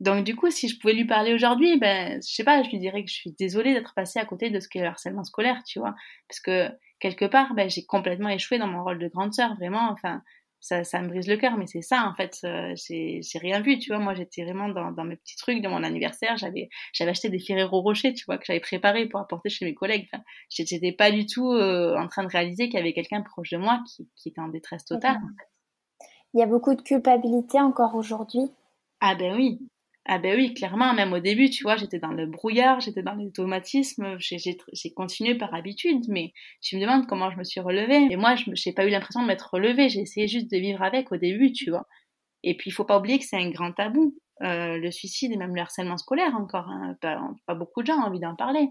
Donc, 0.00 0.24
du 0.24 0.36
coup, 0.36 0.50
si 0.50 0.68
je 0.68 0.78
pouvais 0.78 0.94
lui 0.94 1.04
parler 1.06 1.34
aujourd'hui, 1.34 1.78
ben, 1.78 2.20
je 2.22 2.34
sais 2.34 2.44
pas, 2.44 2.62
je 2.62 2.70
lui 2.70 2.78
dirais 2.78 3.04
que 3.04 3.10
je 3.10 3.14
suis 3.16 3.32
désolée 3.32 3.74
d'être 3.74 3.94
passée 3.94 4.18
à 4.18 4.24
côté 4.26 4.50
de 4.50 4.60
ce 4.60 4.68
qu'est 4.68 4.80
le 4.80 4.86
harcèlement 4.86 5.24
scolaire, 5.24 5.62
tu 5.66 5.78
vois. 5.78 5.94
Parce 6.28 6.40
que, 6.40 6.70
quelque 7.00 7.26
part, 7.26 7.54
ben, 7.54 7.68
j'ai 7.70 7.84
complètement 7.84 8.30
échoué 8.30 8.58
dans 8.58 8.66
mon 8.68 8.82
rôle 8.84 8.98
de 8.98 9.08
grande 9.08 9.34
sœur, 9.34 9.54
vraiment. 9.56 9.90
Enfin, 9.92 10.22
ça, 10.60 10.84
ça 10.84 11.00
me 11.00 11.08
brise 11.08 11.26
le 11.26 11.36
cœur, 11.36 11.56
mais 11.56 11.66
c'est 11.66 11.82
ça 11.82 12.06
en 12.06 12.14
fait. 12.14 12.38
Euh, 12.44 12.74
j'ai 12.76 13.38
rien 13.38 13.60
vu, 13.60 13.78
tu 13.78 13.90
vois. 13.90 13.98
Moi, 13.98 14.14
j'étais 14.14 14.44
vraiment 14.44 14.68
dans, 14.68 14.92
dans, 14.92 15.04
mes 15.04 15.16
petits 15.16 15.36
trucs 15.36 15.62
de 15.62 15.68
mon 15.68 15.82
anniversaire. 15.82 16.36
J'avais 16.36 16.68
j'avais 16.92 17.10
acheté 17.10 17.30
des 17.30 17.38
Ferrero 17.38 17.80
Rocher, 17.80 18.12
tu 18.12 18.24
vois, 18.26 18.38
que 18.38 18.44
j'avais 18.44 18.60
préparé 18.60 19.06
pour 19.06 19.20
apporter 19.20 19.48
chez 19.48 19.64
mes 19.64 19.74
collègues. 19.74 20.06
Enfin, 20.12 20.22
j'étais 20.50 20.92
pas 20.92 21.10
du 21.10 21.26
tout 21.26 21.50
euh, 21.50 21.96
en 21.96 22.08
train 22.08 22.24
de 22.24 22.28
réaliser 22.28 22.68
qu'il 22.68 22.78
y 22.78 22.82
avait 22.82 22.92
quelqu'un 22.92 23.22
proche 23.22 23.50
de 23.50 23.56
moi 23.56 23.82
qui, 23.88 24.08
qui, 24.16 24.28
était 24.28 24.40
en 24.40 24.48
détresse 24.48 24.84
totale. 24.84 25.16
En 25.16 25.28
fait. 25.28 26.06
Il 26.34 26.40
y 26.40 26.42
a 26.42 26.46
beaucoup 26.46 26.74
de 26.74 26.82
culpabilité 26.82 27.58
encore 27.60 27.94
aujourd'hui. 27.94 28.50
Ah 29.00 29.14
ben 29.14 29.34
oui, 29.34 29.58
ah 30.06 30.18
ben 30.18 30.34
oui, 30.36 30.54
clairement, 30.54 30.94
même 30.94 31.12
au 31.12 31.18
début, 31.18 31.50
tu 31.50 31.62
vois, 31.62 31.76
j'étais 31.76 31.98
dans 31.98 32.12
le 32.12 32.26
brouillard, 32.26 32.80
j'étais 32.80 33.02
dans 33.02 33.14
l'automatisme, 33.14 34.16
j'ai 34.18 34.92
continué 34.94 35.34
par 35.34 35.54
habitude, 35.54 36.04
mais 36.08 36.32
je 36.62 36.76
me 36.76 36.80
demande 36.80 37.06
comment 37.06 37.30
je 37.30 37.36
me 37.36 37.44
suis 37.44 37.60
relevée. 37.60 38.08
Et 38.10 38.16
moi, 38.16 38.34
je 38.34 38.50
n'ai 38.50 38.74
pas 38.74 38.86
eu 38.86 38.90
l'impression 38.90 39.22
de 39.22 39.26
m'être 39.26 39.50
relevée, 39.52 39.88
j'ai 39.88 40.00
essayé 40.00 40.26
juste 40.26 40.50
de 40.50 40.56
vivre 40.56 40.82
avec 40.82 41.12
au 41.12 41.16
début, 41.16 41.52
tu 41.52 41.70
vois. 41.70 41.86
Et 42.42 42.56
puis, 42.56 42.70
il 42.70 42.72
faut 42.72 42.84
pas 42.84 42.98
oublier 42.98 43.18
que 43.18 43.26
c'est 43.26 43.36
un 43.36 43.50
grand 43.50 43.72
tabou, 43.72 44.16
euh, 44.42 44.78
le 44.78 44.90
suicide 44.90 45.32
et 45.32 45.36
même 45.36 45.54
le 45.54 45.60
harcèlement 45.60 45.98
scolaire 45.98 46.34
encore. 46.34 46.68
Hein. 46.68 46.96
Pas, 47.02 47.54
beaucoup 47.54 47.82
de 47.82 47.86
gens 47.86 47.98
ont 47.98 48.06
envie 48.06 48.20
d'en 48.20 48.34
parler. 48.34 48.70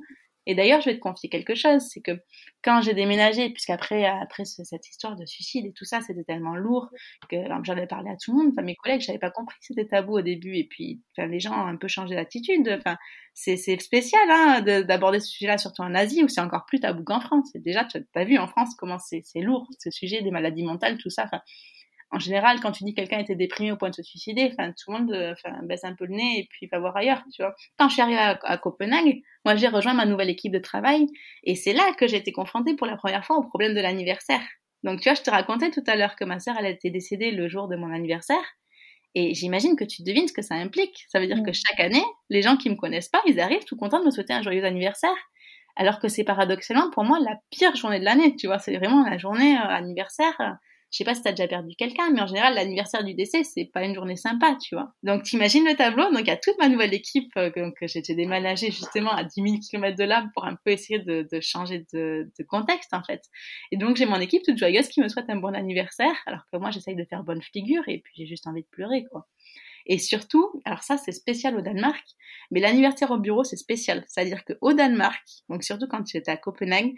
Et 0.50 0.56
d'ailleurs, 0.56 0.82
je 0.82 0.90
vais 0.90 0.96
te 0.96 1.00
confier 1.00 1.30
quelque 1.30 1.54
chose, 1.54 1.84
c'est 1.94 2.02
que 2.02 2.20
quand 2.64 2.82
j'ai 2.82 2.96
déménagé, 2.96 3.52
puisqu'après 3.52 4.08
après 4.08 4.46
cette 4.46 4.90
histoire 4.90 5.16
de 5.16 5.24
suicide 5.24 5.68
et 5.68 5.74
tout 5.74 5.86
ça, 5.86 6.02
c'était 6.02 6.24
tellement 6.24 6.56
lourd 6.56 6.90
que 7.30 7.36
j'en 7.64 7.78
ai 7.78 7.86
parlé 7.86 8.10
à 8.10 8.18
tout 8.18 8.32
le 8.32 8.40
monde. 8.40 8.54
Enfin, 8.54 8.64
mes 8.64 8.76
collègues, 8.76 9.02
j'avais 9.02 9.20
pas 9.20 9.30
compris 9.30 9.60
que 9.60 9.66
c'était 9.68 9.86
tabou 9.86 10.18
au 10.18 10.22
début. 10.22 10.56
Et 10.56 10.64
puis, 10.64 11.04
enfin, 11.16 11.28
les 11.28 11.40
gens 11.40 11.54
ont 11.54 11.68
un 11.68 11.76
peu 11.76 11.88
changé 11.88 12.16
d'attitude. 12.16 12.68
Enfin, 12.80 12.98
c'est 13.36 13.58
spécial 13.80 14.24
hein, 14.28 14.62
d'aborder 14.82 15.20
ce 15.20 15.28
sujet-là, 15.28 15.60
surtout 15.60 15.84
en 15.84 15.94
Asie, 15.94 16.24
où 16.24 16.28
c'est 16.28 16.42
encore 16.42 16.66
plus 16.66 16.80
tabou 16.80 17.04
qu'en 17.04 17.20
France. 17.22 17.54
Et 17.54 17.60
déjà, 17.60 17.86
tu 17.86 18.04
as 18.16 18.26
vu 18.26 18.40
en 18.40 18.48
France 18.48 18.74
comment 18.76 18.98
c'est 18.98 19.22
lourd, 19.36 19.68
ce 19.78 19.92
sujet 19.92 20.24
des 20.24 20.32
maladies 20.32 20.64
mentales, 20.64 20.98
tout 20.98 21.12
ça. 21.12 21.30
En 22.12 22.20
général, 22.20 22.60
quand 22.60 22.72
tu 22.72 22.84
dis 22.84 22.94
que 22.94 23.02
quelqu'un 23.02 23.20
était 23.20 23.36
déprimé 23.36 23.72
au 23.72 23.78
point 23.78 23.90
de 23.90 23.96
se 23.96 24.02
suicider, 24.02 24.50
enfin, 24.52 24.72
tout 24.72 24.92
le 24.92 24.98
monde 24.98 25.12
euh, 25.12 25.34
baisse 25.64 25.84
un 25.84 25.94
peu 25.94 26.06
le 26.06 26.16
nez 26.16 26.40
et 26.40 26.48
puis 26.50 26.68
va 26.68 26.80
voir 26.80 26.98
ailleurs, 26.98 27.22
tu 27.34 27.44
vois. 27.44 27.54
Quand 27.78 27.88
je 27.88 27.94
suis 27.94 28.02
arrivée 28.02 28.18
à, 28.18 28.58
Copenhague, 28.58 29.22
moi, 29.46 29.56
j'ai 29.56 29.68
rejoint 29.68 29.94
ma 29.94 30.06
nouvelle 30.06 30.30
équipe 30.30 30.52
de 30.52 30.60
travail 30.60 31.06
et 31.44 31.56
c'est 31.56 31.74
là 31.74 31.94
que 31.98 32.08
j'ai 32.08 32.18
été 32.18 32.32
confrontée 32.32 32.76
pour 32.76 32.88
la 32.88 32.98
première 32.98 33.24
fois 33.26 33.38
au 33.38 33.44
problème 33.44 33.76
de 33.76 33.82
l'anniversaire. 33.82 34.42
Donc, 34.84 35.02
tu 35.02 35.10
vois, 35.10 35.14
je 35.14 35.22
te 35.22 35.30
racontais 35.30 35.70
tout 35.70 35.84
à 35.86 35.96
l'heure 35.96 36.16
que 36.16 36.26
ma 36.26 36.40
sœur, 36.40 36.56
elle 36.58 36.66
a 36.66 36.70
été 36.70 36.90
décédée 36.90 37.32
le 37.32 37.48
jour 37.48 37.68
de 37.68 37.76
mon 37.76 37.94
anniversaire. 37.94 38.44
Et 39.14 39.34
j'imagine 39.34 39.76
que 39.76 39.84
tu 39.84 40.04
devines 40.04 40.28
ce 40.28 40.34
que 40.34 40.42
ça 40.42 40.56
implique. 40.56 41.06
Ça 41.10 41.20
veut 41.20 41.28
dire 41.28 41.44
que 41.44 41.52
chaque 41.52 41.80
année, 41.80 42.04
les 42.30 42.42
gens 42.42 42.58
qui 42.58 42.70
me 42.70 42.76
connaissent 42.76 43.10
pas, 43.10 43.22
ils 43.28 43.40
arrivent 43.40 43.66
tout 43.66 43.76
contents 43.76 44.00
de 44.00 44.06
me 44.06 44.12
souhaiter 44.12 44.34
un 44.34 44.42
joyeux 44.42 44.64
anniversaire. 44.64 45.16
Alors 45.76 46.00
que 46.00 46.08
c'est 46.08 46.24
paradoxalement 46.24 46.90
pour 46.92 47.04
moi 47.04 47.20
la 47.20 47.38
pire 47.52 47.76
journée 47.76 48.00
de 48.00 48.06
l'année, 48.06 48.36
tu 48.36 48.48
vois. 48.48 48.60
C'est 48.60 48.76
vraiment 48.78 49.08
la 49.08 49.18
journée 49.18 49.58
euh, 49.58 49.68
anniversaire 49.68 50.58
je 50.92 50.98
sais 50.98 51.04
pas 51.04 51.14
si 51.14 51.22
t'as 51.22 51.32
déjà 51.32 51.48
perdu 51.48 51.76
quelqu'un, 51.76 52.10
mais 52.12 52.22
en 52.22 52.28
général, 52.28 52.56
l'anniversaire 52.56 53.04
du 53.04 53.14
décès, 53.14 53.44
c'est 53.44 53.66
pas 53.66 53.84
une 53.84 53.94
journée 53.94 54.16
sympa, 54.16 54.58
tu 54.60 54.76
vois. 54.76 54.92
Donc, 55.04 55.24
t'imagines 55.24 55.64
le 55.66 55.76
tableau? 55.76 56.12
Donc, 56.12 56.22
il 56.22 56.28
y 56.28 56.32
a 56.32 56.38
toute 56.38 56.58
ma 56.58 56.68
nouvelle 56.68 56.94
équipe 56.94 57.32
euh, 57.38 57.52
que, 57.52 57.88
j'ai 57.88 58.02
déménagée 58.16 58.72
justement 58.72 59.12
à 59.12 59.24
10 59.24 59.34
000 59.36 59.58
km 59.70 59.96
de 59.96 60.04
là 60.04 60.26
pour 60.34 60.46
un 60.46 60.56
peu 60.66 60.72
essayer 60.72 61.00
de, 61.00 61.28
de 61.32 61.40
changer 61.42 61.86
de, 61.94 62.32
de, 62.38 62.44
contexte, 62.44 62.94
en 62.94 63.04
fait. 63.04 63.22
Et 63.72 63.78
donc, 63.78 63.98
j'ai 63.98 64.06
mon 64.06 64.20
équipe 64.20 64.42
toute 64.44 64.58
joyeuse 64.58 64.88
qui 64.88 65.02
me 65.02 65.08
souhaite 65.08 65.30
un 65.30 65.38
bon 65.38 65.56
anniversaire, 65.56 66.16
alors 66.26 66.42
que 66.52 66.58
moi, 66.58 66.72
j'essaye 66.72 66.96
de 66.96 67.06
faire 67.06 67.24
bonne 67.24 67.42
figure 67.42 67.84
et 67.88 68.00
puis 68.00 68.14
j'ai 68.16 68.26
juste 68.26 68.48
envie 68.48 68.64
de 68.64 68.70
pleurer, 68.72 69.06
quoi. 69.12 69.28
Et 69.86 69.98
surtout, 69.98 70.62
alors 70.66 70.84
ça 70.84 70.98
c'est 70.98 71.12
spécial 71.12 71.58
au 71.58 71.62
Danemark, 71.62 72.06
mais 72.52 72.60
l'anniversaire 72.60 73.10
au 73.10 73.18
bureau 73.18 73.44
c'est 73.44 73.58
spécial. 73.58 74.06
C'est-à-dire 74.08 74.44
qu'au 74.46 74.74
Danemark, 74.74 75.26
donc 75.50 75.64
surtout 75.64 75.88
quand 75.88 76.04
tu 76.04 76.16
étais 76.16 76.30
à 76.30 76.38
Copenhague, 76.38 76.94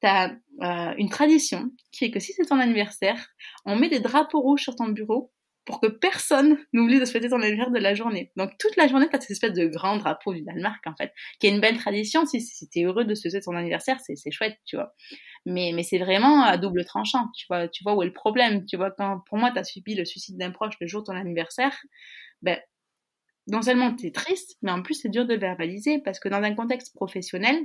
tu 0.00 0.06
as 0.06 0.32
euh, 0.62 0.94
une 0.98 1.08
tradition 1.08 1.70
qui 1.92 2.06
est 2.06 2.10
que 2.10 2.20
si 2.20 2.32
c'est 2.32 2.44
ton 2.44 2.58
anniversaire, 2.58 3.28
on 3.64 3.76
met 3.76 3.88
des 3.88 4.00
drapeaux 4.00 4.40
rouges 4.40 4.62
sur 4.62 4.76
ton 4.76 4.88
bureau 4.88 5.32
pour 5.66 5.80
que 5.80 5.86
personne 5.86 6.58
n'oublie 6.72 6.98
de 6.98 7.04
souhaiter 7.04 7.28
ton 7.28 7.40
anniversaire 7.40 7.70
de 7.70 7.78
la 7.78 7.94
journée. 7.94 8.32
Donc 8.36 8.50
toute 8.58 8.76
la 8.76 8.88
journée, 8.88 9.08
tu 9.08 9.16
as 9.16 9.20
cette 9.20 9.30
espèce 9.30 9.52
de 9.52 9.66
grand 9.66 9.96
drapeau 9.96 10.32
du 10.34 10.42
Danemark, 10.42 10.84
en 10.86 10.94
fait, 10.96 11.12
qui 11.38 11.46
est 11.46 11.50
une 11.50 11.60
belle 11.60 11.78
tradition. 11.78 12.26
Si, 12.26 12.40
si 12.40 12.68
tu 12.68 12.80
es 12.80 12.84
heureux 12.84 13.04
de 13.04 13.14
souhaiter 13.14 13.40
ton 13.40 13.54
anniversaire, 13.54 13.98
c'est 14.00 14.30
chouette, 14.30 14.56
tu 14.64 14.76
vois. 14.76 14.92
Mais, 15.46 15.72
mais 15.74 15.82
c'est 15.82 15.98
vraiment 15.98 16.42
à 16.42 16.56
double 16.56 16.84
tranchant, 16.84 17.26
tu 17.36 17.46
vois, 17.48 17.68
tu 17.68 17.84
vois 17.84 17.94
où 17.94 18.02
est 18.02 18.06
le 18.06 18.12
problème. 18.12 18.64
Tu 18.66 18.76
vois, 18.76 18.90
quand 18.90 19.20
pour 19.28 19.38
moi, 19.38 19.50
tu 19.52 19.58
as 19.58 19.64
subi 19.64 19.94
le 19.94 20.04
suicide 20.04 20.38
d'un 20.38 20.50
proche 20.50 20.74
le 20.80 20.86
jour 20.86 21.02
de 21.02 21.06
ton 21.06 21.16
anniversaire, 21.16 21.76
ben, 22.42 22.58
non 23.46 23.62
seulement 23.62 23.94
tu 23.94 24.06
es 24.06 24.12
triste, 24.12 24.56
mais 24.62 24.70
en 24.70 24.82
plus 24.82 24.94
c'est 24.94 25.08
dur 25.08 25.26
de 25.26 25.34
verbaliser 25.34 26.00
parce 26.04 26.20
que 26.20 26.28
dans 26.28 26.42
un 26.42 26.54
contexte 26.54 26.94
professionnel, 26.94 27.56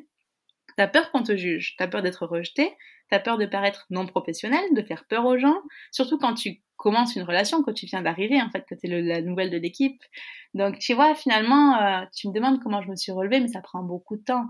T'as 0.77 0.87
peur 0.87 1.11
qu'on 1.11 1.23
te 1.23 1.35
juge, 1.37 1.75
t'as 1.77 1.87
peur 1.87 2.01
d'être 2.01 2.25
rejeté, 2.25 2.73
t'as 3.09 3.19
peur 3.19 3.37
de 3.37 3.45
paraître 3.45 3.85
non 3.89 4.05
professionnel, 4.05 4.63
de 4.73 4.81
faire 4.81 5.05
peur 5.07 5.25
aux 5.25 5.37
gens, 5.37 5.57
surtout 5.91 6.17
quand 6.17 6.33
tu 6.33 6.61
commences 6.75 7.15
une 7.15 7.23
relation, 7.23 7.63
quand 7.63 7.73
tu 7.73 7.85
viens 7.85 8.01
d'arriver, 8.01 8.41
en 8.41 8.49
fait, 8.49 8.65
que 8.67 8.75
t'es 8.75 8.87
la 8.87 9.21
nouvelle 9.21 9.49
de 9.49 9.57
l'équipe. 9.57 10.01
Donc, 10.53 10.79
tu 10.79 10.93
vois, 10.93 11.15
finalement, 11.15 11.77
euh, 11.77 12.05
tu 12.13 12.27
me 12.27 12.33
demandes 12.33 12.59
comment 12.61 12.81
je 12.81 12.89
me 12.89 12.95
suis 12.95 13.11
relevée, 13.11 13.39
mais 13.39 13.47
ça 13.47 13.61
prend 13.61 13.83
beaucoup 13.83 14.17
de 14.17 14.23
temps. 14.23 14.45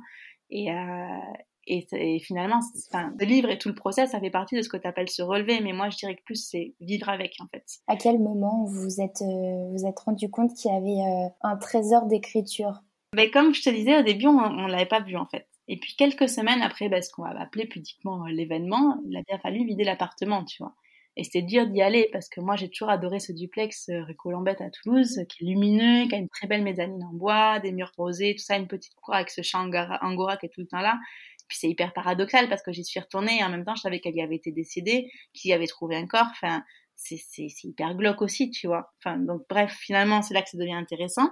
Et, 0.50 0.72
euh, 0.72 1.20
et, 1.68 2.20
finalement, 2.20 2.60
enfin, 2.92 3.14
le 3.20 3.26
livre 3.26 3.50
et 3.50 3.58
tout 3.58 3.70
le 3.70 3.76
process, 3.76 4.12
ça 4.12 4.20
fait 4.20 4.30
partie 4.30 4.56
de 4.56 4.62
ce 4.62 4.70
que 4.70 4.78
tu 4.78 4.88
appelles 4.88 5.10
se 5.10 5.22
relever, 5.22 5.62
mais 5.62 5.74
moi, 5.74 5.90
je 5.90 5.98
dirais 5.98 6.16
que 6.16 6.24
plus, 6.24 6.48
c'est 6.48 6.76
vivre 6.80 7.10
avec, 7.10 7.36
en 7.40 7.48
fait. 7.48 7.64
À 7.88 7.96
quel 7.96 8.20
moment 8.20 8.66
vous 8.66 9.02
êtes, 9.02 9.22
euh, 9.22 9.70
vous 9.72 9.86
êtes 9.86 10.00
rendu 10.00 10.30
compte 10.30 10.54
qu'il 10.54 10.72
y 10.72 10.76
avait 10.76 11.02
euh, 11.02 11.30
un 11.42 11.58
trésor 11.58 12.06
d'écriture? 12.06 12.82
Mais 13.16 13.32
comme 13.32 13.54
je 13.54 13.64
te 13.64 13.70
disais 13.70 13.98
au 13.98 14.04
début, 14.04 14.28
on, 14.28 14.38
on 14.38 14.68
l'avait 14.68 14.86
pas 14.86 15.00
vu 15.00 15.16
en 15.16 15.26
fait. 15.26 15.48
Et 15.68 15.80
puis 15.80 15.96
quelques 15.96 16.30
semaines 16.30 16.62
après 16.62 16.90
ben, 16.90 17.02
ce 17.02 17.10
qu'on 17.12 17.24
va 17.24 17.40
appeler 17.40 17.66
pudiquement 17.66 18.26
euh, 18.26 18.30
l'événement, 18.30 19.02
il 19.08 19.18
a 19.18 19.22
bien 19.28 19.40
fallu 19.40 19.66
vider 19.66 19.84
l'appartement, 19.84 20.44
tu 20.46 20.62
vois. 20.62 20.76
Et 21.18 21.24
c'était 21.24 21.42
dur 21.42 21.66
d'y 21.68 21.82
aller 21.82 22.10
parce 22.12 22.28
que 22.28 22.42
moi 22.42 22.56
j'ai 22.56 22.70
toujours 22.70 22.90
adoré 22.90 23.20
ce 23.20 23.32
duplex 23.32 23.90
euh, 23.90 24.04
rue 24.04 24.16
Colombette 24.16 24.62
à 24.62 24.70
Toulouse, 24.70 25.22
qui 25.30 25.44
est 25.44 25.48
lumineux, 25.48 26.08
qui 26.08 26.16
a 26.16 26.18
une 26.18 26.30
très 26.30 26.48
belle 26.48 26.64
mezzanine 26.64 27.04
en 27.04 27.14
bois, 27.14 27.60
des 27.60 27.72
murs 27.72 27.92
rosés, 27.98 28.36
tout 28.36 28.44
ça, 28.44 28.58
une 28.58 28.68
petite 28.68 28.94
cour 28.96 29.16
avec 29.16 29.30
ce 29.30 29.42
champ 29.42 29.70
angora 30.02 30.38
qui 30.38 30.48
est 30.48 30.50
tout 30.50 30.62
le 30.62 30.68
temps 30.68 30.82
là. 30.82 31.00
puis 31.48 31.58
c'est 31.58 31.70
hyper 31.70 31.94
paradoxal 31.94 32.50
parce 32.50 32.62
que 32.62 32.72
j'y 32.74 32.84
suis 32.84 33.00
retournée 33.00 33.40
et 33.40 33.44
en 33.44 33.50
même 33.50 33.64
temps 33.64 33.76
je 33.76 33.82
savais 33.82 34.00
qu'elle 34.02 34.16
y 34.16 34.22
avait 34.22 34.36
été 34.36 34.52
décédée, 34.52 35.10
qu'il 35.34 35.50
y 35.52 35.54
avait 35.54 35.68
trouvé 35.68 35.96
un 35.96 36.06
corps. 36.08 36.28
Enfin, 36.32 36.64
c'est 36.96 37.18
hyper 37.64 37.96
glauque 37.96 38.22
aussi, 38.22 38.52
tu 38.52 38.68
vois. 38.68 38.94
Enfin, 39.00 39.18
donc 39.18 39.44
bref, 39.50 39.72
finalement 39.80 40.22
c'est 40.22 40.34
là 40.34 40.42
que 40.42 40.50
ça 40.50 40.58
devient 40.58 40.74
intéressant. 40.74 41.30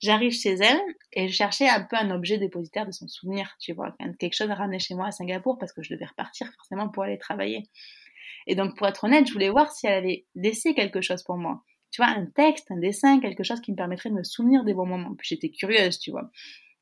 J'arrive 0.00 0.32
chez 0.32 0.54
elle 0.54 0.80
et 1.12 1.28
je 1.28 1.34
cherchais 1.34 1.68
un 1.68 1.82
peu 1.82 1.96
un 1.96 2.10
objet 2.10 2.38
dépositaire 2.38 2.86
de 2.86 2.92
son 2.92 3.08
souvenir, 3.08 3.56
tu 3.60 3.72
vois, 3.72 3.94
quelque 4.18 4.34
chose 4.34 4.50
à 4.50 4.54
ramener 4.54 4.78
chez 4.78 4.94
moi 4.94 5.06
à 5.06 5.12
Singapour 5.12 5.58
parce 5.58 5.72
que 5.72 5.82
je 5.82 5.92
devais 5.94 6.06
repartir 6.06 6.48
forcément 6.56 6.88
pour 6.88 7.04
aller 7.04 7.18
travailler. 7.18 7.64
Et 8.46 8.54
donc, 8.54 8.76
pour 8.76 8.86
être 8.86 9.04
honnête, 9.04 9.26
je 9.26 9.32
voulais 9.32 9.50
voir 9.50 9.72
si 9.72 9.86
elle 9.86 9.94
avait 9.94 10.26
laissé 10.34 10.74
quelque 10.74 11.00
chose 11.00 11.22
pour 11.22 11.36
moi. 11.36 11.62
Tu 11.90 12.02
vois, 12.02 12.10
un 12.10 12.26
texte, 12.26 12.70
un 12.70 12.78
dessin, 12.78 13.20
quelque 13.20 13.44
chose 13.44 13.60
qui 13.60 13.70
me 13.72 13.76
permettrait 13.76 14.10
de 14.10 14.14
me 14.14 14.24
souvenir 14.24 14.64
des 14.64 14.74
bons 14.74 14.86
moments. 14.86 15.14
Puis 15.16 15.28
j'étais 15.30 15.50
curieuse, 15.50 15.98
tu 15.98 16.10
vois. 16.10 16.30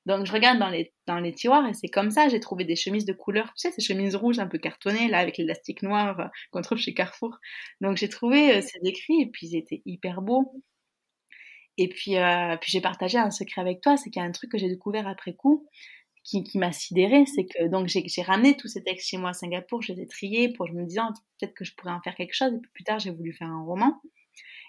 Donc 0.06 0.26
je 0.26 0.32
regarde 0.32 0.58
dans 0.58 0.68
les, 0.68 0.92
dans 1.06 1.18
les 1.20 1.32
tiroirs 1.32 1.66
et 1.68 1.74
c'est 1.74 1.88
comme 1.88 2.10
ça, 2.10 2.28
j'ai 2.28 2.40
trouvé 2.40 2.64
des 2.64 2.74
chemises 2.74 3.04
de 3.04 3.12
couleur, 3.12 3.46
tu 3.56 3.68
sais, 3.68 3.70
ces 3.70 3.82
chemises 3.82 4.16
rouges 4.16 4.40
un 4.40 4.48
peu 4.48 4.58
cartonnées, 4.58 5.08
là, 5.08 5.18
avec 5.18 5.38
l'élastique 5.38 5.82
noir 5.82 6.18
euh, 6.18 6.24
qu'on 6.50 6.60
trouve 6.62 6.78
chez 6.78 6.92
Carrefour. 6.92 7.38
Donc 7.80 7.96
j'ai 7.96 8.08
trouvé 8.08 8.56
euh, 8.56 8.60
ces 8.62 8.80
écrits 8.82 9.22
et 9.22 9.26
puis 9.30 9.48
ils 9.48 9.56
étaient 9.56 9.82
hyper 9.86 10.20
beaux. 10.22 10.52
Et 11.78 11.88
puis, 11.88 12.16
euh, 12.18 12.56
puis 12.60 12.70
j'ai 12.70 12.80
partagé 12.80 13.18
un 13.18 13.30
secret 13.30 13.60
avec 13.60 13.80
toi, 13.80 13.96
c'est 13.96 14.10
qu'il 14.10 14.20
y 14.20 14.24
a 14.24 14.28
un 14.28 14.32
truc 14.32 14.50
que 14.52 14.58
j'ai 14.58 14.68
découvert 14.68 15.08
après 15.08 15.34
coup 15.34 15.66
qui, 16.24 16.58
m'a 16.58 16.72
sidéré, 16.72 17.26
c'est 17.26 17.46
que 17.46 17.66
donc 17.66 17.88
j'ai 17.88 18.22
ramené 18.22 18.56
tous 18.56 18.68
ces 18.68 18.82
textes 18.82 19.08
chez 19.08 19.18
moi 19.18 19.30
à 19.30 19.32
Singapour, 19.32 19.82
je 19.82 19.92
les 19.92 20.02
ai 20.02 20.06
triés 20.06 20.52
pour 20.52 20.68
je 20.68 20.72
me 20.72 20.84
disant 20.84 21.08
peut-être 21.38 21.54
que 21.54 21.64
je 21.64 21.74
pourrais 21.74 21.92
en 21.92 22.00
faire 22.00 22.14
quelque 22.14 22.34
chose. 22.34 22.54
Et 22.54 22.58
puis 22.58 22.70
plus 22.72 22.84
tard, 22.84 22.98
j'ai 22.98 23.10
voulu 23.10 23.32
faire 23.32 23.48
un 23.48 23.64
roman. 23.64 24.00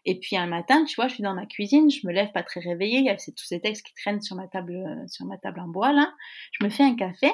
Et 0.06 0.20
puis 0.20 0.36
un 0.36 0.48
matin, 0.48 0.84
tu 0.84 0.96
vois, 0.96 1.08
je 1.08 1.14
suis 1.14 1.24
dans 1.24 1.36
ma 1.36 1.46
cuisine, 1.46 1.90
je 1.90 2.06
me 2.06 2.12
lève 2.12 2.32
pas 2.32 2.44
très 2.44 2.60
réveillée, 2.60 3.00
il 3.00 3.06
y 3.06 3.10
a 3.10 3.16
tous 3.16 3.46
ces 3.46 3.62
textes 3.62 3.86
qui 3.86 3.94
traînent 3.94 4.22
sur 4.22 4.36
ma 4.36 4.48
table, 4.48 4.76
euh, 4.76 5.08
sur 5.08 5.26
ma 5.26 5.38
table 5.38 5.60
en 5.60 5.68
bois 5.68 5.94
là. 5.94 6.12
Je 6.54 6.66
me 6.66 6.70
fais 6.70 6.84
un 6.84 6.96
café. 6.96 7.32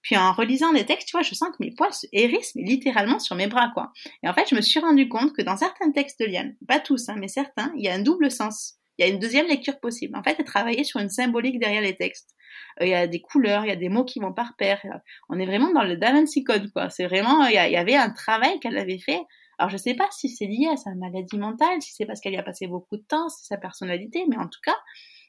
Puis 0.00 0.16
en 0.16 0.32
relisant 0.32 0.70
les 0.70 0.86
textes, 0.86 1.08
tu 1.08 1.16
vois, 1.16 1.22
je 1.22 1.34
sens 1.34 1.48
que 1.48 1.56
mes 1.58 1.72
poils 1.72 1.92
se 1.92 2.06
hérissent, 2.12 2.54
mais 2.54 2.62
littéralement 2.62 3.18
sur 3.18 3.34
mes 3.34 3.48
bras, 3.48 3.72
quoi. 3.74 3.92
Et 4.22 4.28
en 4.28 4.34
fait, 4.34 4.48
je 4.48 4.54
me 4.54 4.60
suis 4.60 4.78
rendu 4.78 5.08
compte 5.08 5.32
que 5.32 5.42
dans 5.42 5.56
certains 5.56 5.90
textes 5.90 6.20
de 6.20 6.26
Liane, 6.26 6.54
pas 6.68 6.78
tous, 6.78 7.08
hein, 7.08 7.16
mais 7.18 7.26
certains, 7.26 7.72
il 7.76 7.82
y 7.82 7.88
a 7.88 7.94
un 7.94 7.98
double 7.98 8.30
sens 8.30 8.78
il 8.98 9.06
y 9.06 9.08
a 9.08 9.12
une 9.12 9.18
deuxième 9.18 9.46
lecture 9.46 9.78
possible. 9.78 10.16
En 10.16 10.22
fait, 10.22 10.36
elle 10.38 10.44
travaillait 10.44 10.84
sur 10.84 11.00
une 11.00 11.10
symbolique 11.10 11.58
derrière 11.58 11.82
les 11.82 11.96
textes. 11.96 12.34
Euh, 12.80 12.86
il 12.86 12.90
y 12.90 12.94
a 12.94 13.06
des 13.06 13.20
couleurs, 13.20 13.64
il 13.64 13.68
y 13.68 13.72
a 13.72 13.76
des 13.76 13.88
mots 13.88 14.04
qui 14.04 14.20
vont 14.20 14.32
par 14.32 14.56
paire. 14.56 14.80
On 15.28 15.38
est 15.38 15.46
vraiment 15.46 15.72
dans 15.72 15.84
le 15.84 15.96
Da 15.96 16.12
Vinci 16.12 16.44
Code, 16.44 16.70
quoi. 16.72 16.90
C'est 16.90 17.06
vraiment, 17.06 17.46
il 17.46 17.54
y, 17.54 17.58
avait 17.58 17.96
un 17.96 18.10
travail 18.10 18.58
qu'elle 18.60 18.78
avait 18.78 18.98
fait. 18.98 19.20
Alors, 19.58 19.70
je 19.70 19.76
sais 19.76 19.94
pas 19.94 20.08
si 20.10 20.28
c'est 20.28 20.46
lié 20.46 20.68
à 20.72 20.76
sa 20.76 20.94
maladie 20.94 21.38
mentale, 21.38 21.80
si 21.80 21.92
c'est 21.92 22.06
parce 22.06 22.20
qu'elle 22.20 22.34
y 22.34 22.38
a 22.38 22.42
passé 22.42 22.66
beaucoup 22.66 22.96
de 22.96 23.04
temps, 23.08 23.28
si 23.28 23.42
c'est 23.42 23.54
sa 23.54 23.58
personnalité, 23.58 24.24
mais 24.28 24.36
en 24.36 24.48
tout 24.48 24.60
cas, 24.62 24.76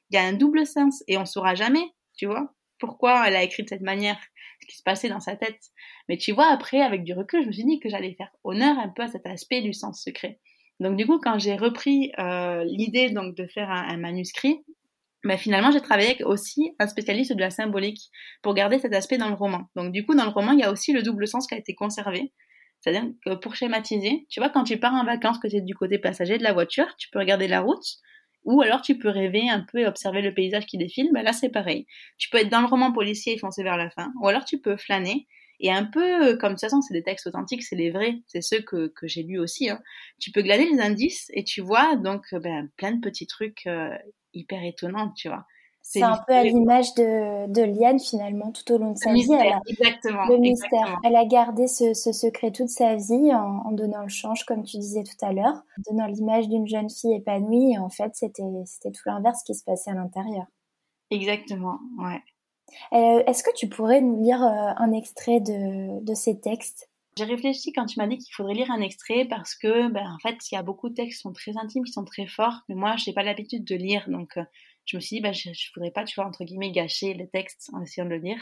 il 0.09 0.15
y 0.15 0.17
a 0.17 0.23
un 0.23 0.33
double 0.33 0.65
sens 0.65 1.03
et 1.07 1.17
on 1.17 1.25
saura 1.25 1.55
jamais, 1.55 1.93
tu 2.17 2.25
vois, 2.25 2.53
pourquoi 2.79 3.27
elle 3.27 3.35
a 3.35 3.43
écrit 3.43 3.63
de 3.63 3.69
cette 3.69 3.81
manière. 3.81 4.19
qui 4.67 4.75
se 4.75 4.83
passait 4.83 5.07
dans 5.07 5.19
sa 5.19 5.35
tête. 5.35 5.61
Mais 6.09 6.17
tu 6.17 6.33
vois, 6.33 6.47
après, 6.47 6.81
avec 6.81 7.03
du 7.03 7.13
recul, 7.13 7.43
je 7.43 7.47
me 7.47 7.51
suis 7.53 7.63
dit 7.63 7.79
que 7.79 7.89
j'allais 7.89 8.15
faire 8.15 8.31
honneur 8.43 8.77
un 8.79 8.89
peu 8.89 9.03
à 9.03 9.07
cet 9.07 9.25
aspect 9.25 9.61
du 9.61 9.71
sens 9.71 10.03
secret. 10.03 10.39
Donc 10.79 10.95
du 10.95 11.05
coup, 11.05 11.19
quand 11.19 11.39
j'ai 11.39 11.55
repris 11.55 12.11
euh, 12.19 12.63
l'idée 12.65 13.09
donc 13.09 13.35
de 13.35 13.47
faire 13.47 13.69
un, 13.69 13.97
manuscrit, 13.97 14.63
ben, 15.23 15.37
finalement, 15.37 15.71
j'ai 15.71 15.81
travaillé 15.81 16.09
avec 16.09 16.21
aussi 16.25 16.75
un 16.79 16.87
spécialiste 16.87 17.33
de 17.33 17.39
la 17.39 17.49
symbolique 17.49 18.11
pour 18.41 18.53
garder 18.53 18.79
cet 18.79 18.93
aspect 18.93 19.17
dans 19.17 19.29
le 19.29 19.35
roman. 19.35 19.69
Donc 19.75 19.91
du 19.91 20.05
coup, 20.05 20.15
dans 20.15 20.25
le 20.25 20.29
roman, 20.29 20.51
il 20.51 20.59
y 20.59 20.63
a 20.63 20.71
aussi 20.71 20.93
le 20.93 21.01
double 21.01 21.27
sens 21.27 21.47
qui 21.47 21.55
a 21.55 21.57
été 21.57 21.73
conservé. 21.73 22.31
C'est-à-dire 22.79 23.09
que 23.25 23.33
pour 23.35 23.55
schématiser, 23.55 24.27
tu 24.29 24.39
vois, 24.39 24.49
quand 24.49 24.63
tu 24.63 24.77
pars 24.77 24.93
en 24.93 25.03
vacances, 25.03 25.39
que 25.39 25.47
tu 25.47 25.57
es 25.57 25.61
du 25.61 25.73
côté 25.73 25.97
passager 25.97 26.37
de 26.37 26.43
la 26.43 26.53
voiture, 26.53 26.87
tu 26.97 27.09
peux 27.09 27.19
regarder 27.19 27.47
la 27.47 27.61
route, 27.61 27.97
ou 28.43 28.61
alors 28.61 28.81
tu 28.81 28.97
peux 28.97 29.09
rêver 29.09 29.49
un 29.49 29.65
peu 29.71 29.79
et 29.79 29.87
observer 29.87 30.21
le 30.21 30.33
paysage 30.33 30.65
qui 30.67 30.77
défile, 30.77 31.09
ben 31.11 31.23
là 31.23 31.33
c'est 31.33 31.49
pareil. 31.49 31.85
Tu 32.17 32.29
peux 32.29 32.37
être 32.37 32.49
dans 32.49 32.61
le 32.61 32.67
roman 32.67 32.93
policier 32.93 33.33
et 33.33 33.37
foncer 33.37 33.63
vers 33.63 33.77
la 33.77 33.89
fin, 33.89 34.13
ou 34.21 34.27
alors 34.27 34.45
tu 34.45 34.59
peux 34.59 34.77
flâner 34.77 35.27
et 35.59 35.71
un 35.71 35.85
peu 35.85 36.37
comme 36.37 36.53
de 36.53 36.55
toute 36.55 36.61
façon 36.61 36.81
c'est 36.81 36.93
des 36.93 37.03
textes 37.03 37.27
authentiques, 37.27 37.63
c'est 37.63 37.75
les 37.75 37.89
vrais, 37.89 38.15
c'est 38.27 38.41
ceux 38.41 38.61
que, 38.61 38.87
que 38.87 39.07
j'ai 39.07 39.23
lus 39.23 39.39
aussi. 39.39 39.69
Hein. 39.69 39.81
Tu 40.19 40.31
peux 40.31 40.41
glaner 40.41 40.69
les 40.71 40.79
indices 40.79 41.27
et 41.33 41.43
tu 41.43 41.61
vois 41.61 41.95
donc 41.95 42.33
ben, 42.33 42.69
plein 42.77 42.91
de 42.91 43.01
petits 43.01 43.27
trucs 43.27 43.65
euh, 43.67 43.95
hyper 44.33 44.63
étonnants, 44.63 45.11
tu 45.15 45.27
vois. 45.27 45.45
C'est 45.89 46.01
un 46.01 46.19
peu 46.27 46.33
à 46.33 46.43
l'image 46.43 46.93
de, 46.95 47.49
de 47.49 47.61
Liane 47.61 47.97
finalement 47.97 48.51
tout 48.51 48.69
au 48.73 48.77
long 48.77 48.91
de 48.91 48.97
sa 48.97 49.13
vie. 49.13 49.25
Elle 49.31 49.53
a, 49.53 49.61
exactement. 49.67 50.27
Le 50.27 50.37
mystère. 50.37 50.99
Elle 51.05 51.15
a 51.15 51.23
gardé 51.23 51.67
ce, 51.67 51.93
ce, 51.93 52.11
secret 52.11 52.51
toute 52.51 52.67
sa 52.67 52.97
vie 52.97 53.33
en, 53.33 53.61
en, 53.65 53.71
donnant 53.71 54.01
le 54.01 54.09
change, 54.09 54.43
comme 54.43 54.63
tu 54.63 54.79
disais 54.79 55.03
tout 55.03 55.25
à 55.25 55.31
l'heure, 55.31 55.63
en 55.77 55.91
donnant 55.91 56.07
l'image 56.07 56.49
d'une 56.49 56.67
jeune 56.67 56.89
fille 56.89 57.15
épanouie. 57.15 57.71
Et 57.71 57.77
en 57.77 57.89
fait, 57.89 58.11
c'était 58.15 58.43
tout 58.43 59.01
l'inverse 59.05 59.43
qui 59.43 59.55
se 59.55 59.63
passait 59.63 59.91
à 59.91 59.93
l'intérieur. 59.93 60.47
Exactement, 61.09 61.79
ouais. 61.99 62.21
Euh, 62.93 63.23
Est-ce 63.25 63.43
que 63.43 63.53
tu 63.55 63.67
pourrais 63.67 64.01
nous 64.01 64.21
lire 64.23 64.43
euh, 64.43 64.73
un 64.77 64.91
extrait 64.91 65.39
de, 65.39 66.03
de 66.03 66.13
ces 66.13 66.39
textes? 66.39 66.89
J'ai 67.17 67.23
réfléchi 67.23 67.73
quand 67.73 67.85
tu 67.85 67.99
m'as 67.99 68.07
dit 68.07 68.19
qu'il 68.19 68.33
faudrait 68.33 68.53
lire 68.53 68.69
un 68.69 68.81
extrait 68.81 69.25
parce 69.25 69.55
que, 69.55 69.89
ben, 69.89 70.05
en 70.13 70.19
fait, 70.19 70.37
il 70.51 70.55
y 70.55 70.57
a 70.57 70.61
beaucoup 70.61 70.89
de 70.89 70.93
textes 70.93 71.17
qui 71.17 71.21
sont 71.21 71.33
très 71.33 71.57
intimes, 71.57 71.83
qui 71.83 71.91
sont 71.91 72.05
très 72.05 72.27
forts, 72.27 72.61
mais 72.69 72.75
moi, 72.75 72.95
je 72.97 73.09
n'ai 73.09 73.13
pas 73.13 73.23
l'habitude 73.23 73.63
de 73.63 73.75
lire, 73.75 74.07
donc 74.07 74.37
euh, 74.37 74.43
je 74.85 74.97
me 74.97 75.01
suis 75.01 75.17
dit, 75.17 75.21
bah, 75.21 75.31
je, 75.31 75.49
ne 75.49 75.53
voudrais 75.75 75.91
pas, 75.91 76.03
tu 76.03 76.15
vois, 76.15 76.25
entre 76.25 76.43
guillemets, 76.43 76.71
gâcher 76.71 77.13
le 77.13 77.27
texte 77.27 77.71
en 77.73 77.81
essayant 77.81 78.05
de 78.05 78.11
le 78.11 78.17
lire. 78.17 78.39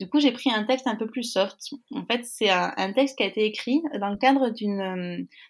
Du 0.00 0.08
coup, 0.08 0.20
j'ai 0.20 0.32
pris 0.32 0.50
un 0.52 0.64
texte 0.64 0.86
un 0.86 0.96
peu 0.96 1.06
plus 1.06 1.24
soft. 1.24 1.58
En 1.90 2.06
fait, 2.06 2.24
c'est 2.24 2.48
un, 2.48 2.92
texte 2.92 3.18
qui 3.18 3.24
a 3.24 3.26
été 3.26 3.44
écrit 3.44 3.82
dans 4.00 4.08
le 4.08 4.16
cadre 4.16 4.50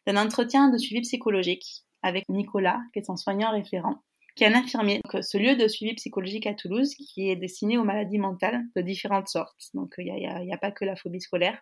d'un 0.07 0.17
entretien 0.17 0.71
de 0.71 0.79
suivi 0.79 1.03
psychologique 1.03 1.85
avec 2.03 2.29
Nicolas, 2.29 2.81
qui 2.93 2.99
est 2.99 3.05
son 3.05 3.17
soignant 3.17 3.53
référent, 3.53 4.03
qui 4.35 4.45
est 4.45 4.47
un 4.47 4.55
infirmier. 4.55 5.01
Donc, 5.05 5.23
ce 5.23 5.39
lieu 5.39 5.57
de 5.57 5.69
suivi 5.69 5.95
psychologique 5.95 6.47
à 6.47 6.55
Toulouse, 6.55 6.95
qui 6.95 7.31
est 7.31 7.37
destiné 7.37 7.79
aux 7.79 7.85
maladies 7.85 8.19
mentales 8.19 8.63
de 8.77 8.83
différentes 8.83 9.29
sortes. 9.29 9.69
Donc, 9.75 9.95
il 9.99 10.13
n'y 10.13 10.53
a, 10.53 10.59
pas 10.59 10.71
que 10.71 10.85
la 10.85 10.97
phobie 10.97 11.21
scolaire. 11.21 11.59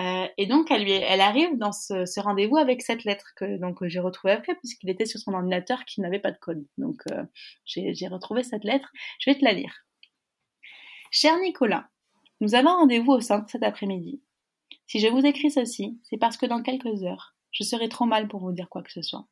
Euh, 0.00 0.26
et 0.38 0.46
donc, 0.46 0.70
elle, 0.70 1.20
arrive 1.20 1.56
dans 1.56 1.72
ce, 1.72 2.04
ce 2.04 2.20
rendez-vous 2.20 2.56
avec 2.56 2.82
cette 2.82 3.04
lettre 3.04 3.32
que 3.36 3.58
donc 3.58 3.86
j'ai 3.86 4.00
retrouvée 4.00 4.32
après 4.32 4.56
puisqu'il 4.56 4.90
était 4.90 5.06
sur 5.06 5.20
son 5.20 5.34
ordinateur 5.34 5.84
qui 5.84 6.00
n'avait 6.00 6.18
pas 6.18 6.32
de 6.32 6.38
code. 6.38 6.66
Donc, 6.78 7.02
euh, 7.12 7.22
j'ai 7.64 8.08
retrouvé 8.08 8.42
cette 8.42 8.64
lettre. 8.64 8.90
Je 9.20 9.30
vais 9.30 9.38
te 9.38 9.44
la 9.44 9.52
lire. 9.52 9.84
Cher 11.12 11.38
Nicolas, 11.38 11.88
nous 12.40 12.56
avons 12.56 12.70
rendez-vous 12.70 13.12
au 13.12 13.20
centre 13.20 13.48
cet 13.48 13.62
après-midi. 13.62 14.20
Si 14.86 14.98
je 14.98 15.06
vous 15.06 15.24
écris 15.24 15.50
ceci, 15.50 16.00
c'est 16.02 16.16
parce 16.16 16.36
que 16.36 16.46
dans 16.46 16.60
quelques 16.60 17.04
heures, 17.04 17.36
je 17.52 17.62
serai 17.62 17.88
trop 17.88 18.04
mal 18.04 18.26
pour 18.26 18.40
vous 18.40 18.52
dire 18.52 18.68
quoi 18.68 18.82
que 18.82 18.90
ce 18.90 19.00
soit. 19.00 19.28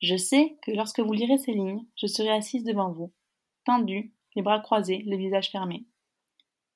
Je 0.00 0.16
sais 0.16 0.56
que 0.62 0.70
lorsque 0.70 1.00
vous 1.00 1.12
lirez 1.12 1.38
ces 1.38 1.52
lignes, 1.52 1.84
je 1.96 2.06
serai 2.06 2.30
assise 2.30 2.64
devant 2.64 2.90
vous, 2.90 3.12
tendue, 3.64 4.14
les 4.34 4.42
bras 4.42 4.60
croisés, 4.60 5.02
le 5.06 5.16
visage 5.16 5.50
fermé. 5.50 5.84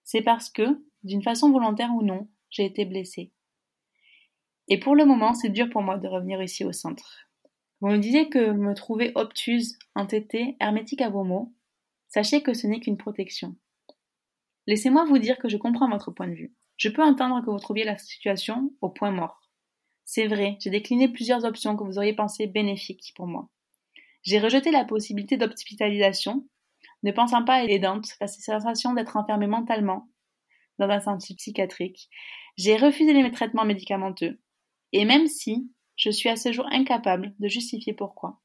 C'est 0.02 0.22
parce 0.22 0.50
que, 0.50 0.84
d'une 1.02 1.22
façon 1.22 1.50
volontaire 1.50 1.90
ou 1.94 2.02
non, 2.02 2.28
j'ai 2.50 2.66
été 2.66 2.84
blessée. 2.84 3.32
Et 4.68 4.78
pour 4.78 4.94
le 4.94 5.04
moment, 5.04 5.34
c'est 5.34 5.48
dur 5.48 5.68
pour 5.70 5.82
moi 5.82 5.98
de 5.98 6.08
revenir 6.08 6.42
ici 6.42 6.64
au 6.64 6.72
centre. 6.72 7.28
Vous 7.80 7.88
me 7.88 7.98
disiez 7.98 8.28
que 8.28 8.50
me 8.50 8.74
trouver 8.74 9.12
obtuse, 9.14 9.78
entêtée, 9.94 10.56
hermétique 10.60 11.02
à 11.02 11.10
vos 11.10 11.24
mots. 11.24 11.52
Sachez 12.08 12.42
que 12.42 12.54
ce 12.54 12.66
n'est 12.66 12.80
qu'une 12.80 12.96
protection. 12.96 13.56
Laissez-moi 14.66 15.04
vous 15.04 15.18
dire 15.18 15.38
que 15.38 15.48
je 15.48 15.56
comprends 15.56 15.90
votre 15.90 16.10
point 16.10 16.28
de 16.28 16.34
vue. 16.34 16.54
Je 16.76 16.88
peux 16.88 17.02
entendre 17.02 17.44
que 17.44 17.50
vous 17.50 17.58
trouviez 17.58 17.84
la 17.84 17.96
situation 17.96 18.72
au 18.80 18.88
point 18.88 19.10
mort. 19.10 19.43
C'est 20.04 20.26
vrai, 20.26 20.56
j'ai 20.60 20.70
décliné 20.70 21.08
plusieurs 21.08 21.44
options 21.44 21.76
que 21.76 21.84
vous 21.84 21.98
auriez 21.98 22.14
pensées 22.14 22.46
bénéfiques 22.46 23.12
pour 23.16 23.26
moi. 23.26 23.48
J'ai 24.22 24.38
rejeté 24.38 24.70
la 24.70 24.84
possibilité 24.84 25.36
d'hospitalisation, 25.36 26.46
ne 27.02 27.12
pensant 27.12 27.44
pas 27.44 27.56
à 27.56 27.64
aidante 27.64 28.08
la 28.20 28.26
sensation 28.26 28.94
d'être 28.94 29.16
enfermée 29.16 29.46
mentalement 29.46 30.08
dans 30.78 30.88
un 30.88 31.00
centre 31.00 31.24
psychiatrique, 31.36 32.08
j'ai 32.56 32.76
refusé 32.76 33.12
les 33.12 33.30
traitements 33.30 33.64
médicamenteux. 33.64 34.40
Et 34.92 35.04
même 35.04 35.26
si 35.26 35.70
je 35.96 36.10
suis 36.10 36.28
à 36.28 36.36
ce 36.36 36.52
jour 36.52 36.66
incapable 36.72 37.34
de 37.38 37.48
justifier 37.48 37.92
pourquoi. 37.92 38.40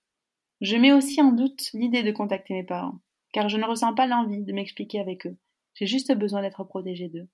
Je 0.61 0.75
mets 0.75 0.91
aussi 0.91 1.21
en 1.21 1.31
doute 1.31 1.69
l'idée 1.73 2.03
de 2.03 2.11
contacter 2.11 2.53
mes 2.53 2.63
parents, 2.63 2.99
car 3.31 3.49
je 3.49 3.57
ne 3.57 3.65
ressens 3.65 3.93
pas 3.93 4.07
l'envie 4.07 4.43
de 4.43 4.53
m'expliquer 4.53 4.99
avec 4.99 5.25
eux. 5.25 5.37
J'ai 5.73 5.87
juste 5.87 6.13
besoin 6.13 6.41
d'être 6.41 6.63
protégée 6.63 7.07
d'eux. 7.07 7.27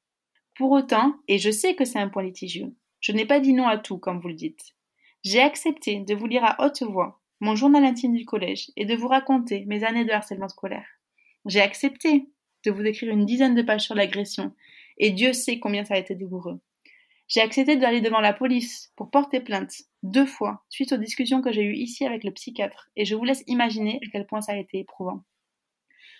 Pour 0.56 0.72
autant, 0.72 1.16
et 1.28 1.38
je 1.38 1.50
sais 1.50 1.76
que 1.76 1.86
c'est 1.86 2.00
un 2.00 2.08
point 2.08 2.24
litigieux, 2.24 2.76
je 3.06 3.12
n'ai 3.12 3.28
pas 3.28 3.40
dit 3.40 3.54
non 3.54 3.68
à 3.68 3.78
tout, 3.78 4.00
comme 4.00 4.20
vous 4.20 4.30
le 4.30 4.34
dites. 4.34 4.74
J'ai 5.24 5.40
accepté 5.40 6.00
de 6.00 6.16
vous 6.16 6.26
lire 6.26 6.44
à 6.44 6.66
haute 6.66 6.82
voix 6.82 7.22
mon 7.40 7.56
journal 7.56 7.86
intime 7.86 8.16
du 8.16 8.26
collège 8.26 8.72
et 8.78 8.86
de 8.86 8.96
vous 8.96 9.08
raconter 9.08 9.64
mes 9.68 9.84
années 9.84 10.06
de 10.06 10.12
harcèlement 10.12 10.48
scolaire. 10.48 10.88
J'ai 11.46 11.62
accepté 11.62 12.28
de 12.66 12.72
vous 12.72 12.82
écrire 12.82 13.12
une 13.14 13.28
dizaine 13.28 13.54
de 13.54 13.62
pages 13.62 13.84
sur 13.84 13.94
l'agression 13.94 14.56
et 14.98 15.12
Dieu 15.12 15.34
sait 15.34 15.60
combien 15.60 15.86
ça 15.86 15.94
a 15.94 16.00
été 16.00 16.16
douloureux. 16.16 16.60
J'ai 17.28 17.42
accepté 17.42 17.76
d'aller 17.76 18.02
devant 18.02 18.22
la 18.22 18.34
police 18.34 18.92
pour 18.96 19.12
porter 19.12 19.40
plainte 19.40 19.84
deux 20.02 20.26
fois 20.26 20.66
suite 20.70 20.92
aux 20.92 20.98
discussions 20.98 21.44
que 21.44 21.52
j'ai 21.52 21.62
eues 21.62 21.76
ici 21.76 22.08
avec 22.08 22.24
le 22.24 22.32
psychiatre 22.32 22.90
et 22.96 23.06
je 23.06 23.14
vous 23.14 23.24
laisse 23.24 23.44
imaginer 23.46 24.00
à 24.04 24.10
quel 24.12 24.26
point 24.26 24.42
ça 24.42 24.54
a 24.54 24.58
été 24.58 24.80
éprouvant. 24.80 25.24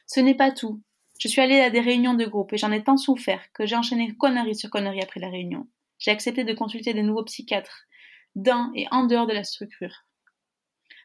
Ce 0.06 0.20
n'est 0.20 0.36
pas 0.36 0.52
tout. 0.52 0.84
Je 1.20 1.30
suis 1.30 1.42
allée 1.42 1.62
à 1.62 1.72
des 1.72 1.82
réunions 1.82 2.14
de 2.14 2.26
groupe 2.26 2.54
et 2.54 2.58
j'en 2.60 2.72
ai 2.72 2.84
tant 2.84 2.98
souffert 2.98 3.42
que 3.54 3.66
j'ai 3.66 3.76
enchaîné 3.76 4.16
conneries 4.16 4.54
sur 4.54 4.70
conneries 4.70 5.02
après 5.02 5.20
la 5.20 5.32
réunion. 5.32 5.66
J'ai 5.98 6.12
accepté 6.12 6.44
de 6.44 6.54
consulter 6.54 6.94
des 6.94 7.04
nouveaux 7.04 7.24
psychiatres, 7.24 7.86
dans 8.36 8.72
et 8.76 8.88
en 8.92 9.06
dehors 9.06 9.28
de 9.28 9.34
la 9.34 9.44
structure. 9.44 10.06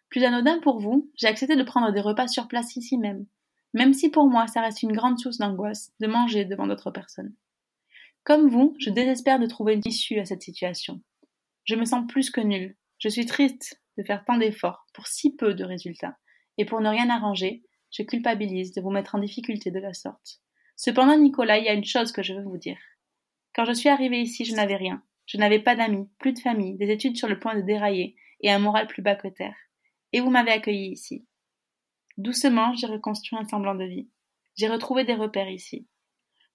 Plus 0.08 0.24
anodin 0.24 0.58
pour 0.58 0.80
vous, 0.80 1.10
j'ai 1.14 1.28
accepté 1.28 1.56
de 1.56 1.62
prendre 1.62 1.92
des 1.92 2.00
repas 2.00 2.26
sur 2.26 2.48
place 2.48 2.76
ici 2.76 2.98
même, 2.98 3.26
même 3.74 3.94
si 3.94 4.10
pour 4.10 4.26
moi 4.26 4.46
ça 4.48 4.60
reste 4.60 4.82
une 4.82 4.92
grande 4.92 5.18
source 5.18 5.38
d'angoisse 5.38 5.92
de 6.00 6.08
manger 6.08 6.44
devant 6.44 6.66
d'autres 6.66 6.90
personnes. 6.90 7.34
Comme 8.24 8.48
vous, 8.48 8.74
je 8.78 8.90
désespère 8.90 9.38
de 9.38 9.46
trouver 9.46 9.74
une 9.74 9.86
issue 9.86 10.18
à 10.18 10.24
cette 10.24 10.42
situation. 10.42 11.00
Je 11.64 11.76
me 11.76 11.84
sens 11.84 12.04
plus 12.08 12.30
que 12.30 12.40
nulle. 12.40 12.76
Je 12.98 13.08
suis 13.08 13.26
triste 13.26 13.80
de 13.96 14.02
faire 14.02 14.24
tant 14.24 14.36
d'efforts 14.36 14.86
pour 14.92 15.06
si 15.06 15.34
peu 15.34 15.54
de 15.54 15.64
résultats. 15.64 16.18
Et 16.58 16.64
pour 16.64 16.80
ne 16.80 16.88
rien 16.88 17.08
arranger, 17.08 17.62
je 17.90 18.02
culpabilise 18.02 18.72
de 18.72 18.80
vous 18.80 18.90
mettre 18.90 19.14
en 19.14 19.20
difficulté 19.20 19.70
de 19.70 19.78
la 19.78 19.94
sorte. 19.94 20.40
Cependant, 20.76 21.16
Nicolas, 21.16 21.58
il 21.58 21.64
y 21.64 21.68
a 21.68 21.74
une 21.74 21.84
chose 21.84 22.12
que 22.12 22.22
je 22.22 22.34
veux 22.34 22.42
vous 22.42 22.58
dire. 22.58 22.78
Quand 23.60 23.66
je 23.66 23.74
suis 23.74 23.90
arrivée 23.90 24.22
ici, 24.22 24.46
je 24.46 24.54
n'avais 24.54 24.76
rien. 24.76 25.02
Je 25.26 25.36
n'avais 25.36 25.58
pas 25.58 25.76
d'amis, 25.76 26.08
plus 26.18 26.32
de 26.32 26.38
famille, 26.38 26.78
des 26.78 26.90
études 26.90 27.18
sur 27.18 27.28
le 27.28 27.38
point 27.38 27.54
de 27.54 27.60
dérailler 27.60 28.16
et 28.40 28.50
un 28.50 28.58
moral 28.58 28.86
plus 28.86 29.02
bas 29.02 29.16
que 29.16 29.28
terre. 29.28 29.54
Et 30.14 30.20
vous 30.20 30.30
m'avez 30.30 30.50
accueilli 30.50 30.92
ici. 30.92 31.26
Doucement, 32.16 32.72
j'ai 32.72 32.86
reconstruit 32.86 33.38
un 33.38 33.46
semblant 33.46 33.74
de 33.74 33.84
vie. 33.84 34.08
J'ai 34.56 34.66
retrouvé 34.66 35.04
des 35.04 35.14
repères 35.14 35.50
ici. 35.50 35.86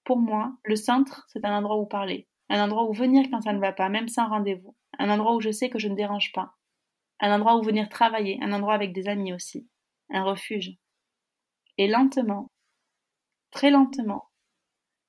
Pour 0.03 0.17
moi, 0.17 0.57
le 0.63 0.75
centre, 0.75 1.27
c'est 1.27 1.45
un 1.45 1.55
endroit 1.55 1.77
où 1.77 1.85
parler, 1.85 2.27
un 2.49 2.59
endroit 2.59 2.89
où 2.89 2.91
venir 2.91 3.27
quand 3.29 3.41
ça 3.41 3.53
ne 3.53 3.59
va 3.59 3.71
pas, 3.71 3.87
même 3.87 4.07
sans 4.07 4.27
rendez-vous, 4.27 4.75
un 4.97 5.11
endroit 5.11 5.35
où 5.35 5.41
je 5.41 5.51
sais 5.51 5.69
que 5.69 5.77
je 5.77 5.89
ne 5.89 5.95
dérange 5.95 6.31
pas, 6.33 6.55
un 7.19 7.35
endroit 7.35 7.55
où 7.55 7.61
venir 7.61 7.87
travailler, 7.87 8.39
un 8.41 8.51
endroit 8.51 8.73
avec 8.73 8.93
des 8.93 9.07
amis 9.07 9.31
aussi, 9.31 9.69
un 10.09 10.23
refuge. 10.23 10.71
Et 11.77 11.87
lentement, 11.87 12.49
très 13.51 13.69
lentement, 13.69 14.31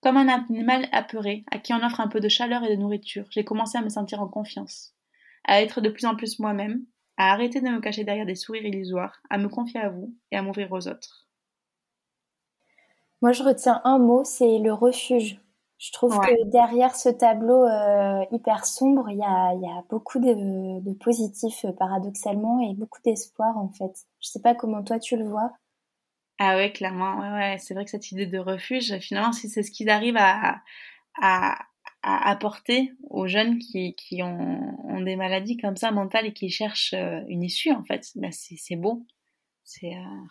comme 0.02 0.16
un 0.16 0.28
animal 0.28 0.88
apeuré 0.92 1.44
à 1.50 1.58
qui 1.58 1.72
on 1.72 1.84
offre 1.84 2.00
un 2.00 2.08
peu 2.08 2.20
de 2.20 2.28
chaleur 2.28 2.62
et 2.64 2.76
de 2.76 2.80
nourriture, 2.80 3.26
j'ai 3.30 3.44
commencé 3.44 3.78
à 3.78 3.82
me 3.82 3.88
sentir 3.88 4.20
en 4.20 4.28
confiance, 4.28 4.94
à 5.44 5.62
être 5.62 5.80
de 5.80 5.88
plus 5.88 6.06
en 6.06 6.16
plus 6.16 6.38
moi-même, 6.38 6.84
à 7.16 7.32
arrêter 7.32 7.60
de 7.60 7.68
me 7.68 7.80
cacher 7.80 8.04
derrière 8.04 8.26
des 8.26 8.34
sourires 8.34 8.64
illusoires, 8.64 9.20
à 9.30 9.38
me 9.38 9.48
confier 9.48 9.80
à 9.80 9.88
vous 9.88 10.14
et 10.30 10.36
à 10.36 10.42
m'ouvrir 10.42 10.70
aux 10.72 10.86
autres. 10.88 11.26
Moi, 13.22 13.32
je 13.32 13.42
retiens 13.42 13.80
un 13.84 13.98
mot, 13.98 14.24
c'est 14.24 14.58
le 14.58 14.72
refuge. 14.72 15.40
Je 15.78 15.92
trouve 15.92 16.18
que 16.20 16.44
derrière 16.50 16.94
ce 16.96 17.10
tableau 17.10 17.64
euh, 17.64 18.24
hyper 18.30 18.64
sombre, 18.64 19.10
il 19.10 19.18
y 19.18 19.22
a, 19.22 19.52
y 19.54 19.66
a, 19.66 19.84
beaucoup 19.90 20.18
de, 20.18 20.80
de 20.80 20.92
positifs 20.94 21.66
euh, 21.66 21.72
paradoxalement 21.72 22.60
et 22.60 22.74
beaucoup 22.74 23.00
d'espoir 23.04 23.58
en 23.58 23.68
fait. 23.68 24.06
Je 24.20 24.28
sais 24.28 24.40
pas 24.40 24.54
comment 24.54 24.82
toi 24.82 24.98
tu 24.98 25.16
le 25.18 25.28
vois. 25.28 25.52
Ah 26.38 26.56
ouais, 26.56 26.72
clairement. 26.72 27.18
Ouais, 27.18 27.30
ouais. 27.30 27.58
C'est 27.58 27.74
vrai 27.74 27.84
que 27.84 27.90
cette 27.90 28.12
idée 28.12 28.26
de 28.26 28.38
refuge, 28.38 28.98
finalement, 28.98 29.32
si 29.32 29.48
c'est 29.48 29.62
ce 29.62 29.70
qu'ils 29.70 29.88
arrivent 29.88 30.18
à, 30.18 30.60
à, 31.20 31.58
à, 32.02 32.30
apporter 32.30 32.92
aux 33.08 33.26
jeunes 33.26 33.58
qui, 33.58 33.94
qui 33.94 34.22
ont, 34.22 34.76
ont, 34.84 35.00
des 35.00 35.16
maladies 35.16 35.56
comme 35.56 35.76
ça 35.76 35.90
mentales 35.90 36.26
et 36.26 36.32
qui 36.32 36.50
cherchent 36.50 36.94
euh, 36.94 37.20
une 37.28 37.42
issue, 37.42 37.72
en 37.72 37.82
fait, 37.84 38.10
ben 38.16 38.30
c'est 38.32 38.76
beau. 38.76 39.06
C'est 39.64 39.94
euh, 39.94 40.26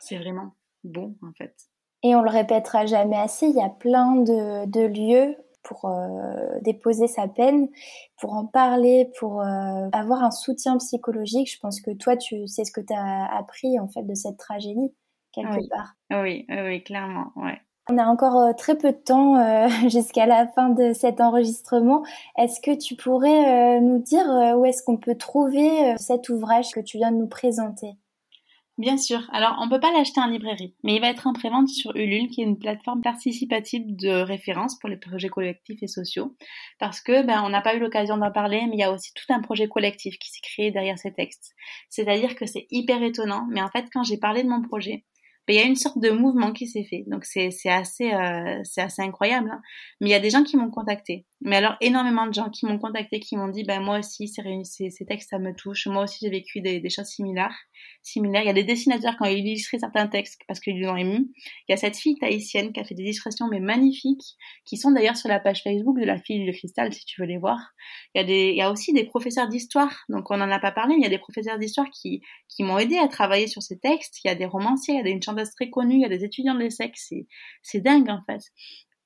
c'est 0.00 0.18
vraiment 0.18 0.54
beau, 0.82 1.16
en 1.22 1.32
fait. 1.32 1.54
Et 2.02 2.14
on 2.16 2.22
le 2.22 2.30
répétera 2.30 2.84
jamais 2.84 3.16
assez, 3.16 3.46
il 3.46 3.54
y 3.54 3.62
a 3.62 3.70
plein 3.70 4.16
de, 4.16 4.66
de 4.66 4.86
lieux 4.86 5.36
pour 5.62 5.86
euh, 5.86 6.60
déposer 6.60 7.06
sa 7.06 7.28
peine, 7.28 7.68
pour 8.20 8.34
en 8.34 8.44
parler, 8.44 9.10
pour 9.18 9.40
avoir 9.40 10.22
un 10.22 10.30
soutien 10.30 10.76
psychologique. 10.76 11.50
Je 11.50 11.58
pense 11.60 11.80
que 11.80 11.92
toi, 11.92 12.18
tu 12.18 12.46
sais 12.46 12.64
ce 12.64 12.72
que 12.72 12.82
tu 12.82 12.92
as 12.92 13.34
appris 13.34 13.78
en 13.80 13.88
fait 13.88 14.02
de 14.02 14.14
cette 14.14 14.36
tragédie 14.36 14.92
quelque 15.34 15.68
part. 15.68 15.94
Oui, 16.10 16.46
oui, 16.48 16.82
clairement, 16.82 17.32
ouais. 17.36 17.60
On 17.90 17.98
a 17.98 18.06
encore 18.06 18.38
euh, 18.38 18.52
très 18.54 18.78
peu 18.78 18.92
de 18.92 18.96
temps 18.96 19.36
jusqu'à 19.90 20.26
la 20.26 20.46
fin 20.46 20.70
de 20.70 20.92
cet 20.92 21.20
enregistrement. 21.20 22.02
Est-ce 22.38 22.60
que 22.60 22.76
tu 22.76 22.96
pourrais 22.96 23.80
nous 23.80 23.98
dire 23.98 24.26
où 24.56 24.64
est-ce 24.64 24.82
qu'on 24.82 24.96
peut 24.96 25.16
trouver 25.16 25.94
cet 25.98 26.28
ouvrage 26.28 26.70
que 26.72 26.80
tu 26.80 26.96
viens 26.96 27.12
de 27.12 27.18
nous 27.18 27.28
présenter? 27.28 27.98
Bien 28.76 28.96
sûr. 28.96 29.20
Alors, 29.32 29.56
on 29.60 29.68
peut 29.68 29.78
pas 29.78 29.92
l'acheter 29.92 30.20
en 30.20 30.26
librairie, 30.26 30.74
mais 30.82 30.96
il 30.96 31.00
va 31.00 31.08
être 31.08 31.28
en 31.28 31.32
prévente 31.32 31.68
sur 31.68 31.94
Ulule, 31.94 32.28
qui 32.28 32.40
est 32.40 32.44
une 32.44 32.58
plateforme 32.58 33.02
participative 33.02 33.94
de 33.94 34.08
référence 34.08 34.76
pour 34.80 34.88
les 34.88 34.96
projets 34.96 35.28
collectifs 35.28 35.80
et 35.80 35.86
sociaux, 35.86 36.34
parce 36.80 37.00
que 37.00 37.24
ben 37.24 37.44
on 37.44 37.50
n'a 37.50 37.60
pas 37.60 37.76
eu 37.76 37.78
l'occasion 37.78 38.16
d'en 38.16 38.32
parler, 38.32 38.62
mais 38.66 38.74
il 38.74 38.80
y 38.80 38.82
a 38.82 38.90
aussi 38.90 39.12
tout 39.14 39.32
un 39.32 39.40
projet 39.40 39.68
collectif 39.68 40.18
qui 40.18 40.28
s'est 40.28 40.40
créé 40.42 40.72
derrière 40.72 40.98
ces 40.98 41.12
textes. 41.12 41.52
C'est-à-dire 41.88 42.34
que 42.34 42.46
c'est 42.46 42.66
hyper 42.72 43.00
étonnant, 43.04 43.46
mais 43.48 43.62
en 43.62 43.68
fait, 43.68 43.86
quand 43.92 44.02
j'ai 44.02 44.18
parlé 44.18 44.42
de 44.42 44.48
mon 44.48 44.62
projet, 44.62 45.04
il 45.48 45.56
y 45.56 45.62
a 45.62 45.64
une 45.64 45.76
sorte 45.76 45.98
de 45.98 46.10
mouvement 46.10 46.52
qui 46.52 46.66
s'est 46.66 46.84
fait. 46.84 47.04
Donc 47.06 47.24
c'est 47.24 47.50
assez 47.68 48.12
euh, 48.12 48.60
c'est 48.64 48.80
assez 48.80 49.02
incroyable. 49.02 49.50
Hein. 49.52 49.60
Mais 50.00 50.08
il 50.08 50.12
y 50.12 50.14
a 50.14 50.20
des 50.20 50.30
gens 50.30 50.42
qui 50.42 50.56
m'ont 50.56 50.70
contacté. 50.70 51.26
Mais 51.42 51.56
alors 51.56 51.76
énormément 51.82 52.26
de 52.26 52.32
gens 52.32 52.48
qui 52.48 52.64
m'ont 52.64 52.78
contacté, 52.78 53.20
qui 53.20 53.36
m'ont 53.36 53.48
dit 53.48 53.64
ben 53.64 53.80
moi 53.80 53.98
aussi 53.98 54.28
ces, 54.28 54.90
ces 54.90 55.06
textes 55.06 55.30
ça 55.30 55.38
me 55.38 55.54
touche. 55.54 55.86
Moi 55.86 56.04
aussi 56.04 56.18
j'ai 56.22 56.30
vécu 56.30 56.60
des, 56.60 56.80
des 56.80 56.90
choses 56.90 57.06
similaires 57.06 57.54
similaires. 58.04 58.42
Il 58.42 58.46
y 58.46 58.50
a 58.50 58.54
des 58.54 58.64
dessinateurs 58.64 59.16
qui 59.16 59.22
ont 59.22 59.30
illustré 59.30 59.78
certains 59.78 60.06
textes 60.06 60.40
parce 60.46 60.60
qu'ils 60.60 60.78
les 60.78 60.88
ont 60.88 60.96
émus. 60.96 61.30
Il 61.68 61.70
y 61.70 61.72
a 61.72 61.76
cette 61.76 61.96
fille 61.96 62.16
tahitienne 62.16 62.72
qui 62.72 62.80
a 62.80 62.84
fait 62.84 62.94
des 62.94 63.02
illustrations 63.02 63.48
mais 63.48 63.60
magnifiques, 63.60 64.36
qui 64.64 64.76
sont 64.76 64.92
d'ailleurs 64.92 65.16
sur 65.16 65.28
la 65.28 65.40
page 65.40 65.62
Facebook 65.62 65.98
de 65.98 66.04
la 66.04 66.18
fille 66.18 66.46
de 66.46 66.52
cristal 66.52 66.92
si 66.92 67.04
tu 67.04 67.20
veux 67.20 67.26
les 67.26 67.38
voir. 67.38 67.58
Il 68.14 68.18
y 68.18 68.24
a, 68.24 68.24
des, 68.24 68.50
il 68.50 68.56
y 68.56 68.62
a 68.62 68.70
aussi 68.70 68.92
des 68.92 69.04
professeurs 69.04 69.48
d'histoire, 69.48 70.04
donc 70.08 70.30
on 70.30 70.36
n'en 70.36 70.50
a 70.50 70.58
pas 70.58 70.72
parlé, 70.72 70.94
mais 70.94 71.00
il 71.00 71.04
y 71.04 71.06
a 71.06 71.10
des 71.10 71.18
professeurs 71.18 71.58
d'histoire 71.58 71.88
qui, 71.90 72.22
qui 72.48 72.62
m'ont 72.62 72.78
aidé 72.78 72.98
à 72.98 73.08
travailler 73.08 73.46
sur 73.46 73.62
ces 73.62 73.78
textes. 73.78 74.18
Il 74.24 74.28
y 74.28 74.30
a 74.30 74.34
des 74.34 74.46
romanciers, 74.46 74.94
il 74.94 74.98
y 74.98 75.00
a 75.00 75.04
des, 75.04 75.10
une 75.10 75.22
chanteuse 75.34 75.50
très 75.54 75.70
connue, 75.70 75.96
il 75.96 76.00
y 76.00 76.04
a 76.04 76.08
des 76.08 76.24
étudiants 76.24 76.54
de 76.54 76.60
l'ESSEC, 76.60 76.96
c'est, 77.62 77.80
dingue 77.80 78.10
en 78.10 78.22
fait. 78.22 78.42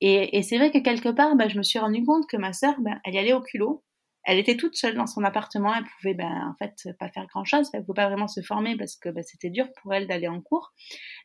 Et, 0.00 0.38
et 0.38 0.42
c'est 0.42 0.58
vrai 0.58 0.70
que 0.70 0.78
quelque 0.78 1.08
part, 1.08 1.34
bah, 1.36 1.48
je 1.48 1.58
me 1.58 1.62
suis 1.62 1.78
rendu 1.78 2.04
compte 2.04 2.28
que 2.28 2.36
ma 2.36 2.52
sœur, 2.52 2.74
bah, 2.80 2.98
elle 3.04 3.14
y 3.14 3.18
allait 3.18 3.32
au 3.32 3.42
culot, 3.42 3.82
elle 4.28 4.38
était 4.38 4.58
toute 4.58 4.76
seule 4.76 4.94
dans 4.94 5.06
son 5.06 5.24
appartement, 5.24 5.74
elle 5.74 5.84
pouvait 5.84 6.12
ben, 6.12 6.50
en 6.50 6.54
fait 6.58 6.74
pas 6.98 7.08
faire 7.08 7.26
grand 7.28 7.46
chose, 7.46 7.70
elle 7.72 7.82
pouvait 7.82 8.02
pas 8.02 8.08
vraiment 8.08 8.28
se 8.28 8.42
former 8.42 8.76
parce 8.76 8.94
que 8.94 9.08
ben, 9.08 9.24
c'était 9.24 9.48
dur 9.48 9.66
pour 9.80 9.94
elle 9.94 10.06
d'aller 10.06 10.28
en 10.28 10.42
cours. 10.42 10.74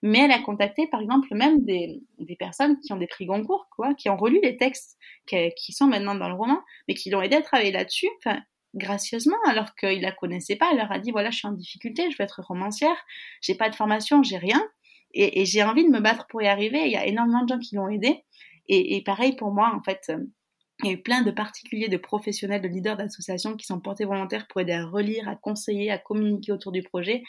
Mais 0.02 0.20
elle 0.20 0.32
a 0.32 0.40
contacté 0.40 0.88
par 0.88 1.02
exemple 1.02 1.28
même 1.36 1.66
des, 1.66 2.02
des 2.20 2.36
personnes 2.38 2.80
qui 2.80 2.94
ont 2.94 2.98
des 2.98 3.08
prix 3.08 3.26
Goncourt, 3.26 3.68
quoi, 3.76 3.94
qui 3.94 4.10
ont 4.10 4.16
relu 4.16 4.40
les 4.42 4.56
textes 4.56 4.98
qui, 5.28 5.74
sont 5.74 5.88
maintenant 5.88 6.16
dans 6.16 6.30
le 6.30 6.36
roman, 6.36 6.62
mais 6.88 6.94
qui 6.94 7.10
l'ont 7.10 7.22
aidé 7.22 7.36
à 7.36 7.42
travailler 7.42 7.74
là-dessus. 7.74 8.08
Gracieusement 8.74 9.38
alors 9.48 9.76
qu'ils 9.76 10.02
la 10.02 10.14
connaissaient 10.14 10.56
pas. 10.56 10.70
Elle 10.72 10.78
leur 10.78 10.92
a 10.94 11.00
dit 11.00 11.12
voilà 11.12 11.30
je 11.30 11.40
suis 11.40 11.48
en 11.48 11.52
difficulté, 11.52 12.10
je 12.10 12.16
veux 12.18 12.24
être 12.24 12.42
romancière, 12.42 12.96
j'ai 13.42 13.56
pas 13.56 13.70
de 13.70 13.76
formation, 13.76 14.24
j'ai 14.24 14.38
rien 14.38 14.64
et, 15.14 15.42
et 15.42 15.46
j'ai 15.46 15.64
envie 15.64 15.86
de 15.86 15.90
me 15.90 16.00
battre 16.00 16.28
pour 16.28 16.42
y 16.42 16.48
arriver. 16.48 16.82
Il 16.86 16.92
y 16.92 16.98
a 16.98 17.06
énormément 17.06 17.44
de 17.44 17.50
gens 17.50 17.60
qui 17.60 17.76
l'ont 17.76 17.90
aidé 17.90 18.24
et, 18.68 18.96
et 18.96 19.04
pareil 19.04 19.36
pour 19.36 19.52
moi 19.52 19.74
en 19.76 19.84
fait 19.84 20.12
il 20.82 20.88
y 20.88 20.90
a 20.90 20.94
eu 20.94 21.02
plein 21.02 21.22
de 21.22 21.32
particuliers, 21.32 21.88
de 21.88 21.98
professionnels, 21.98 22.62
de 22.62 22.68
leaders 22.68 22.98
d'associations 22.98 23.56
qui 23.56 23.66
sont 23.66 23.80
portés 23.80 24.06
volontaires 24.06 24.48
pour 24.48 24.62
aider 24.62 24.74
à 24.74 24.86
relire, 24.86 25.28
à 25.30 25.36
conseiller, 25.36 25.92
à 25.92 25.98
communiquer 25.98 26.52
autour 26.52 26.72
du 26.72 26.84
projet. 26.84 27.24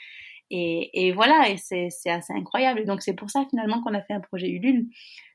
Et, 0.51 1.13
voilà, 1.13 1.49
et 1.51 1.57
c'est 1.57 2.11
assez 2.11 2.33
incroyable. 2.33 2.81
Et 2.81 2.85
donc 2.85 3.03
c'est 3.03 3.15
pour 3.15 3.31
ça 3.31 3.45
finalement 3.51 3.83
qu'on 3.83 3.95
a 3.95 4.03
fait 4.03 4.13
un 4.13 4.21
projet 4.21 4.49
Ulule, 4.49 4.87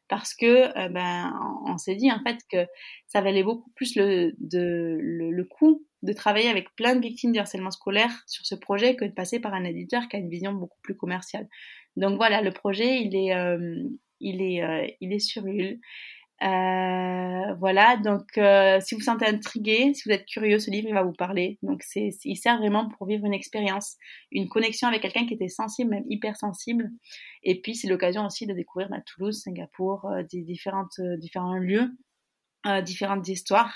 parce 0.07 0.33
que 0.33 0.77
euh, 0.77 0.89
ben 0.89 1.33
on 1.65 1.77
s'est 1.77 1.95
dit 1.95 2.11
en 2.11 2.19
fait 2.21 2.37
que 2.51 2.65
ça 3.07 3.21
valait 3.21 3.43
beaucoup 3.43 3.69
plus 3.71 3.95
le, 3.95 4.33
de, 4.39 4.97
le, 5.01 5.43
coût 5.43 5.85
de 6.03 6.13
travailler 6.13 6.49
avec 6.49 6.73
plein 6.75 6.95
de 6.95 7.01
victimes 7.01 7.31
du 7.33 7.39
harcèlement 7.39 7.71
scolaire 7.71 8.11
sur 8.27 8.45
ce 8.45 8.55
projet 8.55 8.95
que 8.95 9.05
de 9.05 9.11
passer 9.11 9.39
par 9.39 9.53
un 9.53 9.65
éditeur 9.65 10.07
qui 10.07 10.15
a 10.15 10.19
une 10.19 10.29
vision 10.29 10.53
beaucoup 10.53 10.79
plus 10.81 10.95
commerciale. 10.95 11.47
Donc 11.99 12.15
voilà, 12.15 12.41
le 12.41 12.51
projet 12.51 13.01
il 13.01 13.15
est 13.15 13.35
euh, 13.35 13.83
il 14.21 14.41
est 14.41 14.63
euh, 14.63 14.87
il 15.01 15.13
est 15.13 15.19
sur 15.19 15.45
Ulule. 15.45 15.79
Euh, 16.41 17.53
voilà, 17.59 17.97
donc 17.97 18.39
si 18.81 18.95
vous 18.95 19.01
sentez 19.01 19.25
intrigué, 19.25 19.93
si 19.93 20.07
vous 20.07 20.15
êtes 20.15 20.25
curieux, 20.25 20.57
ce 20.59 20.71
livre 20.71 20.87
il 20.87 20.93
va 20.93 21.03
vous 21.03 21.13
parler. 21.13 21.59
Donc 21.61 21.83
c'est, 21.83 22.11
il 22.23 22.37
sert 22.37 22.57
vraiment 22.57 22.87
pour 22.87 23.07
vivre 23.07 23.25
une 23.25 23.33
expérience, 23.33 23.97
une 24.31 24.47
connexion 24.47 24.87
avec 24.87 25.01
quelqu'un 25.01 25.25
qui 25.27 25.33
était 25.33 25.49
sensible, 25.49 25.89
même 25.89 26.05
hypersensible. 26.09 26.89
Et 27.43 27.59
puis 27.59 27.75
c'est 27.75 27.89
l'occasion 27.89 28.25
aussi 28.25 28.47
de 28.47 28.53
découvrir 28.53 28.87
bah, 28.89 29.01
Toulouse, 29.05 29.41
Singapour, 29.41 30.09
des 30.31 30.41
différentes, 30.43 31.01
différents 31.17 31.57
lieux, 31.57 31.91
différentes 32.85 33.27
histoires. 33.27 33.75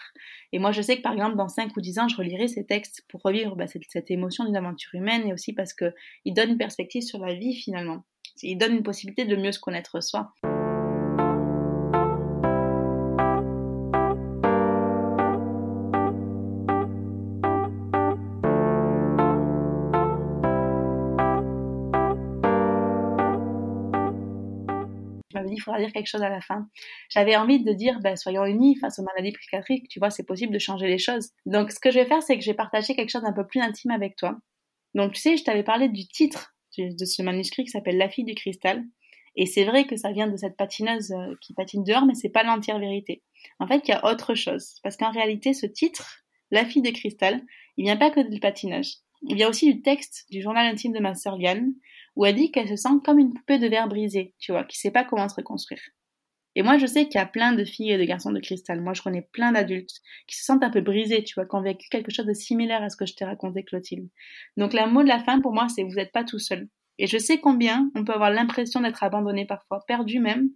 Et 0.54 0.60
moi 0.60 0.72
je 0.72 0.82
sais 0.82 0.96
que 0.96 1.02
par 1.02 1.12
exemple 1.12 1.36
dans 1.36 1.50
5 1.50 1.76
ou 1.76 1.82
10 1.82 2.00
ans, 2.00 2.08
je 2.08 2.16
relirai 2.16 2.48
ces 2.48 2.66
textes 2.66 3.04
pour 3.10 3.22
revivre 3.24 3.58
bah, 3.58 3.68
cette, 3.68 3.84
cette, 3.90 4.10
émotion 4.10 4.46
d'une 4.46 4.56
aventure 4.56 4.96
humaine 4.96 5.28
et 5.28 5.34
aussi 5.34 5.52
parce 5.52 5.74
que 5.74 5.94
il 6.24 6.34
donne 6.34 6.52
une 6.52 6.58
perspective 6.58 7.02
sur 7.02 7.20
la 7.20 7.34
vie 7.34 7.56
finalement. 7.56 8.06
Il 8.42 8.58
donne 8.58 8.74
une 8.74 8.84
possibilité 8.84 9.26
de 9.26 9.36
mieux 9.36 9.52
se 9.52 9.60
connaître 9.60 10.02
soi. 10.02 10.34
il 25.54 25.62
faudra 25.62 25.80
dire 25.80 25.92
quelque 25.92 26.08
chose 26.08 26.22
à 26.22 26.30
la 26.30 26.42
fin. 26.42 26.68
J'avais 27.10 27.36
envie 27.36 27.64
de 27.64 27.72
dire, 27.74 28.00
ben, 28.02 28.16
soyons 28.16 28.46
unis 28.46 28.76
face 28.76 29.00
aux 29.00 29.04
maladies 29.04 29.32
psychiatriques, 29.32 29.88
tu 29.88 30.00
vois, 30.00 30.10
c'est 30.10 30.26
possible 30.26 30.54
de 30.54 30.60
changer 30.60 30.88
les 30.88 30.98
choses. 30.98 31.30
Donc, 31.46 31.72
ce 31.72 31.80
que 31.80 31.92
je 31.92 32.00
vais 32.00 32.06
faire, 32.06 32.24
c'est 32.24 32.38
que 32.38 32.44
je 32.44 32.52
vais 32.52 32.56
partager 32.56 32.96
quelque 32.96 33.10
chose 33.10 33.24
d'un 33.24 33.34
peu 33.34 33.46
plus 33.46 33.62
intime 33.62 33.92
avec 33.92 34.16
toi. 34.16 34.38
Donc, 34.94 35.14
tu 35.14 35.22
sais, 35.22 35.38
je 35.38 35.44
t'avais 35.44 35.64
parlé 35.64 35.90
du 35.90 36.08
titre 36.08 36.53
de 36.78 37.06
ce 37.06 37.22
manuscrit 37.22 37.64
qui 37.64 37.72
s'appelle 37.72 37.98
La 37.98 38.10
fille 38.10 38.24
du 38.24 38.36
cristal. 38.36 38.84
Et 39.36 39.46
c'est 39.46 39.66
vrai 39.66 39.86
que 39.86 39.96
ça 39.96 40.12
vient 40.12 40.28
de 40.28 40.38
cette 40.38 40.56
patineuse 40.56 41.12
euh, 41.12 41.36
qui 41.42 41.54
patine 41.54 41.84
dehors, 41.84 42.06
mais 42.06 42.14
c'est 42.14 42.30
pas 42.30 42.44
l'entière 42.44 42.78
vérité. 42.78 43.24
En 43.60 43.68
fait, 43.68 43.82
il 43.88 43.92
y 43.92 43.94
a 43.94 44.06
autre 44.06 44.36
chose. 44.36 44.76
Parce 44.84 44.96
qu'en 44.96 45.12
réalité, 45.12 45.54
ce 45.54 45.66
titre, 45.66 46.24
La 46.52 46.66
fille 46.66 46.84
de 46.84 46.92
cristal, 46.92 47.42
il 47.78 47.86
vient 47.86 47.98
pas 47.98 48.12
que 48.12 48.20
du 48.20 48.40
patinage. 48.40 48.98
Il 49.28 49.36
vient 49.36 49.50
aussi 49.50 49.74
du 49.74 49.82
texte 49.82 50.26
du 50.30 50.42
journal 50.42 50.68
intime 50.68 50.94
de 50.94 51.00
ma 51.00 51.16
sœur 51.16 51.38
Liane, 51.38 51.74
où 52.16 52.26
elle 52.26 52.36
dit 52.36 52.52
qu'elle 52.52 52.70
se 52.70 52.76
sent 52.76 53.00
comme 53.04 53.18
une 53.18 53.34
poupée 53.34 53.58
de 53.58 53.68
verre 53.68 53.88
brisée, 53.88 54.36
tu 54.38 54.52
vois, 54.52 54.66
qui 54.66 54.78
sait 54.78 54.92
pas 54.92 55.04
comment 55.04 55.28
se 55.30 55.36
reconstruire. 55.36 55.82
Et 56.56 56.64
moi, 56.64 56.78
je 56.78 56.86
sais 56.86 57.08
qu'il 57.08 57.20
y 57.20 57.22
a 57.22 57.26
plein 57.26 57.54
de 57.54 57.66
filles 57.66 57.92
et 57.92 57.98
de 57.98 58.04
garçons 58.04 58.32
de 58.32 58.40
cristal. 58.40 58.82
Moi, 58.82 58.94
je 58.94 59.02
connais 59.02 59.28
plein 59.34 59.52
d'adultes 59.52 60.02
qui 60.28 60.38
se 60.38 60.44
sentent 60.44 60.64
un 60.64 60.70
peu 60.70 60.82
brisés, 60.82 61.24
tu 61.24 61.34
vois, 61.36 61.46
qui 61.46 61.56
ont 61.56 61.62
vécu 61.62 61.88
quelque 61.90 62.12
chose 62.12 62.26
de 62.26 62.34
similaire 62.34 62.84
à 62.84 62.90
ce 62.90 62.98
que 62.98 63.06
je 63.06 63.16
t'ai 63.16 63.26
raconté, 63.26 63.64
Clotilde. 63.64 64.10
Donc, 64.58 64.74
le 64.74 64.88
mot 64.90 65.04
de 65.04 65.08
la 65.08 65.20
fin, 65.20 65.42
pour 65.42 65.54
moi, 65.54 65.68
c'est 65.70 65.84
vous 65.84 65.96
n'êtes 65.96 66.12
pas 66.12 66.24
tout 66.24 66.40
seul. 66.40 66.68
Et 67.00 67.08
je 67.08 67.18
sais 67.18 67.40
combien 67.40 67.90
on 67.96 68.06
peut 68.06 68.14
avoir 68.14 68.30
l'impression 68.30 68.82
d'être 68.82 69.04
abandonné 69.04 69.46
parfois, 69.46 69.84
perdu 69.88 70.20
même, 70.20 70.50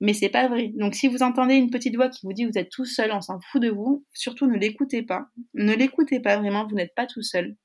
mais 0.00 0.14
c'est 0.14 0.28
pas 0.28 0.48
vrai. 0.48 0.72
Donc, 0.76 0.94
si 0.94 1.08
vous 1.08 1.22
entendez 1.22 1.56
une 1.56 1.70
petite 1.70 1.96
voix 1.96 2.08
qui 2.08 2.20
vous 2.24 2.32
dit 2.32 2.44
vous 2.44 2.58
êtes 2.58 2.70
tout 2.70 2.84
seul, 2.84 3.12
on 3.12 3.20
s'en 3.20 3.40
fout 3.50 3.60
de 3.60 3.70
vous, 3.70 4.04
surtout 4.14 4.46
ne 4.46 4.56
l'écoutez 4.56 5.02
pas. 5.02 5.26
Ne 5.54 5.74
l'écoutez 5.74 6.20
pas 6.20 6.38
vraiment, 6.38 6.66
vous 6.66 6.76
n'êtes 6.76 6.94
pas 6.94 7.06
tout 7.06 7.22
seul. 7.22 7.56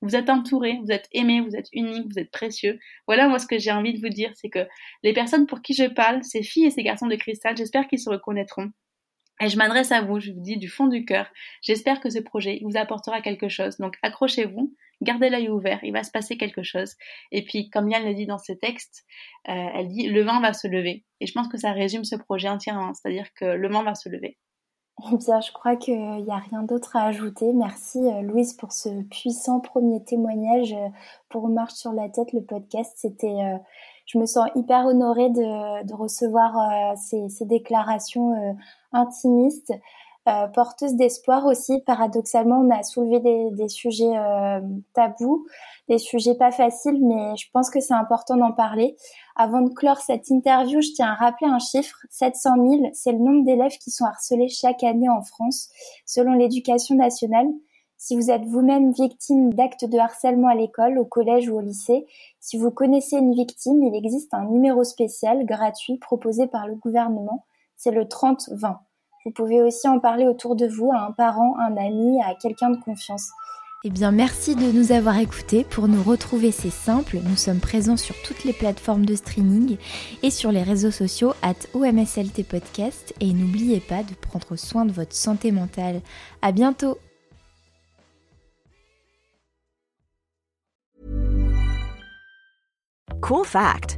Vous 0.00 0.14
êtes 0.14 0.30
entouré, 0.30 0.78
vous 0.82 0.92
êtes 0.92 1.08
aimé, 1.12 1.40
vous 1.40 1.56
êtes 1.56 1.68
unique, 1.72 2.06
vous 2.12 2.18
êtes 2.18 2.30
précieux. 2.30 2.78
Voilà, 3.06 3.28
moi, 3.28 3.38
ce 3.38 3.46
que 3.46 3.58
j'ai 3.58 3.72
envie 3.72 3.94
de 3.94 4.00
vous 4.00 4.12
dire, 4.12 4.30
c'est 4.36 4.48
que 4.48 4.66
les 5.02 5.12
personnes 5.12 5.46
pour 5.46 5.60
qui 5.60 5.74
je 5.74 5.84
parle, 5.84 6.22
ces 6.22 6.42
filles 6.42 6.66
et 6.66 6.70
ces 6.70 6.82
garçons 6.82 7.08
de 7.08 7.16
cristal, 7.16 7.56
j'espère 7.56 7.88
qu'ils 7.88 7.98
se 7.98 8.10
reconnaîtront. 8.10 8.70
Et 9.40 9.48
je 9.48 9.56
m'adresse 9.56 9.92
à 9.92 10.00
vous, 10.02 10.18
je 10.18 10.32
vous 10.32 10.40
dis 10.40 10.56
du 10.56 10.68
fond 10.68 10.88
du 10.88 11.04
cœur, 11.04 11.30
j'espère 11.62 12.00
que 12.00 12.10
ce 12.10 12.18
projet 12.18 12.60
vous 12.62 12.76
apportera 12.76 13.20
quelque 13.20 13.48
chose. 13.48 13.76
Donc 13.78 13.96
accrochez-vous, 14.02 14.74
gardez 15.00 15.30
l'œil 15.30 15.48
ouvert, 15.48 15.78
il 15.84 15.92
va 15.92 16.02
se 16.02 16.10
passer 16.10 16.36
quelque 16.36 16.64
chose. 16.64 16.96
Et 17.30 17.44
puis, 17.44 17.70
comme 17.70 17.88
Yann 17.88 18.04
le 18.04 18.14
dit 18.14 18.26
dans 18.26 18.38
ses 18.38 18.58
textes, 18.58 19.04
euh, 19.48 19.52
elle 19.74 19.88
dit 19.88 20.08
le 20.08 20.22
vent 20.22 20.40
va 20.40 20.52
se 20.52 20.66
lever. 20.66 21.04
Et 21.20 21.26
je 21.26 21.32
pense 21.32 21.48
que 21.48 21.58
ça 21.58 21.72
résume 21.72 22.04
ce 22.04 22.16
projet 22.16 22.48
entièrement, 22.48 22.94
c'est-à-dire 22.94 23.32
que 23.34 23.44
le 23.44 23.68
vent 23.68 23.84
va 23.84 23.94
se 23.94 24.08
lever. 24.08 24.38
Eh 25.04 25.16
bien, 25.16 25.40
je 25.40 25.52
crois 25.52 25.76
qu'il 25.76 25.96
n'y 25.96 26.30
a 26.30 26.38
rien 26.38 26.62
d'autre 26.64 26.96
à 26.96 27.04
ajouter. 27.04 27.52
Merci 27.52 27.98
euh, 27.98 28.20
Louise 28.22 28.54
pour 28.54 28.72
ce 28.72 29.02
puissant 29.04 29.60
premier 29.60 30.02
témoignage 30.02 30.72
euh, 30.72 30.88
pour 31.28 31.48
Marche 31.48 31.74
sur 31.74 31.92
la 31.92 32.08
tête, 32.08 32.32
le 32.32 32.42
podcast. 32.42 32.94
C'était, 32.96 33.28
euh, 33.28 33.58
je 34.06 34.18
me 34.18 34.26
sens 34.26 34.48
hyper 34.56 34.86
honorée 34.86 35.30
de, 35.30 35.94
recevoir 35.94 36.96
ces, 36.96 37.28
déclarations 37.42 38.56
intimistes. 38.92 39.72
Euh, 40.28 40.46
porteuse 40.48 40.94
d'espoir 40.94 41.46
aussi. 41.46 41.80
Paradoxalement, 41.86 42.58
on 42.58 42.70
a 42.70 42.82
soulevé 42.82 43.20
des, 43.20 43.50
des 43.52 43.68
sujets 43.68 44.14
euh, 44.14 44.60
tabous, 44.92 45.46
des 45.88 45.96
sujets 45.96 46.34
pas 46.34 46.50
faciles, 46.50 47.02
mais 47.02 47.34
je 47.36 47.46
pense 47.50 47.70
que 47.70 47.80
c'est 47.80 47.94
important 47.94 48.36
d'en 48.36 48.52
parler. 48.52 48.94
Avant 49.36 49.62
de 49.62 49.72
clore 49.72 50.00
cette 50.00 50.28
interview, 50.28 50.82
je 50.82 50.92
tiens 50.92 51.12
à 51.12 51.14
rappeler 51.14 51.48
un 51.48 51.58
chiffre 51.58 51.96
700 52.10 52.56
000, 52.56 52.90
c'est 52.92 53.12
le 53.12 53.18
nombre 53.18 53.46
d'élèves 53.46 53.78
qui 53.78 53.90
sont 53.90 54.04
harcelés 54.04 54.48
chaque 54.48 54.84
année 54.84 55.08
en 55.08 55.22
France, 55.22 55.70
selon 56.04 56.34
l'éducation 56.34 56.94
nationale. 56.94 57.46
Si 57.96 58.14
vous 58.14 58.30
êtes 58.30 58.44
vous-même 58.44 58.92
victime 58.92 59.54
d'actes 59.54 59.86
de 59.86 59.96
harcèlement 59.96 60.48
à 60.48 60.54
l'école, 60.54 60.98
au 60.98 61.06
collège 61.06 61.48
ou 61.48 61.56
au 61.56 61.60
lycée, 61.60 62.06
si 62.38 62.58
vous 62.58 62.70
connaissez 62.70 63.16
une 63.16 63.32
victime, 63.32 63.82
il 63.82 63.94
existe 63.94 64.34
un 64.34 64.44
numéro 64.44 64.84
spécial 64.84 65.46
gratuit 65.46 65.96
proposé 65.96 66.48
par 66.48 66.66
le 66.66 66.74
gouvernement, 66.74 67.46
c'est 67.76 67.92
le 67.92 68.04
30-20. 68.04 68.76
Vous 69.28 69.34
pouvez 69.34 69.60
aussi 69.60 69.86
en 69.86 69.98
parler 69.98 70.26
autour 70.26 70.56
de 70.56 70.66
vous 70.66 70.90
à 70.90 71.00
un 71.00 71.12
parent, 71.12 71.54
un 71.58 71.76
ami, 71.76 72.18
à 72.22 72.34
quelqu'un 72.34 72.70
de 72.70 72.80
confiance. 72.80 73.28
Eh 73.84 73.90
bien, 73.90 74.10
merci 74.10 74.56
de 74.56 74.72
nous 74.72 74.90
avoir 74.90 75.18
écoutés. 75.18 75.64
Pour 75.68 75.86
nous 75.86 76.02
retrouver, 76.02 76.50
c'est 76.50 76.70
simple. 76.70 77.18
Nous 77.22 77.36
sommes 77.36 77.60
présents 77.60 77.98
sur 77.98 78.14
toutes 78.22 78.44
les 78.44 78.54
plateformes 78.54 79.04
de 79.04 79.14
streaming 79.14 79.76
et 80.22 80.30
sur 80.30 80.50
les 80.50 80.62
réseaux 80.62 80.90
sociaux 80.90 81.34
at 81.42 81.56
OMSLT 81.74 82.42
Podcast. 82.42 83.12
Et 83.20 83.34
n'oubliez 83.34 83.80
pas 83.80 84.02
de 84.02 84.14
prendre 84.14 84.56
soin 84.56 84.86
de 84.86 84.92
votre 84.92 85.14
santé 85.14 85.52
mentale. 85.52 86.00
À 86.40 86.50
bientôt! 86.50 86.96
Cool 93.20 93.44
fact 93.44 93.97